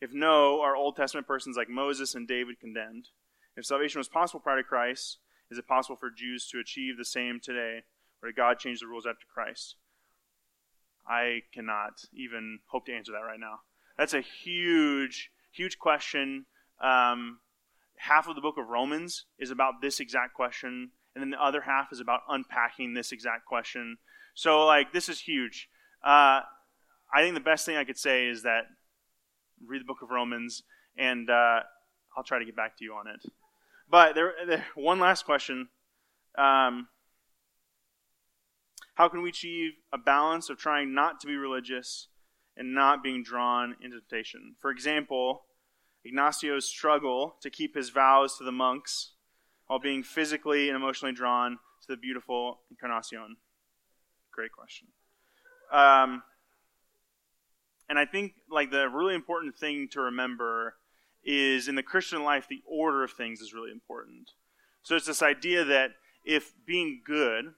If 0.00 0.12
no, 0.12 0.60
are 0.60 0.76
Old 0.76 0.96
Testament 0.96 1.26
persons 1.26 1.56
like 1.56 1.68
Moses 1.68 2.14
and 2.14 2.28
David 2.28 2.60
condemned? 2.60 3.08
If 3.56 3.66
salvation 3.66 3.98
was 3.98 4.08
possible 4.08 4.40
prior 4.40 4.58
to 4.58 4.62
Christ, 4.62 5.18
is 5.50 5.58
it 5.58 5.66
possible 5.66 5.96
for 5.96 6.10
Jews 6.10 6.48
to 6.48 6.58
achieve 6.58 6.96
the 6.96 7.04
same 7.04 7.40
today, 7.42 7.82
or 8.22 8.28
did 8.28 8.36
God 8.36 8.58
change 8.58 8.80
the 8.80 8.86
rules 8.86 9.06
after 9.06 9.26
Christ? 9.32 9.76
I 11.06 11.42
cannot 11.52 12.04
even 12.14 12.60
hope 12.66 12.86
to 12.86 12.92
answer 12.92 13.12
that 13.12 13.18
right 13.18 13.40
now. 13.40 13.60
That's 13.98 14.14
a 14.14 14.20
huge, 14.20 15.30
huge 15.50 15.78
question. 15.78 16.46
Um, 16.82 17.38
half 17.96 18.28
of 18.28 18.34
the 18.34 18.40
book 18.40 18.56
of 18.58 18.68
Romans 18.68 19.26
is 19.38 19.50
about 19.50 19.74
this 19.82 20.00
exact 20.00 20.34
question, 20.34 20.90
and 21.14 21.22
then 21.22 21.30
the 21.30 21.42
other 21.42 21.62
half 21.62 21.92
is 21.92 22.00
about 22.00 22.20
unpacking 22.28 22.94
this 22.94 23.12
exact 23.12 23.44
question. 23.46 23.98
So, 24.34 24.64
like, 24.64 24.92
this 24.92 25.08
is 25.08 25.20
huge. 25.20 25.68
Uh, 26.04 26.40
I 27.14 27.20
think 27.20 27.34
the 27.34 27.40
best 27.40 27.66
thing 27.66 27.76
I 27.76 27.84
could 27.84 27.98
say 27.98 28.26
is 28.26 28.42
that 28.42 28.62
read 29.64 29.80
the 29.80 29.84
book 29.84 30.02
of 30.02 30.10
Romans, 30.10 30.62
and 30.96 31.28
uh, 31.28 31.60
I'll 32.16 32.24
try 32.24 32.38
to 32.38 32.44
get 32.44 32.56
back 32.56 32.78
to 32.78 32.84
you 32.84 32.94
on 32.94 33.06
it. 33.06 33.20
But 33.90 34.14
there, 34.14 34.32
there 34.46 34.64
one 34.74 34.98
last 34.98 35.24
question. 35.24 35.68
Um, 36.38 36.88
how 38.94 39.08
can 39.08 39.22
we 39.22 39.30
achieve 39.30 39.72
a 39.92 39.98
balance 39.98 40.50
of 40.50 40.58
trying 40.58 40.94
not 40.94 41.20
to 41.20 41.26
be 41.26 41.36
religious 41.36 42.08
and 42.56 42.74
not 42.74 43.02
being 43.02 43.22
drawn 43.22 43.76
into 43.82 43.98
temptation? 43.98 44.56
For 44.60 44.70
example, 44.70 45.44
Ignacio's 46.06 46.66
struggle 46.66 47.36
to 47.40 47.50
keep 47.50 47.74
his 47.74 47.90
vows 47.90 48.36
to 48.36 48.44
the 48.44 48.52
monks 48.52 49.12
while 49.66 49.78
being 49.78 50.02
physically 50.02 50.68
and 50.68 50.76
emotionally 50.76 51.14
drawn 51.14 51.52
to 51.52 51.86
the 51.88 51.96
beautiful 51.96 52.60
Encarnacion. 52.70 53.36
Great 54.32 54.52
question. 54.52 54.88
Um, 55.72 56.22
and 57.88 57.98
I 57.98 58.04
think 58.04 58.34
like 58.50 58.70
the 58.70 58.88
really 58.88 59.14
important 59.14 59.56
thing 59.56 59.88
to 59.92 60.00
remember 60.00 60.74
is 61.24 61.68
in 61.68 61.76
the 61.76 61.82
Christian 61.82 62.24
life, 62.24 62.46
the 62.48 62.62
order 62.66 63.04
of 63.04 63.12
things 63.12 63.40
is 63.40 63.54
really 63.54 63.70
important. 63.70 64.32
So 64.82 64.96
it's 64.96 65.06
this 65.06 65.22
idea 65.22 65.64
that 65.64 65.92
if 66.24 66.52
being 66.66 67.00
good 67.04 67.54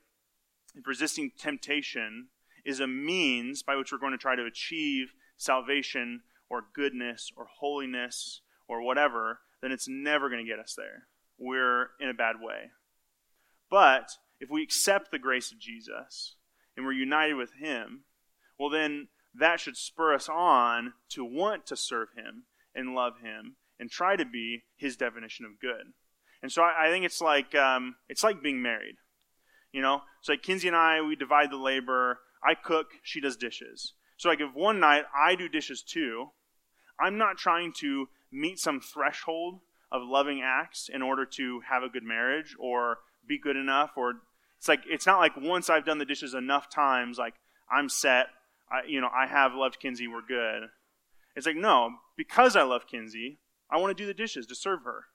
resisting 0.85 1.31
temptation 1.39 2.29
is 2.65 2.81
a 2.81 2.87
means 2.87 3.63
by 3.63 3.77
which 3.77 3.93
we're 3.93 3.99
going 3.99 4.13
to 4.13 4.19
try 4.19 4.35
to 4.37 4.45
achieve 4.45 5.13
salvation 5.37 6.23
or 6.49 6.65
goodness 6.75 7.31
or 7.37 7.47
holiness 7.59 8.41
or 8.69 8.81
whatever, 8.81 9.41
then 9.61 9.73
it's 9.73 9.89
never 9.89 10.29
going 10.29 10.45
to 10.45 10.51
get 10.51 10.59
us 10.59 10.75
there. 10.77 11.07
We're 11.39 11.91
in 12.01 12.09
a 12.09 12.15
bad 12.15 12.37
way. 12.41 12.71
But 13.71 14.11
if 14.41 14.51
we 14.51 14.63
accept 14.63 15.11
the 15.11 15.19
grace 15.19 15.53
of 15.53 15.59
Jesus 15.59 16.37
and 16.77 16.85
we're 16.85 16.93
united 16.93 17.35
with 17.35 17.55
Him, 17.55 18.05
well, 18.59 18.71
then 18.71 19.09
that 19.35 19.61
should 19.61 19.77
spur 19.77 20.15
us 20.15 20.29
on 20.29 20.93
to 21.11 21.25
want 21.25 21.67
to 21.67 21.77
serve 21.77 22.09
Him 22.17 22.45
and 22.75 22.95
love 22.95 23.15
Him 23.23 23.57
and 23.79 23.91
try 23.91 24.17
to 24.17 24.25
be 24.25 24.65
His 24.77 24.97
definition 24.97 25.45
of 25.45 25.61
good. 25.61 25.93
And 26.43 26.53
so 26.53 26.63
I, 26.63 26.87
I 26.87 26.91
think 26.91 27.05
it's 27.05 27.21
like 27.21 27.55
um, 27.55 27.97
it's 28.09 28.23
like 28.23 28.43
being 28.43 28.63
married. 28.63 28.97
You 29.75 29.83
know, 29.83 30.03
so 30.21 30.33
like 30.33 30.45
Kinsey 30.45 30.69
and 30.69 30.77
I, 30.77 31.03
we 31.03 31.17
divide 31.17 31.51
the 31.51 31.57
labor. 31.57 32.21
I 32.47 32.55
cook, 32.55 32.93
she 33.03 33.21
does 33.21 33.37
dishes. 33.37 33.95
So 34.17 34.29
like 34.29 34.41
if 34.41 34.55
one 34.55 34.79
night 34.79 35.03
I 35.13 35.35
do 35.35 35.49
dishes 35.49 35.83
too, 35.83 36.29
I'm 37.01 37.19
not 37.19 37.39
trying 37.39 37.73
to 37.81 38.07
meet 38.31 38.61
some 38.61 38.81
threshold 38.81 39.63
of 39.91 40.03
loving 40.05 40.43
acts 40.45 40.89
in 40.89 41.03
order 41.03 41.27
to 41.27 41.61
have 41.69 41.83
a 41.83 41.89
good 41.89 42.05
marriage 42.05 42.55
or 42.57 42.99
be 43.27 43.37
good 43.37 43.57
enough 43.57 43.91
or 43.97 44.15
it's 44.59 44.69
like 44.69 44.83
it's 44.89 45.07
not 45.07 45.19
like 45.19 45.37
once 45.37 45.69
I've 45.69 45.85
done 45.85 45.99
the 45.99 46.05
dishes 46.05 46.35
enough 46.35 46.71
times 46.71 47.19
like 47.19 47.35
I'm 47.69 47.89
set 47.89 48.27
I 48.71 48.87
you 48.87 49.01
know 49.01 49.09
I 49.13 49.27
have 49.27 49.55
loved 49.55 49.81
Kinsey 49.81 50.07
we're 50.07 50.23
good. 50.23 50.69
It's 51.35 51.47
like 51.47 51.57
no, 51.57 51.91
because 52.17 52.55
I 52.55 52.63
love 52.63 52.87
Kinsey, 52.87 53.41
I 53.69 53.79
want 53.79 53.97
to 53.97 54.01
do 54.01 54.07
the 54.07 54.15
dishes 54.15 54.47
to 54.47 54.55
serve 54.55 54.85
her. 54.85 55.07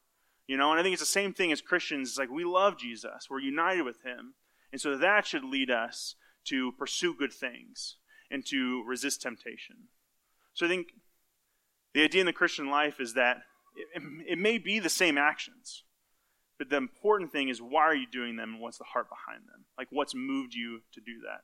You 0.48 0.58
know, 0.58 0.72
and 0.72 0.80
I 0.80 0.84
think 0.84 0.94
it's 0.94 1.02
the 1.02 1.06
same 1.06 1.34
thing 1.34 1.52
as 1.54 1.62
Christians. 1.62 2.10
It's 2.10 2.18
like 2.18 2.30
we 2.30 2.44
love 2.44 2.78
Jesus. 2.78 3.28
We're 3.30 3.40
united 3.40 3.84
with 3.84 4.04
him. 4.04 4.34
And 4.72 4.80
so 4.80 4.98
that 4.98 5.26
should 5.26 5.44
lead 5.44 5.70
us 5.70 6.16
to 6.46 6.72
pursue 6.74 7.14
good 7.14 7.34
things 7.34 7.96
and 8.32 8.46
to 8.48 8.84
resist 8.86 9.22
temptation. 9.22 9.88
So 10.54 10.66
I 10.66 10.70
think 10.70 10.88
the 11.94 12.04
idea 12.04 12.22
in 12.22 12.28
the 12.28 12.34
Christian 12.34 12.70
life 12.70 13.00
is 13.00 13.14
that 13.14 13.38
it, 13.76 14.02
it, 14.28 14.38
may 14.38 14.58
be 14.58 14.80
the 14.80 14.90
same 14.90 15.18
actions, 15.18 15.84
but 16.58 16.70
the 16.70 16.78
important 16.78 17.32
thing 17.32 17.50
is 17.50 17.62
why 17.62 17.84
are 17.84 17.96
you 17.96 18.08
doing 18.12 18.36
them 18.36 18.54
and 18.54 18.62
what's 18.62 18.78
the 18.78 18.84
heart 18.84 19.08
behind 19.10 19.48
them? 19.48 19.66
Like 19.78 19.88
what's 19.90 20.14
moved 20.14 20.54
you 20.54 20.82
to 20.94 21.02
do 21.02 21.22
that? 21.26 21.42